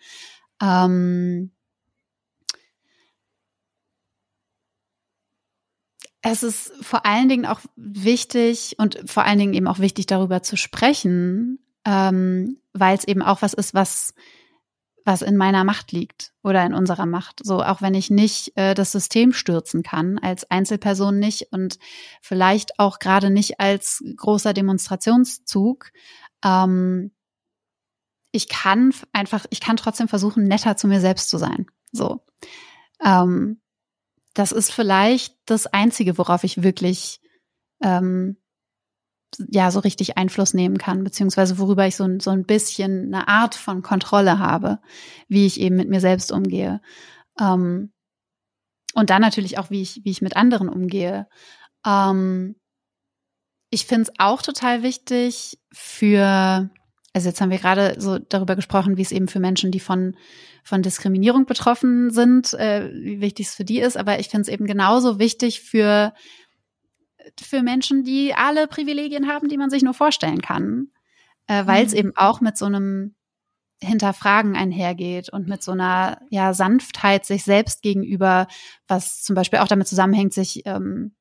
Ähm, 0.61 1.49
es 6.28 6.41
ist 6.41 6.73
vor 6.82 7.05
allen 7.05 7.30
Dingen 7.30 7.45
auch 7.45 7.59
wichtig 7.76 8.76
und 8.80 8.99
vor 9.05 9.26
allen 9.26 9.38
Dingen 9.38 9.53
eben 9.53 9.67
auch 9.67 9.78
wichtig, 9.78 10.07
darüber 10.07 10.41
zu 10.41 10.57
sprechen, 10.57 11.59
ähm, 11.86 12.57
weil 12.73 12.97
es 12.97 13.07
eben 13.07 13.21
auch 13.21 13.43
was 13.43 13.53
ist, 13.53 13.76
was, 13.76 14.15
was 15.03 15.21
in 15.21 15.38
meiner 15.38 15.63
Macht 15.63 15.91
liegt 15.91 16.34
oder 16.41 16.65
in 16.65 16.73
unserer 16.73 17.05
Macht. 17.05 17.41
So, 17.45 17.61
auch 17.61 17.84
wenn 17.84 17.93
ich 17.93 18.09
nicht 18.09 18.53
äh, 18.57 18.73
das 18.73 18.91
System 18.91 19.34
stürzen 19.34 19.84
kann, 19.84 20.17
als 20.17 20.49
Einzelperson 20.49 21.19
nicht 21.19 21.51
und 21.51 21.78
vielleicht 22.21 22.80
auch 22.80 22.97
gerade 22.97 23.30
nicht 23.30 23.59
als 23.59 24.03
großer 24.17 24.53
Demonstrationszug. 24.53 25.91
Ähm, 26.43 27.11
ich 28.32 28.49
kann 28.49 28.95
einfach, 29.13 29.45
ich 29.51 29.61
kann 29.61 29.78
trotzdem 29.78 30.07
versuchen, 30.07 30.45
netter 30.45 30.76
zu 30.76 30.88
mir 30.88 31.01
selbst 31.01 31.30
zu 31.30 31.38
sein. 31.38 31.67
So. 31.91 32.26
Ähm, 32.99 33.61
das 34.36 34.51
ist 34.51 34.71
vielleicht 34.71 35.36
das 35.45 35.65
Einzige, 35.65 36.17
worauf 36.17 36.43
ich 36.43 36.61
wirklich 36.61 37.19
ähm, 37.81 38.38
ja 39.38 39.71
so 39.71 39.79
richtig 39.79 40.17
Einfluss 40.17 40.53
nehmen 40.53 40.77
kann, 40.77 41.03
beziehungsweise 41.03 41.57
worüber 41.57 41.88
ich 41.88 41.95
so, 41.95 42.07
so 42.19 42.29
ein 42.29 42.45
bisschen 42.45 43.13
eine 43.13 43.27
Art 43.27 43.55
von 43.55 43.81
Kontrolle 43.81 44.38
habe, 44.38 44.79
wie 45.27 45.45
ich 45.45 45.59
eben 45.59 45.75
mit 45.75 45.89
mir 45.89 46.01
selbst 46.01 46.31
umgehe. 46.31 46.81
Ähm, 47.39 47.91
und 48.93 49.09
dann 49.09 49.21
natürlich 49.21 49.57
auch, 49.57 49.69
wie 49.71 49.81
ich, 49.81 50.01
wie 50.03 50.11
ich 50.11 50.21
mit 50.21 50.36
anderen 50.36 50.69
umgehe. 50.69 51.27
Ähm, 51.86 52.55
ich 53.69 53.86
finde 53.86 54.03
es 54.03 54.19
auch 54.19 54.41
total 54.41 54.83
wichtig 54.83 55.59
für, 55.71 56.69
also 57.16 57.30
jetzt 57.30 57.39
haben 57.39 57.49
wir 57.49 57.59
gerade 57.59 57.95
so 57.97 58.20
darüber 58.20 58.57
gesprochen, 58.57 58.97
wie 58.97 59.01
es 59.01 59.13
eben 59.13 59.30
für 59.30 59.39
Menschen, 59.39 59.72
die 59.72 59.80
von, 59.80 60.18
von 60.63 60.82
Diskriminierung 60.82 61.45
betroffen 61.45 62.11
sind, 62.11 62.53
äh, 62.55 62.91
wie 62.93 63.22
wichtig 63.22 63.47
es 63.47 63.55
für 63.55 63.63
die 63.63 63.80
ist, 63.80 63.95
aber 63.95 64.20
ich 64.20 64.28
finde 64.28 64.41
es 64.41 64.47
eben 64.49 64.66
genauso 64.66 65.18
wichtig 65.18 65.61
für 65.61 66.13
für 67.39 67.63
Menschen, 67.63 68.03
die 68.03 68.36
alle 68.36 68.68
Privilegien 68.68 69.28
haben, 69.28 69.47
die 69.47 69.57
man 69.57 69.70
sich 69.70 69.82
nur 69.82 69.95
vorstellen 69.95 70.41
kann, 70.41 70.89
äh, 71.47 71.66
weil 71.66 71.86
es 71.86 71.93
mhm. 71.93 71.99
eben 71.99 72.11
auch 72.18 72.41
mit 72.41 72.57
so 72.57 72.66
einem 72.66 73.16
Hinterfragen 73.82 74.57
einhergeht 74.57 75.30
und 75.30 75.47
mit 75.47 75.63
so 75.63 75.72
einer 75.72 76.20
ja 76.30 76.53
Sanftheit 76.53 77.26
sich 77.26 77.45
selbst 77.45 77.82
gegenüber, 77.82 78.47
was 78.89 79.24
zum 79.24 79.36
Beispiel 79.36 79.59
auch 79.59 79.68
damit 79.70 79.88
zusammenhängt, 79.88 80.34
sich 80.34 80.63
ähm, 80.66 81.16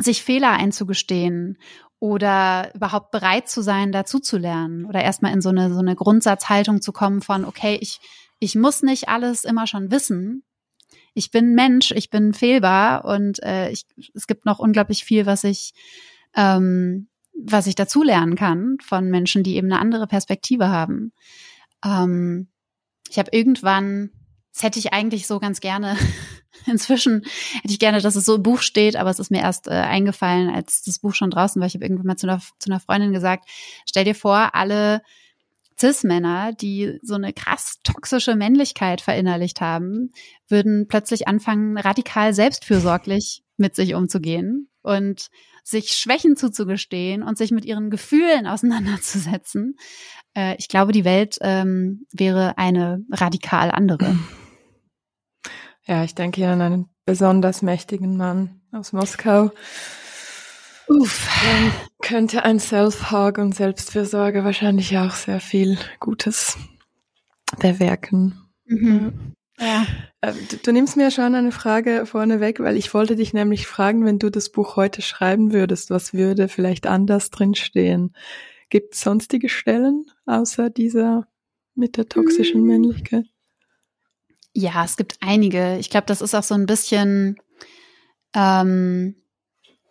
sich 0.00 0.22
Fehler 0.22 0.50
einzugestehen 0.50 1.58
oder 2.00 2.72
überhaupt 2.74 3.10
bereit 3.10 3.48
zu 3.48 3.62
sein, 3.62 3.92
dazu 3.92 4.18
zu 4.20 4.38
lernen 4.38 4.84
oder 4.84 5.02
erstmal 5.02 5.32
in 5.32 5.40
so 5.40 5.48
eine 5.48 5.72
so 5.72 5.80
eine 5.80 5.96
Grundsatzhaltung 5.96 6.80
zu 6.80 6.92
kommen 6.92 7.20
von 7.20 7.44
okay, 7.44 7.78
ich 7.80 8.00
ich 8.38 8.54
muss 8.54 8.82
nicht 8.82 9.08
alles 9.08 9.44
immer 9.44 9.66
schon 9.66 9.90
wissen, 9.90 10.44
ich 11.18 11.30
bin 11.32 11.54
Mensch, 11.54 11.90
ich 11.90 12.10
bin 12.10 12.32
fehlbar 12.32 13.04
und 13.04 13.42
äh, 13.42 13.70
ich, 13.70 13.86
es 14.14 14.26
gibt 14.28 14.44
noch 14.44 14.60
unglaublich 14.60 15.04
viel, 15.04 15.26
was 15.26 15.42
ich, 15.42 15.72
ähm, 16.34 17.08
was 17.34 17.66
ich 17.66 17.74
dazulernen 17.74 18.36
kann 18.36 18.76
von 18.80 19.10
Menschen, 19.10 19.42
die 19.42 19.56
eben 19.56 19.70
eine 19.70 19.80
andere 19.80 20.06
Perspektive 20.06 20.68
haben. 20.68 21.12
Ähm, 21.84 22.48
ich 23.10 23.18
habe 23.18 23.30
irgendwann, 23.32 24.10
das 24.52 24.62
hätte 24.62 24.78
ich 24.78 24.92
eigentlich 24.92 25.26
so 25.26 25.40
ganz 25.40 25.60
gerne, 25.60 25.96
inzwischen 26.66 27.22
hätte 27.62 27.72
ich 27.72 27.78
gerne, 27.78 28.00
dass 28.00 28.16
es 28.16 28.24
so 28.24 28.36
im 28.36 28.42
Buch 28.42 28.60
steht, 28.60 28.96
aber 28.96 29.10
es 29.10 29.18
ist 29.18 29.30
mir 29.30 29.40
erst 29.40 29.68
äh, 29.68 29.72
eingefallen, 29.72 30.50
als 30.50 30.82
das 30.82 30.98
Buch 30.98 31.14
schon 31.14 31.30
draußen 31.30 31.60
war. 31.60 31.66
Ich 31.66 31.74
habe 31.74 31.84
irgendwann 31.84 32.06
mal 32.06 32.16
zu 32.16 32.26
einer, 32.26 32.40
zu 32.58 32.70
einer 32.70 32.80
Freundin 32.80 33.12
gesagt, 33.12 33.48
stell 33.86 34.04
dir 34.04 34.14
vor, 34.14 34.54
alle 34.54 35.02
Cis-Männer, 35.78 36.52
die 36.52 36.98
so 37.02 37.14
eine 37.14 37.32
krass 37.32 37.78
toxische 37.84 38.34
Männlichkeit 38.34 39.00
verinnerlicht 39.00 39.60
haben, 39.60 40.12
würden 40.48 40.88
plötzlich 40.88 41.28
anfangen, 41.28 41.78
radikal 41.78 42.34
selbstfürsorglich 42.34 43.42
mit 43.56 43.76
sich 43.76 43.94
umzugehen 43.94 44.68
und 44.82 45.28
sich 45.62 45.90
Schwächen 45.90 46.36
zuzugestehen 46.36 47.22
und 47.22 47.36
sich 47.36 47.50
mit 47.50 47.64
ihren 47.64 47.90
Gefühlen 47.90 48.46
auseinanderzusetzen. 48.46 49.76
Äh, 50.34 50.56
ich 50.58 50.68
glaube, 50.68 50.92
die 50.92 51.04
Welt 51.04 51.38
ähm, 51.42 52.06
wäre 52.10 52.56
eine 52.58 53.04
radikal 53.10 53.70
andere. 53.70 54.16
Ja, 55.88 56.04
ich 56.04 56.14
denke 56.14 56.40
hier 56.40 56.50
an 56.50 56.60
einen 56.60 56.88
besonders 57.04 57.62
mächtigen 57.62 58.16
Mann 58.16 58.60
aus 58.70 58.92
Moskau, 58.92 59.50
Uff. 60.88 61.28
Dann 61.44 61.72
könnte 62.00 62.44
ein 62.44 62.58
Self-Hug 62.58 63.38
und 63.38 63.54
Selbstfürsorge 63.54 64.44
wahrscheinlich 64.44 64.96
auch 64.96 65.14
sehr 65.14 65.40
viel 65.40 65.76
Gutes 66.00 66.56
bewirken. 67.58 68.40
Mhm. 68.64 69.34
Ja. 69.58 69.86
Äh, 70.20 70.32
du, 70.50 70.56
du, 70.56 70.72
nimmst 70.72 70.96
mir 70.96 71.10
schon 71.10 71.34
eine 71.34 71.52
Frage 71.52 72.06
vorneweg, 72.06 72.60
weil 72.60 72.76
ich 72.76 72.94
wollte 72.94 73.16
dich 73.16 73.34
nämlich 73.34 73.66
fragen, 73.66 74.04
wenn 74.04 74.18
du 74.18 74.30
das 74.30 74.50
Buch 74.50 74.76
heute 74.76 75.02
schreiben 75.02 75.52
würdest, 75.52 75.90
was 75.90 76.14
würde 76.14 76.48
vielleicht 76.48 76.86
anders 76.86 77.30
drinstehen? 77.30 78.14
Gibt 78.70 78.94
es 78.94 79.00
sonstige 79.00 79.48
Stellen 79.48 80.06
außer 80.26 80.70
dieser 80.70 81.26
mit 81.74 81.96
der 81.96 82.08
toxischen 82.08 82.62
mhm. 82.62 82.66
Männlichkeit? 82.66 83.26
Ja, 84.60 84.84
es 84.84 84.96
gibt 84.96 85.18
einige. 85.20 85.78
Ich 85.78 85.88
glaube, 85.88 86.06
das 86.06 86.20
ist 86.20 86.34
auch 86.34 86.42
so 86.42 86.54
ein 86.54 86.66
bisschen 86.66 87.36
ähm, 88.34 89.14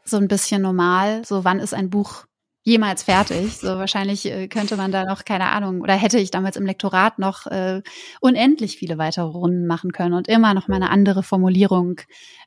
so 0.03 0.18
ein 0.18 0.28
bisschen 0.28 0.61
normal. 0.61 1.24
So, 1.24 1.45
wann 1.45 1.61
ist 1.61 1.74
ein 1.74 1.89
Buch 1.89 2.26
jemals 2.63 3.03
fertig? 3.03 3.55
So, 3.59 3.68
wahrscheinlich 3.78 4.26
äh, 4.26 4.49
könnte 4.49 4.76
man 4.76 4.91
da 4.91 5.05
noch, 5.05 5.24
keine 5.24 5.51
Ahnung, 5.51 5.80
oder 5.80 5.93
hätte 5.93 6.20
ich 6.20 6.32
damals 6.32 6.57
im 6.57 6.65
Lektorat 6.65 7.18
noch 7.18 7.47
äh, 7.47 7.82
unendlich 8.20 8.76
viele 8.76 8.97
weitere 8.97 9.24
Runden 9.28 9.68
machen 9.68 9.93
können 9.93 10.13
und 10.13 10.28
immer 10.28 10.53
noch 10.53 10.68
mal 10.68 10.76
eine 10.76 10.91
andere 10.91 11.24
Formulierung 11.24 12.01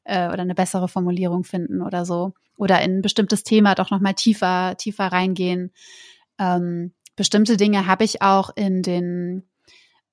äh, 0.04 0.26
oder 0.26 0.42
eine 0.42 0.54
bessere 0.54 0.88
Formulierung 0.88 1.44
finden 1.44 1.80
oder 1.80 2.04
so. 2.04 2.34
Oder 2.54 2.82
in 2.82 2.98
ein 2.98 3.02
bestimmtes 3.02 3.44
Thema 3.44 3.74
doch 3.74 3.90
noch 3.90 4.00
mal 4.00 4.12
tiefer, 4.12 4.76
tiefer 4.76 5.06
reingehen. 5.06 5.72
Ähm, 6.38 6.92
bestimmte 7.16 7.56
Dinge 7.56 7.86
habe 7.86 8.04
ich 8.04 8.20
auch 8.20 8.50
in 8.56 8.82
den 8.82 9.49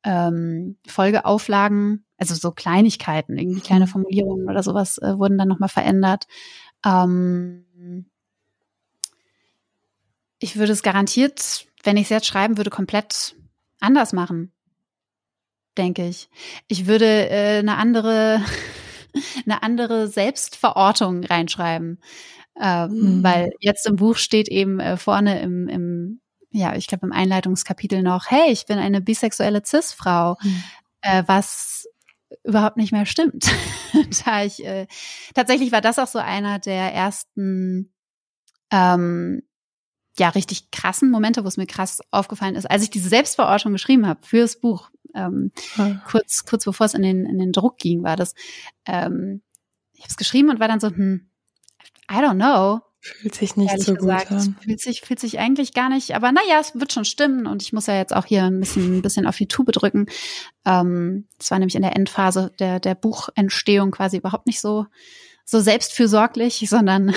ähm, 0.08 0.78
Folgeauflagen, 0.88 2.06
also 2.18 2.34
so 2.34 2.52
Kleinigkeiten, 2.52 3.38
irgendwie 3.38 3.60
kleine 3.60 3.86
mhm. 3.86 3.90
Formulierungen 3.90 4.50
oder 4.50 4.64
sowas 4.64 4.98
äh, 5.00 5.18
wurden 5.18 5.38
dann 5.38 5.50
nochmal 5.50 5.70
verändert. 5.70 6.28
Ähm, 6.86 7.66
ich 10.40 10.56
würde 10.56 10.72
es 10.72 10.82
garantiert, 10.82 11.68
wenn 11.84 11.98
ich 11.98 12.04
es 12.04 12.10
jetzt 12.10 12.28
schreiben 12.28 12.58
würde, 12.58 12.70
komplett 12.70 13.36
anders 13.82 14.14
machen. 14.14 14.54
Denke 15.78 16.08
ich. 16.08 16.30
Ich 16.70 16.88
würde 16.88 17.30
äh, 17.30 17.60
eine 17.60 17.76
andere, 17.76 18.42
eine 19.46 19.62
andere 19.62 20.08
Selbstverortung 20.08 21.26
reinschreiben. 21.26 22.00
Ähm, 22.60 22.92
mhm. 22.92 23.24
Weil 23.24 23.52
jetzt 23.60 23.86
im 23.86 23.98
Buch 23.98 24.16
steht 24.16 24.48
eben 24.48 24.80
äh, 24.80 24.96
vorne 24.96 25.42
im, 25.42 25.68
im 25.68 26.22
ja, 26.58 26.76
ich 26.76 26.88
glaube 26.88 27.06
im 27.06 27.14
Einleitungskapitel 27.14 28.02
noch, 28.02 28.30
hey, 28.30 28.52
ich 28.52 28.66
bin 28.66 28.80
eine 28.80 29.00
bisexuelle 29.00 29.62
Cis-Frau, 29.64 30.38
mhm. 30.42 30.64
äh, 31.02 31.24
was 31.28 31.88
überhaupt 32.44 32.78
nicht 32.78 32.92
mehr 32.92 33.06
stimmt. 33.06 33.50
da 34.26 34.44
ich 34.44 34.66
äh, 34.66 34.88
tatsächlich 35.34 35.72
war 35.72 35.82
das 35.82 36.00
auch 36.00 36.08
so 36.08 36.20
einer 36.20 36.60
der 36.60 36.94
ersten 36.94 37.94
ähm, 38.72 39.44
ja 40.18 40.30
richtig 40.30 40.72
krassen 40.72 41.12
Momente, 41.12 41.44
wo 41.44 41.48
es 41.48 41.58
mir 41.58 41.68
krass 41.68 42.02
aufgefallen 42.12 42.56
ist, 42.56 42.70
als 42.70 42.84
ich 42.84 42.90
diese 42.90 43.10
Selbstverortung 43.10 43.72
geschrieben 43.72 44.08
habe 44.08 44.26
fürs 44.26 44.60
Buch. 44.60 44.90
Ähm, 45.14 45.52
hm. 45.76 46.02
Kurz 46.10 46.46
kurz 46.46 46.66
bevor 46.66 46.88
es 46.88 46.96
in 46.96 47.04
den 47.04 47.26
in 47.26 47.38
den 47.38 47.52
Druck 47.52 47.78
ging, 47.78 48.04
war 48.04 48.16
das. 48.16 48.34
Ähm, 48.86 49.42
ich 49.94 50.02
habe 50.02 50.10
es 50.10 50.18
geschrieben 50.18 50.50
und 50.50 50.60
war 50.60 50.68
dann 50.68 50.80
so, 50.80 50.90
hm, 50.90 51.30
I 52.12 52.16
don't 52.16 52.36
know. 52.36 52.82
Fühlt 53.16 53.36
sich 53.36 53.56
nicht 53.56 53.80
so 53.82 53.94
gesagt, 53.94 54.30
gut 54.30 54.38
an. 54.38 54.56
Fühlt 54.62 54.80
sich, 54.82 55.02
fühlt 55.02 55.20
sich 55.20 55.40
eigentlich 55.40 55.74
gar 55.74 55.90
nicht, 55.90 56.16
aber 56.16 56.32
naja, 56.32 56.60
es 56.60 56.76
wird 56.76 56.92
schon 56.92 57.06
stimmen 57.06 57.48
und 57.48 57.62
ich 57.62 57.74
muss 57.74 57.88
ja 57.88 57.96
jetzt 57.96 58.16
auch 58.16 58.26
hier 58.26 58.44
ein 58.44 58.60
bisschen, 58.60 58.98
ein 58.98 59.02
bisschen 59.02 59.26
auf 59.26 59.38
die 59.38 59.48
Tube 59.48 59.72
drücken. 59.72 60.08
Ähm, 60.66 61.28
das 61.38 61.52
war 61.52 61.60
nämlich 61.60 61.76
in 61.76 61.82
der 61.82 61.96
Endphase 61.96 62.52
der, 62.60 62.80
der 62.80 62.96
Buchentstehung 62.96 63.92
quasi 63.92 64.18
überhaupt 64.18 64.48
nicht 64.48 64.60
so, 64.60 64.86
so 65.46 65.60
selbstfürsorglich, 65.60 66.66
sondern 66.70 67.14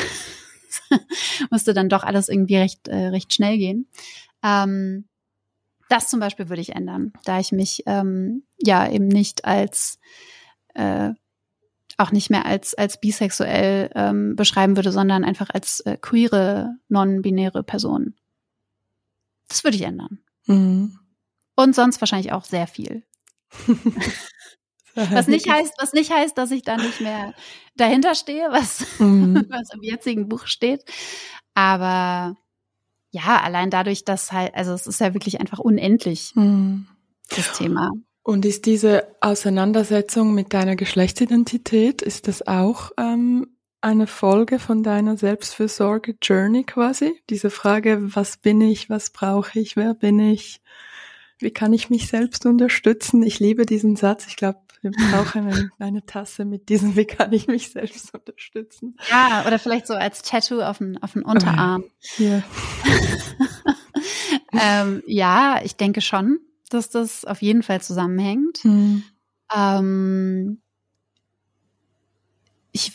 musste 1.51 1.75
dann 1.75 1.89
doch 1.89 2.05
alles 2.05 2.29
irgendwie 2.29 2.57
recht, 2.57 2.89
äh, 2.89 3.09
recht 3.09 3.35
schnell 3.35 3.59
gehen. 3.59 3.89
Ähm, 4.43 5.07
das 5.89 6.09
zum 6.09 6.21
Beispiel 6.21 6.49
würde 6.49 6.63
ich 6.63 6.75
ändern, 6.77 7.13
da 7.25 7.41
ich 7.41 7.51
mich 7.51 7.83
ähm, 7.87 8.45
ja 8.59 8.89
eben 8.89 9.09
nicht 9.09 9.45
als 9.45 9.99
äh, 10.75 11.11
auch 12.01 12.13
nicht 12.13 12.31
mehr 12.31 12.47
als, 12.47 12.75
als 12.75 13.01
bisexuell 13.01 13.91
ähm, 13.95 14.37
beschreiben 14.37 14.77
würde, 14.77 14.93
sondern 14.93 15.25
einfach 15.25 15.51
als 15.51 15.81
äh, 15.81 15.97
queere, 15.97 16.77
non-binäre 16.89 17.63
Person. 17.63 18.15
Das 19.49 19.65
würde 19.65 19.77
ich 19.77 19.83
ändern. 19.83 20.21
Mhm. 20.47 20.99
Und 21.57 21.75
sonst 21.75 22.01
wahrscheinlich 22.01 22.33
auch 22.33 22.45
sehr 22.45 22.67
viel. 22.67 23.05
was 24.95 25.27
nicht 25.27 25.49
heißt, 25.49 25.75
was 25.79 25.93
nicht 25.93 26.13
heißt, 26.13 26.39
dass 26.39 26.51
ich 26.51 26.63
da 26.63 26.77
nicht 26.77 27.01
mehr 27.01 27.35
dahinter 27.77 28.15
stehe, 28.15 28.49
was, 28.51 28.87
mhm. 28.99 29.47
was 29.51 29.73
im 29.75 29.83
jetzigen 29.83 30.29
Buch 30.29 30.47
steht. 30.47 30.85
Aber 31.55 32.37
ja, 33.11 33.41
allein 33.41 33.71
dadurch, 33.71 34.05
dass 34.05 34.33
halt, 34.33 34.55
also 34.55 34.73
es 34.73 34.87
ist 34.87 35.01
ja 35.01 35.15
wirklich 35.15 35.41
einfach 35.41 35.59
unendlich, 35.59 36.33
mhm. 36.35 36.87
das 37.29 37.53
Thema. 37.59 37.91
Und 38.23 38.45
ist 38.45 38.67
diese 38.67 39.09
Auseinandersetzung 39.21 40.35
mit 40.35 40.53
deiner 40.53 40.77
Geschlechtsidentität, 40.77 42.03
ist 42.03 42.29
das 42.29 42.47
auch 42.47 42.91
ähm, 42.99 43.57
eine 43.81 44.07
Folge 44.07 44.59
von 44.59 44.83
deiner 44.83 45.17
Selbstfürsorge-Journey 45.17 46.65
quasi? 46.65 47.21
Diese 47.31 47.51
Frage, 47.51 48.15
was 48.15 48.37
bin 48.37 48.61
ich, 48.61 48.91
was 48.91 49.11
brauche 49.11 49.59
ich, 49.59 49.77
wer 49.77 49.95
bin 49.95 50.21
ich, 50.21 50.61
wie 51.39 51.51
kann 51.51 51.73
ich 51.73 51.89
mich 51.89 52.09
selbst 52.09 52.45
unterstützen? 52.45 53.23
Ich 53.23 53.41
liebe 53.41 53.65
diesen 53.65 53.97
Satz. 53.97 54.27
Ich 54.27 54.37
glaube, 54.37 54.61
wir 54.83 54.91
brauchen 54.91 55.47
eine, 55.47 55.71
eine, 55.79 56.05
Tasse 56.05 56.45
mit 56.45 56.69
diesem, 56.69 56.97
wie 56.97 57.07
kann 57.07 57.33
ich 57.33 57.47
mich 57.47 57.71
selbst 57.71 58.15
unterstützen? 58.15 58.97
Ja, 59.11 59.45
oder 59.47 59.59
vielleicht 59.59 59.87
so 59.87 59.95
als 59.95 60.23
Tattoo 60.23 60.61
auf 60.61 60.79
den, 60.79 61.03
auf 61.03 61.15
den 61.15 61.23
Unterarm. 61.23 61.85
Ja. 62.19 62.43
ähm, 64.53 65.03
ja, 65.07 65.61
ich 65.65 65.77
denke 65.77 66.03
schon, 66.03 66.39
dass 66.75 66.91
das 66.91 67.25
auf 67.25 67.43
jeden 67.43 67.63
Fall 67.63 67.81
zusammenhängt. 67.81 68.65
Mhm. 68.65 69.05
Ähm, 69.55 70.61
ich 72.73 72.93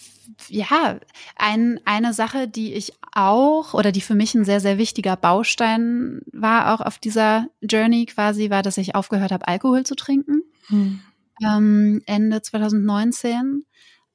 ja, 0.49 0.99
ein, 1.35 1.79
eine 1.85 2.13
Sache, 2.13 2.47
die 2.47 2.73
ich 2.73 2.93
auch 3.13 3.73
oder 3.73 3.91
die 3.91 4.01
für 4.01 4.15
mich 4.15 4.33
ein 4.35 4.45
sehr, 4.45 4.59
sehr 4.59 4.77
wichtiger 4.77 5.15
Baustein 5.15 6.21
war, 6.31 6.73
auch 6.73 6.81
auf 6.81 6.99
dieser 6.99 7.47
Journey 7.61 8.05
quasi, 8.05 8.49
war, 8.49 8.63
dass 8.63 8.77
ich 8.77 8.95
aufgehört 8.95 9.31
habe, 9.31 9.47
Alkohol 9.47 9.85
zu 9.85 9.95
trinken. 9.95 10.41
Hm. 10.67 10.99
Ähm, 11.43 12.01
Ende 12.05 12.41
2019, 12.41 13.65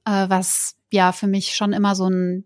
äh, 0.05 0.29
was 0.29 0.77
ja 0.91 1.13
für 1.13 1.27
mich 1.27 1.55
schon 1.55 1.73
immer 1.73 1.95
so 1.95 2.09
ein 2.09 2.45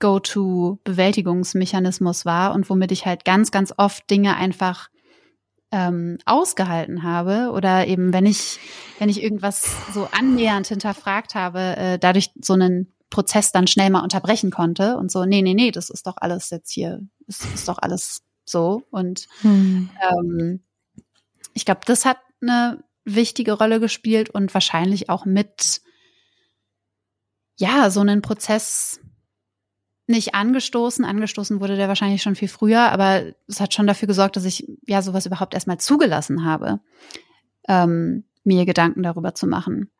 Go-to-Bewältigungsmechanismus 0.00 2.24
war 2.24 2.54
und 2.54 2.70
womit 2.70 2.92
ich 2.92 3.04
halt 3.06 3.24
ganz, 3.24 3.50
ganz 3.50 3.74
oft 3.76 4.08
Dinge 4.10 4.36
einfach 4.36 4.90
ähm, 5.70 6.18
ausgehalten 6.24 7.02
habe 7.02 7.50
oder 7.52 7.86
eben 7.86 8.12
wenn 8.12 8.26
ich 8.26 8.58
wenn 8.98 9.08
ich 9.08 9.22
irgendwas 9.22 9.66
so 9.92 10.08
annähernd 10.12 10.66
hinterfragt 10.66 11.34
habe, 11.34 11.76
äh, 11.76 11.98
dadurch 11.98 12.30
so 12.40 12.54
einen 12.54 12.92
Prozess 13.10 13.52
dann 13.52 13.66
schnell 13.66 13.90
mal 13.90 14.02
unterbrechen 14.02 14.50
konnte 14.50 14.96
und 14.96 15.10
so, 15.10 15.24
nee, 15.24 15.42
nee, 15.42 15.54
nee, 15.54 15.70
das 15.70 15.90
ist 15.90 16.06
doch 16.06 16.16
alles 16.16 16.50
jetzt 16.50 16.70
hier, 16.70 17.00
das 17.26 17.40
ist 17.54 17.68
doch 17.68 17.78
alles 17.78 18.22
so. 18.44 18.82
Und 18.90 19.26
hm. 19.40 19.90
ähm, 20.10 20.60
ich 21.54 21.64
glaube, 21.64 21.80
das 21.86 22.04
hat 22.04 22.18
eine 22.42 22.82
wichtige 23.04 23.52
Rolle 23.52 23.80
gespielt 23.80 24.30
und 24.30 24.52
wahrscheinlich 24.52 25.08
auch 25.08 25.24
mit, 25.24 25.80
ja, 27.56 27.90
so 27.90 28.00
einen 28.00 28.22
Prozess 28.22 29.00
nicht 30.08 30.34
angestoßen. 30.34 31.04
Angestoßen 31.04 31.60
wurde 31.60 31.76
der 31.76 31.88
wahrscheinlich 31.88 32.22
schon 32.22 32.34
viel 32.34 32.48
früher, 32.48 32.90
aber 32.90 33.22
es 33.46 33.60
hat 33.60 33.74
schon 33.74 33.86
dafür 33.86 34.08
gesorgt, 34.08 34.36
dass 34.36 34.44
ich 34.44 34.66
ja 34.86 35.02
sowas 35.02 35.26
überhaupt 35.26 35.54
erstmal 35.54 35.78
zugelassen 35.78 36.44
habe, 36.44 36.80
ähm, 37.68 38.24
mir 38.44 38.66
Gedanken 38.66 39.02
darüber 39.02 39.34
zu 39.34 39.46
machen 39.46 39.90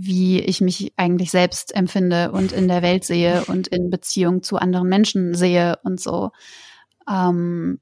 wie 0.00 0.38
ich 0.40 0.60
mich 0.60 0.92
eigentlich 0.96 1.30
selbst 1.32 1.74
empfinde 1.74 2.30
und 2.30 2.52
in 2.52 2.68
der 2.68 2.82
Welt 2.82 3.04
sehe 3.04 3.44
und 3.46 3.66
in 3.66 3.90
Beziehung 3.90 4.44
zu 4.44 4.56
anderen 4.56 4.88
Menschen 4.88 5.34
sehe 5.34 5.76
und 5.82 6.00
so. 6.00 6.30
Ähm, 7.10 7.80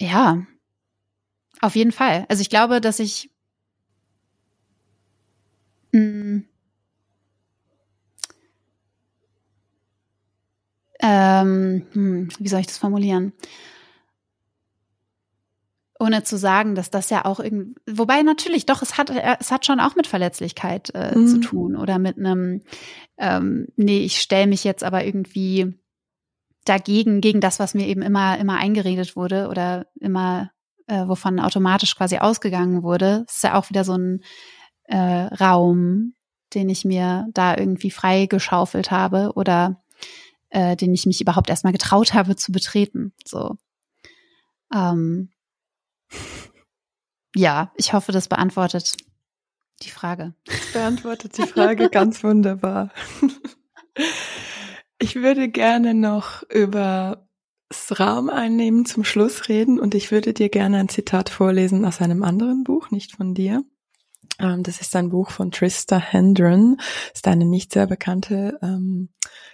ja, 0.00 0.46
auf 1.60 1.76
jeden 1.76 1.92
Fall. 1.92 2.24
Also 2.28 2.40
ich 2.40 2.50
glaube, 2.50 2.80
dass 2.80 2.98
ich 2.98 3.30
mh, 5.92 6.42
ähm, 11.04 11.86
hm, 11.92 12.28
wie 12.38 12.48
soll 12.48 12.60
ich 12.60 12.66
das 12.66 12.78
formulieren? 12.78 13.32
ohne 16.00 16.22
zu 16.24 16.36
sagen, 16.36 16.74
dass 16.74 16.90
das 16.90 17.10
ja 17.10 17.24
auch 17.24 17.40
irgendwie, 17.40 17.80
wobei 17.88 18.22
natürlich 18.22 18.66
doch, 18.66 18.82
es 18.82 18.98
hat, 18.98 19.10
es 19.40 19.50
hat 19.50 19.64
schon 19.64 19.80
auch 19.80 19.96
mit 19.96 20.06
Verletzlichkeit 20.06 20.90
äh, 20.94 21.16
mhm. 21.16 21.26
zu 21.26 21.40
tun 21.40 21.76
oder 21.76 21.98
mit 21.98 22.18
einem, 22.18 22.62
ähm, 23.16 23.68
nee, 23.76 24.00
ich 24.00 24.20
stelle 24.20 24.46
mich 24.46 24.64
jetzt 24.64 24.82
aber 24.82 25.04
irgendwie 25.04 25.74
dagegen, 26.64 27.20
gegen 27.20 27.40
das, 27.40 27.60
was 27.60 27.74
mir 27.74 27.86
eben 27.86 28.02
immer, 28.02 28.38
immer 28.38 28.56
eingeredet 28.56 29.16
wurde 29.16 29.48
oder 29.48 29.86
immer, 30.00 30.50
äh, 30.86 31.06
wovon 31.06 31.38
automatisch 31.38 31.96
quasi 31.96 32.18
ausgegangen 32.18 32.82
wurde. 32.82 33.24
Es 33.28 33.36
ist 33.36 33.44
ja 33.44 33.54
auch 33.54 33.70
wieder 33.70 33.84
so 33.84 33.96
ein 33.96 34.20
äh, 34.84 34.96
Raum, 34.96 36.14
den 36.54 36.68
ich 36.68 36.84
mir 36.84 37.26
da 37.32 37.56
irgendwie 37.56 37.90
freigeschaufelt 37.90 38.90
habe 38.90 39.32
oder 39.34 39.83
äh, 40.54 40.76
den 40.76 40.94
ich 40.94 41.04
mich 41.04 41.20
überhaupt 41.20 41.50
erstmal 41.50 41.72
getraut 41.72 42.14
habe 42.14 42.36
zu 42.36 42.52
betreten. 42.52 43.12
So. 43.26 43.56
Ähm, 44.72 45.30
ja, 47.34 47.72
ich 47.76 47.92
hoffe, 47.92 48.12
das 48.12 48.28
beantwortet 48.28 48.96
die 49.82 49.90
Frage. 49.90 50.34
Das 50.46 50.72
beantwortet 50.72 51.36
die 51.36 51.46
Frage 51.46 51.90
ganz 51.90 52.22
wunderbar. 52.22 52.90
Ich 55.00 55.16
würde 55.16 55.50
gerne 55.50 55.92
noch 55.92 56.48
über 56.48 57.28
das 57.68 58.00
Raum 58.00 58.30
einnehmen 58.30 58.86
zum 58.86 59.04
Schluss 59.04 59.48
reden 59.48 59.78
und 59.78 59.94
ich 59.94 60.10
würde 60.10 60.32
dir 60.32 60.48
gerne 60.48 60.78
ein 60.78 60.88
Zitat 60.88 61.28
vorlesen 61.28 61.84
aus 61.84 62.00
einem 62.00 62.22
anderen 62.22 62.64
Buch, 62.64 62.90
nicht 62.90 63.12
von 63.14 63.34
dir. 63.34 63.64
Ähm, 64.40 64.62
das 64.62 64.80
ist 64.80 64.94
ein 64.96 65.10
Buch 65.10 65.30
von 65.30 65.50
Trista 65.50 65.98
Hendron, 65.98 66.78
ist 67.14 67.28
eine 67.28 67.44
nicht 67.44 67.72
sehr 67.72 67.86
bekannte 67.86 68.58
ähm, 68.62 69.08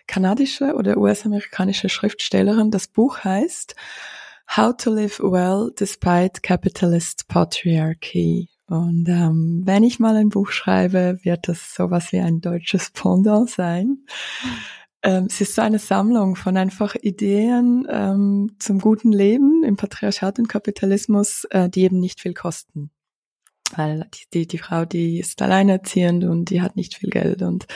kanadische 0.06 0.74
oder 0.74 0.96
US-amerikanische 0.96 1.88
Schriftstellerin. 1.88 2.70
Das 2.70 2.88
Buch 2.88 3.18
heißt 3.24 3.74
How 4.56 4.76
to 4.76 4.90
Live 4.90 5.20
Well 5.20 5.70
Despite 5.78 6.40
Capitalist 6.40 7.28
Patriarchy. 7.28 8.48
Und 8.66 9.08
ähm, 9.08 9.62
wenn 9.64 9.82
ich 9.82 9.98
mal 9.98 10.16
ein 10.16 10.28
Buch 10.28 10.50
schreibe, 10.50 11.18
wird 11.22 11.48
das 11.48 11.74
sowas 11.74 12.12
wie 12.12 12.20
ein 12.20 12.40
deutsches 12.40 12.90
Pendant 12.90 13.50
sein. 13.50 14.04
Ähm, 15.02 15.26
es 15.28 15.40
ist 15.40 15.54
so 15.54 15.62
eine 15.62 15.78
Sammlung 15.78 16.36
von 16.36 16.56
einfach 16.56 16.94
Ideen 16.94 17.86
ähm, 17.90 18.54
zum 18.58 18.80
guten 18.80 19.12
Leben 19.12 19.64
im 19.64 19.76
Patriarchat 19.76 20.38
und 20.38 20.48
Kapitalismus, 20.48 21.44
äh, 21.50 21.68
die 21.68 21.82
eben 21.82 21.98
nicht 21.98 22.20
viel 22.20 22.34
kosten 22.34 22.90
weil 23.76 24.08
die, 24.32 24.46
die, 24.46 24.58
Frau, 24.58 24.84
die 24.84 25.18
ist 25.18 25.40
alleinerziehend 25.42 26.24
und 26.24 26.50
die 26.50 26.62
hat 26.62 26.76
nicht 26.76 26.94
viel 26.96 27.10
Geld 27.10 27.42
und 27.42 27.66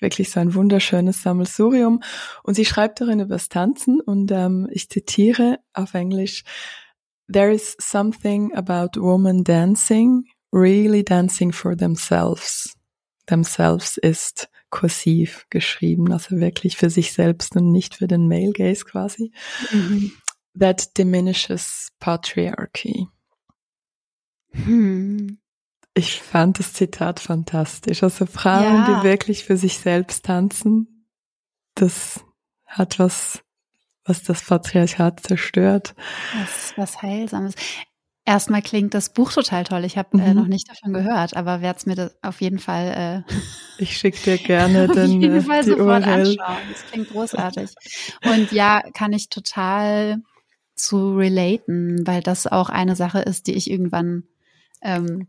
wirklich 0.00 0.30
so 0.30 0.40
ein 0.40 0.54
wunderschönes 0.54 1.22
Sammelsurium. 1.22 2.02
Und 2.42 2.54
sie 2.54 2.64
schreibt 2.64 3.00
darin 3.00 3.20
über 3.20 3.34
das 3.34 3.48
Tanzen 3.48 4.00
und 4.00 4.30
ähm, 4.32 4.68
ich 4.70 4.88
zitiere 4.88 5.58
auf 5.72 5.94
Englisch, 5.94 6.44
There 7.32 7.52
is 7.52 7.76
something 7.80 8.52
about 8.54 9.00
women 9.00 9.44
dancing, 9.44 10.24
really 10.52 11.02
dancing 11.02 11.52
for 11.52 11.76
themselves. 11.76 12.74
Themselves 13.26 13.96
ist 13.96 14.48
kursiv 14.70 15.46
geschrieben, 15.48 16.12
also 16.12 16.40
wirklich 16.40 16.76
für 16.76 16.90
sich 16.90 17.12
selbst 17.12 17.56
und 17.56 17.70
nicht 17.70 17.94
für 17.96 18.08
den 18.08 18.26
Male 18.26 18.52
Gaze 18.52 18.84
quasi. 18.84 19.32
Mhm. 19.70 20.12
That 20.58 20.98
diminishes 20.98 21.88
patriarchy. 22.00 23.06
Hm. 24.52 25.38
Ich 25.94 26.22
fand 26.22 26.58
das 26.58 26.72
Zitat 26.72 27.20
fantastisch. 27.20 28.02
Also 28.02 28.26
Frauen, 28.26 28.62
ja. 28.62 29.00
die 29.00 29.04
wirklich 29.04 29.44
für 29.44 29.56
sich 29.56 29.78
selbst 29.78 30.24
tanzen, 30.24 31.06
das 31.74 32.24
hat 32.66 32.98
was, 32.98 33.42
was 34.04 34.22
das 34.22 34.42
Patriarchat 34.42 35.20
zerstört. 35.20 35.94
Was, 36.38 36.72
was 36.76 37.02
Heilsames. 37.02 37.54
Erstmal 38.24 38.62
klingt 38.62 38.94
das 38.94 39.12
Buch 39.12 39.32
total 39.32 39.64
toll. 39.64 39.84
Ich 39.84 39.98
habe 39.98 40.16
äh, 40.16 40.20
mhm. 40.20 40.26
äh, 40.26 40.34
noch 40.34 40.46
nicht 40.46 40.70
davon 40.70 40.92
gehört, 40.92 41.36
aber 41.36 41.60
werde 41.60 41.78
es 41.78 41.86
mir 41.86 41.96
das 41.96 42.16
auf 42.22 42.40
jeden 42.40 42.60
Fall. 42.60 43.24
Äh, 43.28 43.34
ich 43.78 43.96
schicke 43.98 44.18
dir 44.22 44.38
gerne 44.44 44.88
den, 44.88 45.16
auf 45.16 45.22
jeden 45.22 45.42
Fall 45.42 45.64
die 45.64 45.70
sofort 45.70 46.06
URL. 46.06 46.20
anschauen. 46.20 46.56
Das 46.70 46.86
klingt 46.90 47.10
großartig. 47.10 47.70
Und 48.24 48.52
ja, 48.52 48.80
kann 48.94 49.12
ich 49.12 49.28
total 49.28 50.22
zu 50.74 51.16
relaten, 51.16 52.06
weil 52.06 52.22
das 52.22 52.46
auch 52.46 52.70
eine 52.70 52.96
Sache 52.96 53.20
ist, 53.20 53.46
die 53.46 53.54
ich 53.54 53.70
irgendwann 53.70 54.24
ähm, 54.80 55.26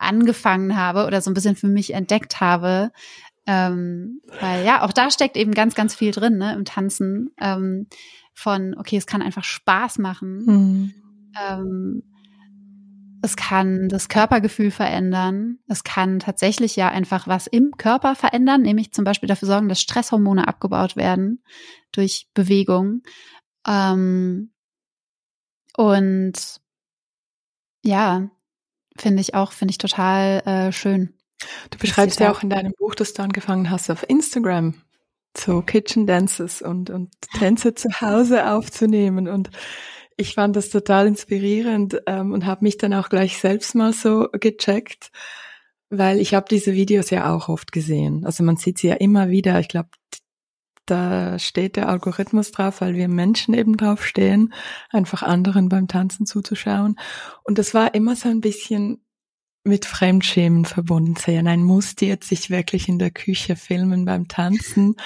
angefangen 0.00 0.76
habe 0.76 1.06
oder 1.06 1.20
so 1.20 1.30
ein 1.30 1.34
bisschen 1.34 1.56
für 1.56 1.68
mich 1.68 1.94
entdeckt 1.94 2.40
habe. 2.40 2.90
Ähm, 3.46 4.20
weil 4.40 4.64
ja, 4.64 4.82
auch 4.82 4.92
da 4.92 5.10
steckt 5.10 5.36
eben 5.36 5.52
ganz, 5.52 5.74
ganz 5.74 5.94
viel 5.94 6.12
drin, 6.12 6.38
ne, 6.38 6.54
im 6.54 6.64
Tanzen. 6.64 7.30
Ähm, 7.40 7.86
von, 8.34 8.76
okay, 8.78 8.96
es 8.96 9.06
kann 9.06 9.22
einfach 9.22 9.44
Spaß 9.44 9.98
machen. 9.98 10.44
Mhm. 10.44 10.94
Ähm, 11.38 12.02
es 13.22 13.36
kann 13.36 13.88
das 13.88 14.08
Körpergefühl 14.08 14.70
verändern. 14.70 15.58
Es 15.66 15.84
kann 15.84 16.20
tatsächlich 16.20 16.74
ja 16.76 16.88
einfach 16.88 17.28
was 17.28 17.46
im 17.46 17.72
Körper 17.76 18.14
verändern, 18.14 18.62
nämlich 18.62 18.92
zum 18.92 19.04
Beispiel 19.04 19.28
dafür 19.28 19.46
sorgen, 19.46 19.68
dass 19.68 19.80
Stresshormone 19.80 20.48
abgebaut 20.48 20.96
werden 20.96 21.42
durch 21.92 22.28
Bewegung. 22.32 23.02
Ähm, 23.66 24.52
und 25.76 26.60
ja, 27.84 28.30
Finde 28.96 29.20
ich 29.20 29.34
auch, 29.34 29.52
finde 29.52 29.72
ich 29.72 29.78
total 29.78 30.40
äh, 30.46 30.72
schön. 30.72 31.14
Du 31.70 31.78
beschreibst 31.78 32.20
ja 32.20 32.30
auch 32.30 32.42
in 32.42 32.50
deinem 32.50 32.72
Buch, 32.78 32.94
dass 32.94 33.14
du 33.14 33.22
angefangen 33.22 33.70
hast 33.70 33.90
auf 33.90 34.04
Instagram 34.08 34.74
so 35.36 35.62
Kitchen 35.62 36.06
Dances 36.06 36.60
und, 36.60 36.90
und 36.90 37.10
Tänze 37.38 37.74
zu 37.74 37.88
Hause 38.00 38.50
aufzunehmen. 38.50 39.28
Und 39.28 39.50
ich 40.16 40.34
fand 40.34 40.56
das 40.56 40.70
total 40.70 41.06
inspirierend 41.06 42.02
ähm, 42.06 42.32
und 42.32 42.46
habe 42.46 42.64
mich 42.64 42.78
dann 42.78 42.94
auch 42.94 43.08
gleich 43.08 43.38
selbst 43.38 43.74
mal 43.74 43.92
so 43.92 44.28
gecheckt, 44.32 45.10
weil 45.88 46.18
ich 46.18 46.34
habe 46.34 46.46
diese 46.50 46.72
Videos 46.72 47.10
ja 47.10 47.34
auch 47.34 47.48
oft 47.48 47.72
gesehen. 47.72 48.24
Also 48.24 48.42
man 48.44 48.56
sieht 48.56 48.78
sie 48.78 48.88
ja 48.88 48.94
immer 48.94 49.30
wieder. 49.30 49.58
Ich 49.60 49.68
glaube, 49.68 49.88
da 50.90 51.38
steht 51.38 51.76
der 51.76 51.88
Algorithmus 51.88 52.52
drauf, 52.52 52.80
weil 52.80 52.94
wir 52.94 53.08
Menschen 53.08 53.54
eben 53.54 53.76
drauf 53.76 54.04
stehen, 54.04 54.52
einfach 54.90 55.22
anderen 55.22 55.68
beim 55.68 55.88
Tanzen 55.88 56.26
zuzuschauen. 56.26 56.96
Und 57.44 57.58
das 57.58 57.74
war 57.74 57.94
immer 57.94 58.16
so 58.16 58.28
ein 58.28 58.40
bisschen 58.40 59.02
mit 59.64 59.84
Fremdschämen 59.84 60.64
verbunden. 60.64 61.16
Ja, 61.26 61.42
nein, 61.42 61.62
muss 61.62 61.94
jetzt 62.00 62.28
sich 62.28 62.50
wirklich 62.50 62.88
in 62.88 62.98
der 62.98 63.10
Küche 63.10 63.56
filmen 63.56 64.04
beim 64.04 64.26
Tanzen? 64.26 64.96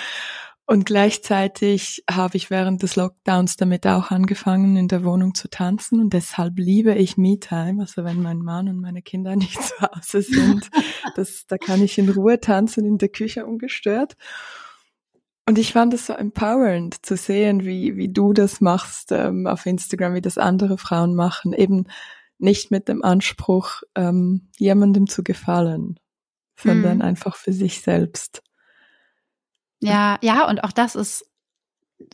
Und 0.66 0.86
gleichzeitig 0.86 2.02
habe 2.11 2.39
ich 2.39 2.48
während 2.48 2.82
des 2.82 2.97
Lockdowns 2.97 3.56
damit 3.56 3.86
auch 3.86 4.11
angefangen, 4.11 4.77
in 4.77 4.89
der 4.89 5.05
Wohnung 5.05 5.35
zu 5.35 5.51
tanzen. 5.51 6.01
Und 6.01 6.15
deshalb 6.15 6.59
liebe 6.59 6.94
ich 6.94 7.19
Me-Time. 7.19 7.82
Also 7.82 8.05
wenn 8.05 8.23
mein 8.23 8.39
Mann 8.39 8.69
und 8.69 8.81
meine 8.81 9.02
Kinder 9.02 9.36
nicht 9.36 9.62
zu 9.62 9.74
Hause 9.81 10.23
sind, 10.23 10.70
das, 11.16 11.44
da 11.47 11.59
kann 11.59 11.82
ich 11.82 11.98
in 11.98 12.09
Ruhe 12.09 12.40
tanzen 12.40 12.86
in 12.86 12.97
der 12.97 13.11
Küche 13.11 13.44
ungestört. 13.44 14.16
Und 15.47 15.59
ich 15.59 15.73
fand 15.73 15.93
es 15.93 16.07
so 16.07 16.15
empowernd 16.15 17.05
zu 17.05 17.16
sehen, 17.16 17.65
wie, 17.65 17.97
wie 17.97 18.09
du 18.09 18.33
das 18.33 18.61
machst 18.61 19.12
ähm, 19.12 19.47
auf 19.47 19.66
Instagram, 19.66 20.15
wie 20.15 20.23
das 20.23 20.39
andere 20.39 20.79
Frauen 20.79 21.15
machen. 21.15 21.53
Eben 21.53 21.87
nicht 22.39 22.71
mit 22.71 22.89
dem 22.89 23.05
Anspruch, 23.05 23.83
ähm, 23.95 24.49
jemandem 24.57 25.07
zu 25.07 25.23
gefallen, 25.23 26.01
sondern 26.57 27.01
hm. 27.01 27.03
einfach 27.03 27.37
für 27.37 27.53
sich 27.53 27.83
selbst. 27.83 28.43
Ja, 29.81 30.19
ja, 30.23 30.49
und 30.49 30.65
auch 30.65 30.73
das 30.73 30.95
ist 30.95 31.27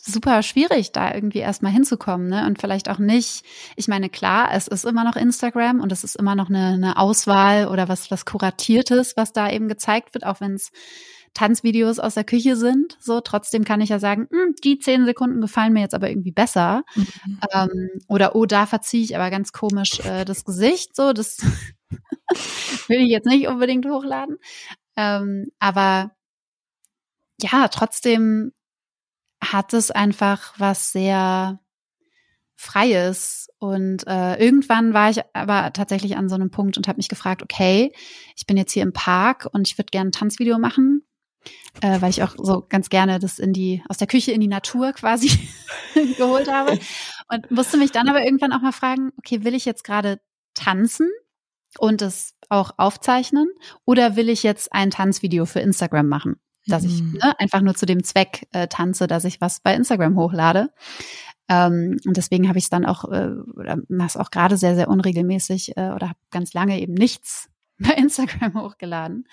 super 0.00 0.42
schwierig, 0.42 0.92
da 0.92 1.14
irgendwie 1.14 1.38
erstmal 1.38 1.72
hinzukommen, 1.72 2.28
ne? 2.28 2.46
Und 2.46 2.60
vielleicht 2.60 2.88
auch 2.88 2.98
nicht. 2.98 3.44
Ich 3.76 3.88
meine, 3.88 4.08
klar, 4.08 4.50
es 4.52 4.68
ist 4.68 4.84
immer 4.84 5.04
noch 5.04 5.16
Instagram 5.16 5.80
und 5.80 5.92
es 5.92 6.04
ist 6.04 6.16
immer 6.16 6.34
noch 6.34 6.48
eine, 6.48 6.74
eine 6.74 6.96
Auswahl 6.96 7.68
oder 7.68 7.88
was, 7.88 8.10
was 8.10 8.26
Kuratiertes, 8.26 9.16
was 9.16 9.32
da 9.32 9.50
eben 9.50 9.68
gezeigt 9.68 10.14
wird, 10.14 10.26
auch 10.26 10.40
wenn 10.40 10.54
es 10.54 10.70
Tanzvideos 11.34 11.98
aus 11.98 12.14
der 12.14 12.24
Küche 12.24 12.56
sind. 12.56 12.96
So, 13.00 13.20
trotzdem 13.20 13.64
kann 13.64 13.80
ich 13.80 13.90
ja 13.90 13.98
sagen, 13.98 14.28
hm, 14.30 14.54
die 14.64 14.78
zehn 14.78 15.04
Sekunden 15.04 15.40
gefallen 15.40 15.72
mir 15.72 15.80
jetzt 15.80 15.94
aber 15.94 16.10
irgendwie 16.10 16.32
besser. 16.32 16.82
Mhm. 16.94 17.40
Ähm, 17.52 17.90
oder 18.08 18.34
oh, 18.34 18.46
da 18.46 18.66
verziehe 18.66 19.02
ich 19.02 19.16
aber 19.16 19.30
ganz 19.30 19.52
komisch 19.52 20.00
äh, 20.00 20.24
das 20.24 20.44
Gesicht. 20.44 20.96
So, 20.96 21.12
das 21.12 21.38
will 22.88 23.00
ich 23.00 23.10
jetzt 23.10 23.26
nicht 23.26 23.46
unbedingt 23.46 23.86
hochladen. 23.86 24.36
Ähm, 24.96 25.46
aber 25.58 26.12
ja, 27.40 27.68
trotzdem 27.68 28.52
hat 29.42 29.72
es 29.72 29.90
einfach 29.90 30.54
was 30.58 30.92
sehr 30.92 31.60
Freies. 32.60 33.48
Und 33.58 34.06
äh, 34.06 34.36
irgendwann 34.36 34.92
war 34.92 35.08
ich 35.08 35.22
aber 35.32 35.72
tatsächlich 35.72 36.18
an 36.18 36.28
so 36.28 36.34
einem 36.34 36.50
Punkt 36.50 36.76
und 36.76 36.88
habe 36.88 36.98
mich 36.98 37.08
gefragt, 37.08 37.42
okay, 37.42 37.94
ich 38.36 38.46
bin 38.46 38.58
jetzt 38.58 38.72
hier 38.72 38.82
im 38.82 38.92
Park 38.92 39.48
und 39.50 39.66
ich 39.66 39.78
würde 39.78 39.90
gerne 39.90 40.10
ein 40.10 40.12
Tanzvideo 40.12 40.58
machen, 40.58 41.02
äh, 41.80 42.00
weil 42.00 42.10
ich 42.10 42.22
auch 42.22 42.34
so 42.36 42.64
ganz 42.68 42.88
gerne 42.88 43.18
das 43.18 43.38
in 43.38 43.52
die, 43.52 43.82
aus 43.88 43.98
der 43.98 44.06
Küche 44.06 44.32
in 44.32 44.40
die 44.40 44.48
Natur 44.48 44.92
quasi 44.92 45.30
geholt 46.16 46.50
habe. 46.50 46.78
Und 47.28 47.50
musste 47.50 47.76
mich 47.76 47.92
dann 47.92 48.08
aber 48.08 48.24
irgendwann 48.24 48.52
auch 48.52 48.62
mal 48.62 48.72
fragen, 48.72 49.10
okay, 49.18 49.44
will 49.44 49.54
ich 49.54 49.64
jetzt 49.64 49.84
gerade 49.84 50.20
tanzen 50.54 51.08
und 51.78 52.02
es 52.02 52.34
auch 52.48 52.72
aufzeichnen 52.76 53.48
oder 53.84 54.16
will 54.16 54.28
ich 54.28 54.42
jetzt 54.42 54.72
ein 54.72 54.90
Tanzvideo 54.90 55.46
für 55.46 55.60
Instagram 55.60 56.08
machen? 56.08 56.40
dass 56.66 56.84
ich 56.84 57.02
mhm. 57.02 57.18
ne, 57.22 57.38
einfach 57.38 57.60
nur 57.60 57.74
zu 57.74 57.86
dem 57.86 58.04
Zweck 58.04 58.46
äh, 58.52 58.68
tanze, 58.68 59.06
dass 59.06 59.24
ich 59.24 59.40
was 59.40 59.60
bei 59.60 59.74
Instagram 59.74 60.16
hochlade. 60.16 60.70
Ähm, 61.48 61.98
und 62.06 62.16
deswegen 62.16 62.48
habe 62.48 62.58
ich 62.58 62.64
es 62.64 62.70
dann 62.70 62.86
auch, 62.86 63.04
äh, 63.10 63.30
oder 63.56 63.78
mache 63.88 64.08
es 64.08 64.16
auch 64.16 64.30
gerade 64.30 64.56
sehr, 64.56 64.74
sehr 64.74 64.88
unregelmäßig 64.88 65.76
äh, 65.76 65.90
oder 65.90 66.10
habe 66.10 66.18
ganz 66.30 66.52
lange 66.52 66.80
eben 66.80 66.94
nichts 66.94 67.50
bei 67.78 67.92
Instagram 67.94 68.54
hochgeladen. 68.60 69.26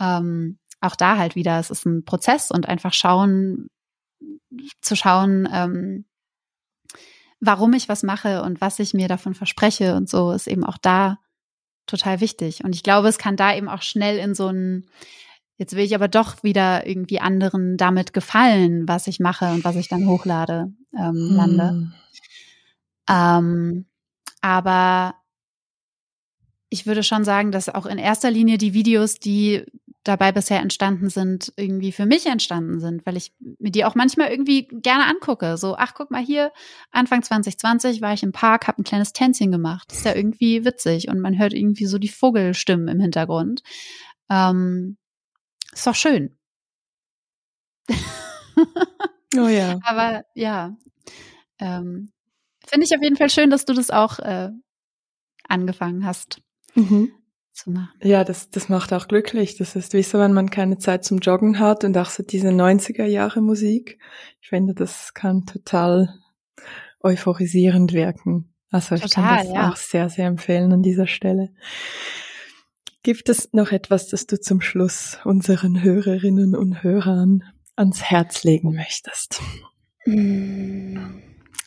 Ähm, 0.00 0.58
auch 0.80 0.96
da 0.96 1.18
halt 1.18 1.34
wieder, 1.34 1.58
es 1.58 1.70
ist 1.70 1.86
ein 1.86 2.04
Prozess 2.04 2.50
und 2.50 2.68
einfach 2.68 2.92
schauen, 2.92 3.68
zu 4.80 4.96
schauen, 4.96 5.48
ähm, 5.52 6.04
warum 7.40 7.72
ich 7.72 7.88
was 7.88 8.02
mache 8.02 8.42
und 8.42 8.60
was 8.60 8.78
ich 8.78 8.94
mir 8.94 9.08
davon 9.08 9.34
verspreche 9.34 9.94
und 9.94 10.08
so 10.08 10.32
ist 10.32 10.46
eben 10.46 10.64
auch 10.64 10.78
da 10.78 11.18
total 11.86 12.20
wichtig. 12.20 12.64
Und 12.64 12.74
ich 12.74 12.82
glaube, 12.82 13.08
es 13.08 13.18
kann 13.18 13.36
da 13.36 13.54
eben 13.54 13.68
auch 13.68 13.82
schnell 13.82 14.18
in 14.18 14.34
so 14.34 14.48
ein 14.48 14.86
Jetzt 15.60 15.76
will 15.76 15.84
ich 15.84 15.94
aber 15.94 16.08
doch 16.08 16.42
wieder 16.42 16.86
irgendwie 16.86 17.20
anderen 17.20 17.76
damit 17.76 18.14
gefallen, 18.14 18.88
was 18.88 19.06
ich 19.06 19.20
mache 19.20 19.52
und 19.52 19.62
was 19.62 19.76
ich 19.76 19.88
dann 19.88 20.06
hochlade, 20.06 20.72
ähm, 20.98 21.14
lande. 21.36 21.68
Hm. 21.68 21.92
Ähm, 23.10 23.86
aber 24.40 25.16
ich 26.70 26.86
würde 26.86 27.02
schon 27.02 27.24
sagen, 27.24 27.52
dass 27.52 27.68
auch 27.68 27.84
in 27.84 27.98
erster 27.98 28.30
Linie 28.30 28.56
die 28.56 28.72
Videos, 28.72 29.16
die 29.16 29.66
dabei 30.04 30.32
bisher 30.32 30.60
entstanden 30.60 31.10
sind, 31.10 31.52
irgendwie 31.56 31.92
für 31.92 32.06
mich 32.06 32.26
entstanden 32.26 32.80
sind, 32.80 33.04
weil 33.04 33.16
ich 33.16 33.32
mir 33.58 33.70
die 33.70 33.84
auch 33.84 33.94
manchmal 33.94 34.30
irgendwie 34.30 34.66
gerne 34.66 35.06
angucke. 35.06 35.56
So, 35.56 35.76
ach, 35.76 35.92
guck 35.94 36.10
mal 36.10 36.22
hier, 36.22 36.52
Anfang 36.90 37.22
2020 37.22 38.00
war 38.00 38.14
ich 38.14 38.22
im 38.22 38.32
Park, 38.32 38.66
habe 38.66 38.80
ein 38.80 38.84
kleines 38.84 39.12
Tänzchen 39.12 39.52
gemacht. 39.52 39.90
Das 39.90 39.98
ist 39.98 40.04
ja 40.04 40.14
irgendwie 40.14 40.64
witzig 40.64 41.08
und 41.08 41.20
man 41.20 41.38
hört 41.38 41.52
irgendwie 41.52 41.86
so 41.86 41.98
die 41.98 42.08
Vogelstimmen 42.08 42.88
im 42.88 43.00
Hintergrund. 43.00 43.62
Ähm, 44.30 44.96
ist 45.72 45.86
doch 45.86 45.94
schön. 45.94 46.36
oh 49.36 49.48
ja. 49.48 49.78
Aber 49.84 50.24
ja, 50.34 50.76
ähm, 51.58 52.10
finde 52.66 52.86
ich 52.86 52.96
auf 52.96 53.02
jeden 53.02 53.16
Fall 53.16 53.30
schön, 53.30 53.50
dass 53.50 53.66
du 53.66 53.74
das 53.74 53.90
auch 53.90 54.18
äh, 54.18 54.50
angefangen 55.46 56.06
hast 56.06 56.40
mhm. 56.74 57.12
Zu 57.64 57.70
machen. 57.70 57.90
Ja, 58.02 58.24
das, 58.24 58.50
das 58.50 58.68
macht 58.68 58.92
auch 58.92 59.08
glücklich. 59.08 59.56
Das 59.56 59.76
ist 59.76 59.92
wie 59.92 60.02
so, 60.02 60.18
wenn 60.18 60.32
man 60.32 60.50
keine 60.50 60.78
Zeit 60.78 61.04
zum 61.04 61.18
Joggen 61.18 61.58
hat 61.58 61.84
und 61.84 61.96
auch 61.96 62.10
so 62.10 62.22
diese 62.22 62.48
90er 62.48 63.04
Jahre 63.04 63.40
Musik. 63.40 63.98
Ich 64.40 64.48
finde, 64.48 64.74
das 64.74 65.14
kann 65.14 65.46
total 65.46 66.14
euphorisierend 67.00 67.92
wirken. 67.92 68.52
Also 68.70 68.94
ich 68.94 69.02
total, 69.02 69.38
kann 69.38 69.46
das 69.46 69.54
ja. 69.54 69.70
auch 69.70 69.76
sehr, 69.76 70.08
sehr 70.08 70.26
empfehlen 70.26 70.72
an 70.72 70.82
dieser 70.82 71.06
Stelle. 71.06 71.50
Gibt 73.02 73.28
es 73.28 73.52
noch 73.52 73.72
etwas, 73.72 74.08
das 74.08 74.26
du 74.26 74.38
zum 74.38 74.60
Schluss 74.60 75.18
unseren 75.24 75.82
Hörerinnen 75.82 76.54
und 76.54 76.82
Hörern 76.82 77.42
ans 77.76 78.02
Herz 78.02 78.44
legen 78.44 78.74
möchtest? 78.74 79.40
Mm. 80.06 80.98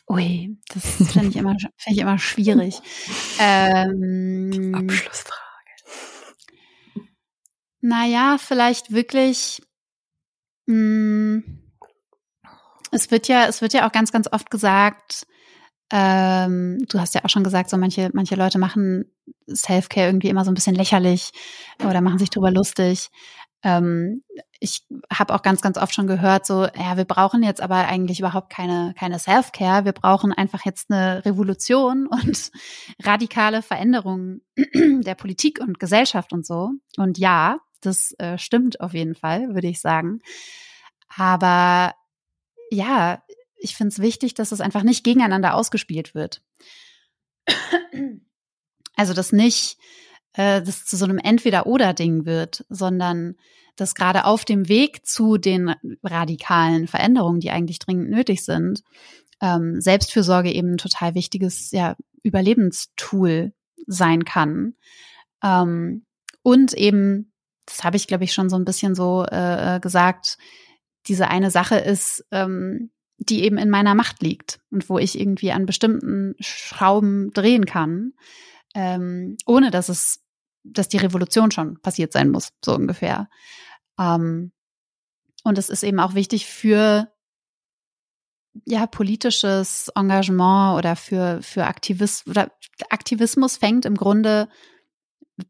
Ui, 0.08 0.56
das 0.72 1.12
finde 1.12 1.28
ich, 1.28 1.36
immer, 1.36 1.56
find 1.76 1.96
ich 1.96 1.98
immer 1.98 2.18
schwierig. 2.18 2.80
Ähm, 3.40 4.72
Abschlussfrage. 4.76 5.40
Naja, 7.84 8.38
vielleicht 8.38 8.92
wirklich. 8.92 9.60
Mh, 10.66 10.74
mm, 10.74 11.42
es 12.92 13.10
wird 13.10 13.28
ja, 13.28 13.46
es 13.46 13.60
wird 13.60 13.74
ja 13.74 13.86
auch 13.86 13.92
ganz, 13.92 14.10
ganz 14.10 14.26
oft 14.32 14.50
gesagt, 14.50 15.26
ähm, 15.92 16.78
du 16.88 16.98
hast 16.98 17.14
ja 17.14 17.24
auch 17.24 17.28
schon 17.28 17.44
gesagt, 17.44 17.68
so 17.68 17.76
manche, 17.76 18.08
manche 18.14 18.36
Leute 18.36 18.58
machen 18.58 19.12
Self-Care 19.52 20.06
irgendwie 20.06 20.30
immer 20.30 20.46
so 20.46 20.50
ein 20.50 20.54
bisschen 20.54 20.74
lächerlich 20.74 21.32
oder 21.84 22.00
machen 22.00 22.18
sich 22.18 22.30
drüber 22.30 22.50
lustig. 22.50 23.10
Ähm, 23.62 24.22
ich 24.60 24.86
habe 25.12 25.34
auch 25.34 25.42
ganz, 25.42 25.60
ganz 25.60 25.76
oft 25.76 25.92
schon 25.94 26.06
gehört, 26.06 26.46
so, 26.46 26.64
ja, 26.64 26.96
wir 26.96 27.04
brauchen 27.04 27.42
jetzt 27.42 27.60
aber 27.60 27.86
eigentlich 27.86 28.18
überhaupt 28.18 28.50
keine, 28.50 28.94
keine 28.98 29.18
Self-Care. 29.18 29.84
Wir 29.84 29.92
brauchen 29.92 30.32
einfach 30.32 30.64
jetzt 30.64 30.90
eine 30.90 31.22
Revolution 31.26 32.06
und 32.10 32.50
radikale 33.02 33.60
Veränderungen 33.60 34.40
der 34.56 35.16
Politik 35.16 35.60
und 35.60 35.78
Gesellschaft 35.78 36.32
und 36.32 36.46
so. 36.46 36.70
Und 36.96 37.18
ja, 37.18 37.58
das 37.86 38.12
äh, 38.18 38.38
stimmt 38.38 38.80
auf 38.80 38.94
jeden 38.94 39.14
Fall, 39.14 39.54
würde 39.54 39.68
ich 39.68 39.80
sagen. 39.80 40.20
Aber 41.16 41.94
ja, 42.70 43.22
ich 43.56 43.76
finde 43.76 43.88
es 43.88 43.98
wichtig, 43.98 44.34
dass 44.34 44.52
es 44.52 44.60
einfach 44.60 44.82
nicht 44.82 45.04
gegeneinander 45.04 45.54
ausgespielt 45.54 46.14
wird. 46.14 46.42
Also, 48.96 49.12
dass 49.12 49.32
nicht 49.32 49.76
äh, 50.34 50.62
das 50.62 50.86
zu 50.86 50.96
so 50.96 51.04
einem 51.04 51.18
Entweder-Oder-Ding 51.18 52.26
wird, 52.26 52.64
sondern 52.68 53.34
dass 53.76 53.94
gerade 53.94 54.24
auf 54.24 54.44
dem 54.44 54.68
Weg 54.68 55.04
zu 55.04 55.36
den 55.36 55.74
radikalen 56.02 56.86
Veränderungen, 56.86 57.40
die 57.40 57.50
eigentlich 57.50 57.80
dringend 57.80 58.10
nötig 58.10 58.44
sind, 58.44 58.82
ähm, 59.40 59.80
Selbstfürsorge 59.80 60.52
eben 60.52 60.74
ein 60.74 60.78
total 60.78 61.14
wichtiges 61.14 61.70
ja, 61.72 61.96
Überlebenstool 62.22 63.52
sein 63.86 64.24
kann. 64.24 64.74
Ähm, 65.42 66.06
und 66.42 66.72
eben, 66.74 67.32
das 67.66 67.84
habe 67.84 67.96
ich, 67.96 68.06
glaube 68.06 68.24
ich, 68.24 68.32
schon 68.32 68.50
so 68.50 68.56
ein 68.56 68.64
bisschen 68.64 68.94
so 68.94 69.24
äh, 69.24 69.76
äh 69.76 69.80
gesagt, 69.80 70.38
diese 71.06 71.28
eine 71.28 71.50
Sache 71.50 71.76
ist, 71.76 72.24
ähm, 72.30 72.90
die 73.18 73.44
eben 73.44 73.58
in 73.58 73.70
meiner 73.70 73.94
Macht 73.94 74.22
liegt 74.22 74.60
und 74.70 74.88
wo 74.88 74.98
ich 74.98 75.18
irgendwie 75.18 75.52
an 75.52 75.66
bestimmten 75.66 76.34
Schrauben 76.40 77.30
drehen 77.32 77.64
kann, 77.66 78.12
ähm, 78.74 79.36
ohne 79.46 79.70
dass 79.70 79.88
es, 79.88 80.20
dass 80.64 80.88
die 80.88 80.96
Revolution 80.96 81.50
schon 81.50 81.80
passiert 81.80 82.12
sein 82.12 82.30
muss, 82.30 82.50
so 82.64 82.74
ungefähr. 82.74 83.28
Ähm, 83.98 84.52
und 85.44 85.58
es 85.58 85.68
ist 85.68 85.84
eben 85.84 86.00
auch 86.00 86.14
wichtig 86.14 86.46
für 86.46 87.12
ja 88.64 88.86
politisches 88.86 89.90
Engagement 89.94 90.78
oder 90.78 90.96
für 90.96 91.42
für 91.42 91.66
Aktivismus 91.66 92.30
oder 92.30 92.52
Aktivismus 92.88 93.56
fängt 93.56 93.84
im 93.84 93.96
Grunde 93.96 94.48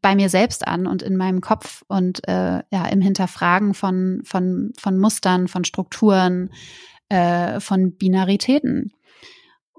bei 0.01 0.15
mir 0.15 0.29
selbst 0.29 0.67
an 0.67 0.87
und 0.87 1.01
in 1.01 1.15
meinem 1.15 1.41
Kopf 1.41 1.83
und 1.87 2.27
äh, 2.27 2.63
ja 2.71 2.87
im 2.87 3.01
Hinterfragen 3.01 3.73
von 3.73 4.21
von 4.23 4.73
von 4.79 4.97
Mustern, 4.97 5.47
von 5.47 5.63
Strukturen, 5.63 6.49
äh, 7.09 7.59
von 7.59 7.95
Binaritäten 7.95 8.93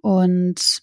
und 0.01 0.83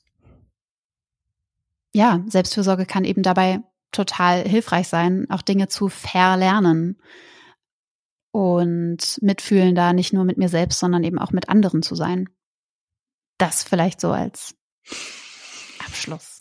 ja, 1.93 2.23
Selbstfürsorge 2.27 2.85
kann 2.85 3.05
eben 3.05 3.23
dabei 3.23 3.61
total 3.91 4.47
hilfreich 4.47 4.87
sein, 4.87 5.27
auch 5.29 5.41
Dinge 5.43 5.67
zu 5.67 5.87
verlernen 5.87 6.99
und 8.31 9.19
mitfühlen 9.21 9.75
da 9.75 9.93
nicht 9.93 10.11
nur 10.11 10.25
mit 10.25 10.37
mir 10.37 10.49
selbst, 10.49 10.79
sondern 10.79 11.03
eben 11.03 11.19
auch 11.19 11.31
mit 11.31 11.49
anderen 11.49 11.83
zu 11.83 11.93
sein. 11.93 12.27
Das 13.37 13.63
vielleicht 13.63 14.01
so 14.01 14.11
als 14.11 14.55
Abschluss. 15.85 16.39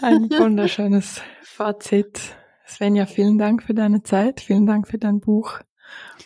Ein 0.00 0.30
wunderschönes 0.30 1.20
Fazit. 1.56 2.36
Svenja, 2.66 3.06
vielen 3.06 3.38
Dank 3.38 3.62
für 3.62 3.72
deine 3.72 4.02
Zeit, 4.02 4.42
vielen 4.42 4.66
Dank 4.66 4.86
für 4.88 4.98
dein 4.98 5.20
Buch 5.20 5.60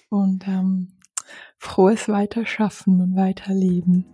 und 0.09 0.45
ähm, 0.49 0.89
frohes 1.57 2.09
Weiterschaffen 2.09 3.01
und 3.01 3.15
Weiterleben. 3.15 4.07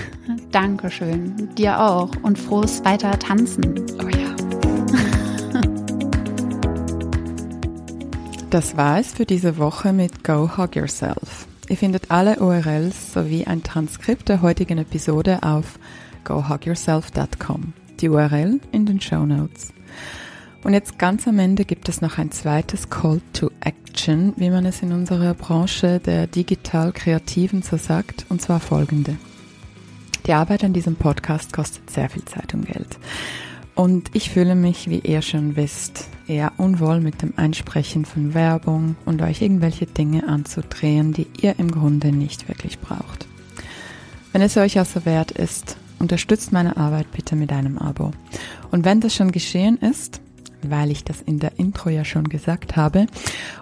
Dankeschön, 0.50 1.54
dir 1.54 1.80
auch 1.80 2.10
und 2.24 2.40
frohes 2.40 2.84
Weiter 2.84 3.16
tanzen. 3.20 3.86
Oh 4.02 4.08
ja. 4.08 4.34
Das 8.50 8.76
war 8.76 8.98
es 8.98 9.12
für 9.12 9.26
diese 9.26 9.58
Woche 9.58 9.92
mit 9.92 10.24
Go 10.24 10.56
Hug 10.56 10.74
Yourself. 10.74 11.46
Ihr 11.68 11.76
findet 11.76 12.10
alle 12.10 12.40
URLs 12.40 13.12
sowie 13.12 13.44
ein 13.44 13.62
Transkript 13.62 14.28
der 14.28 14.42
heutigen 14.42 14.78
Episode 14.78 15.44
auf 15.44 15.78
gohugyourself.com. 16.24 17.74
Die 18.00 18.08
URL 18.08 18.60
in 18.72 18.86
den 18.86 19.00
Show 19.00 19.24
Notes. 19.24 19.73
Und 20.64 20.72
jetzt 20.72 20.98
ganz 20.98 21.28
am 21.28 21.38
Ende 21.38 21.66
gibt 21.66 21.90
es 21.90 22.00
noch 22.00 22.16
ein 22.16 22.30
zweites 22.30 22.88
Call 22.88 23.20
to 23.34 23.50
Action, 23.60 24.32
wie 24.38 24.48
man 24.48 24.64
es 24.64 24.80
in 24.80 24.92
unserer 24.92 25.34
Branche 25.34 26.00
der 26.00 26.26
digital 26.26 26.90
Kreativen 26.92 27.60
so 27.60 27.76
sagt, 27.76 28.24
und 28.30 28.40
zwar 28.40 28.60
folgende. 28.60 29.16
Die 30.26 30.32
Arbeit 30.32 30.64
an 30.64 30.72
diesem 30.72 30.96
Podcast 30.96 31.52
kostet 31.52 31.90
sehr 31.90 32.08
viel 32.08 32.24
Zeit 32.24 32.54
und 32.54 32.66
Geld. 32.66 32.98
Und 33.74 34.08
ich 34.14 34.30
fühle 34.30 34.54
mich, 34.54 34.88
wie 34.88 35.00
ihr 35.00 35.20
schon 35.20 35.54
wisst, 35.54 36.08
eher 36.26 36.52
unwohl 36.56 37.00
mit 37.00 37.20
dem 37.20 37.34
Einsprechen 37.36 38.06
von 38.06 38.32
Werbung 38.32 38.96
und 39.04 39.20
euch 39.20 39.42
irgendwelche 39.42 39.84
Dinge 39.84 40.26
anzudrehen, 40.26 41.12
die 41.12 41.26
ihr 41.42 41.58
im 41.58 41.70
Grunde 41.70 42.10
nicht 42.10 42.48
wirklich 42.48 42.78
braucht. 42.78 43.26
Wenn 44.32 44.40
es 44.40 44.56
euch 44.56 44.78
also 44.78 45.04
wert 45.04 45.30
ist, 45.30 45.76
unterstützt 45.98 46.52
meine 46.52 46.78
Arbeit 46.78 47.12
bitte 47.12 47.36
mit 47.36 47.52
einem 47.52 47.76
Abo. 47.76 48.12
Und 48.70 48.86
wenn 48.86 49.00
das 49.00 49.14
schon 49.14 49.30
geschehen 49.30 49.76
ist, 49.76 50.22
weil 50.70 50.90
ich 50.90 51.04
das 51.04 51.20
in 51.20 51.38
der 51.38 51.58
Intro 51.58 51.90
ja 51.90 52.04
schon 52.04 52.28
gesagt 52.28 52.76
habe, 52.76 53.06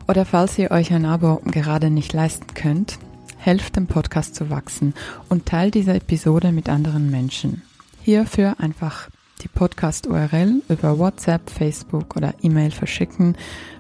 oder 0.08 0.24
falls 0.24 0.58
ihr 0.58 0.70
euch 0.70 0.92
ein 0.92 1.04
Abo 1.04 1.40
gerade 1.44 1.90
nicht 1.90 2.12
leisten 2.12 2.54
könnt, 2.54 2.98
helft 3.38 3.76
dem 3.76 3.86
Podcast 3.86 4.34
zu 4.34 4.50
wachsen 4.50 4.94
und 5.28 5.46
teilt 5.46 5.74
diese 5.74 5.94
Episode 5.94 6.52
mit 6.52 6.68
anderen 6.68 7.10
Menschen. 7.10 7.62
Hierfür 8.02 8.56
einfach 8.58 9.08
die 9.42 9.48
Podcast-URL 9.48 10.62
über 10.68 10.98
WhatsApp, 10.98 11.50
Facebook 11.50 12.16
oder 12.16 12.34
E-Mail 12.42 12.70
verschicken 12.70 13.36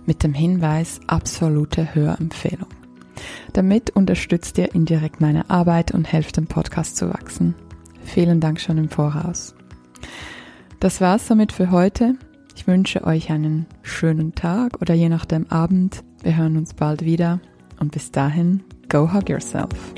mit 0.06 0.22
dem 0.22 0.34
Hinweis 0.34 1.00
absolute 1.06 1.94
Hörempfehlung. 1.94 2.68
Damit 3.52 3.90
unterstützt 3.90 4.58
ihr 4.58 4.74
indirekt 4.74 5.20
meine 5.20 5.50
Arbeit 5.50 5.92
und 5.92 6.10
helft 6.10 6.36
dem 6.36 6.46
Podcast 6.46 6.96
zu 6.96 7.08
wachsen. 7.10 7.54
Vielen 8.04 8.40
Dank 8.40 8.60
schon 8.60 8.78
im 8.78 8.88
Voraus. 8.88 9.54
Das 10.80 11.00
war's 11.00 11.28
somit 11.28 11.52
für 11.52 11.70
heute. 11.70 12.16
Ich 12.54 12.66
wünsche 12.66 13.04
euch 13.04 13.30
einen 13.30 13.66
schönen 13.82 14.34
Tag 14.34 14.80
oder 14.80 14.94
je 14.94 15.08
nachdem 15.08 15.50
Abend. 15.50 16.04
Wir 16.22 16.36
hören 16.36 16.56
uns 16.56 16.74
bald 16.74 17.04
wieder 17.04 17.40
und 17.80 17.92
bis 17.92 18.12
dahin, 18.12 18.62
go 18.88 19.12
hug 19.12 19.28
yourself. 19.28 19.94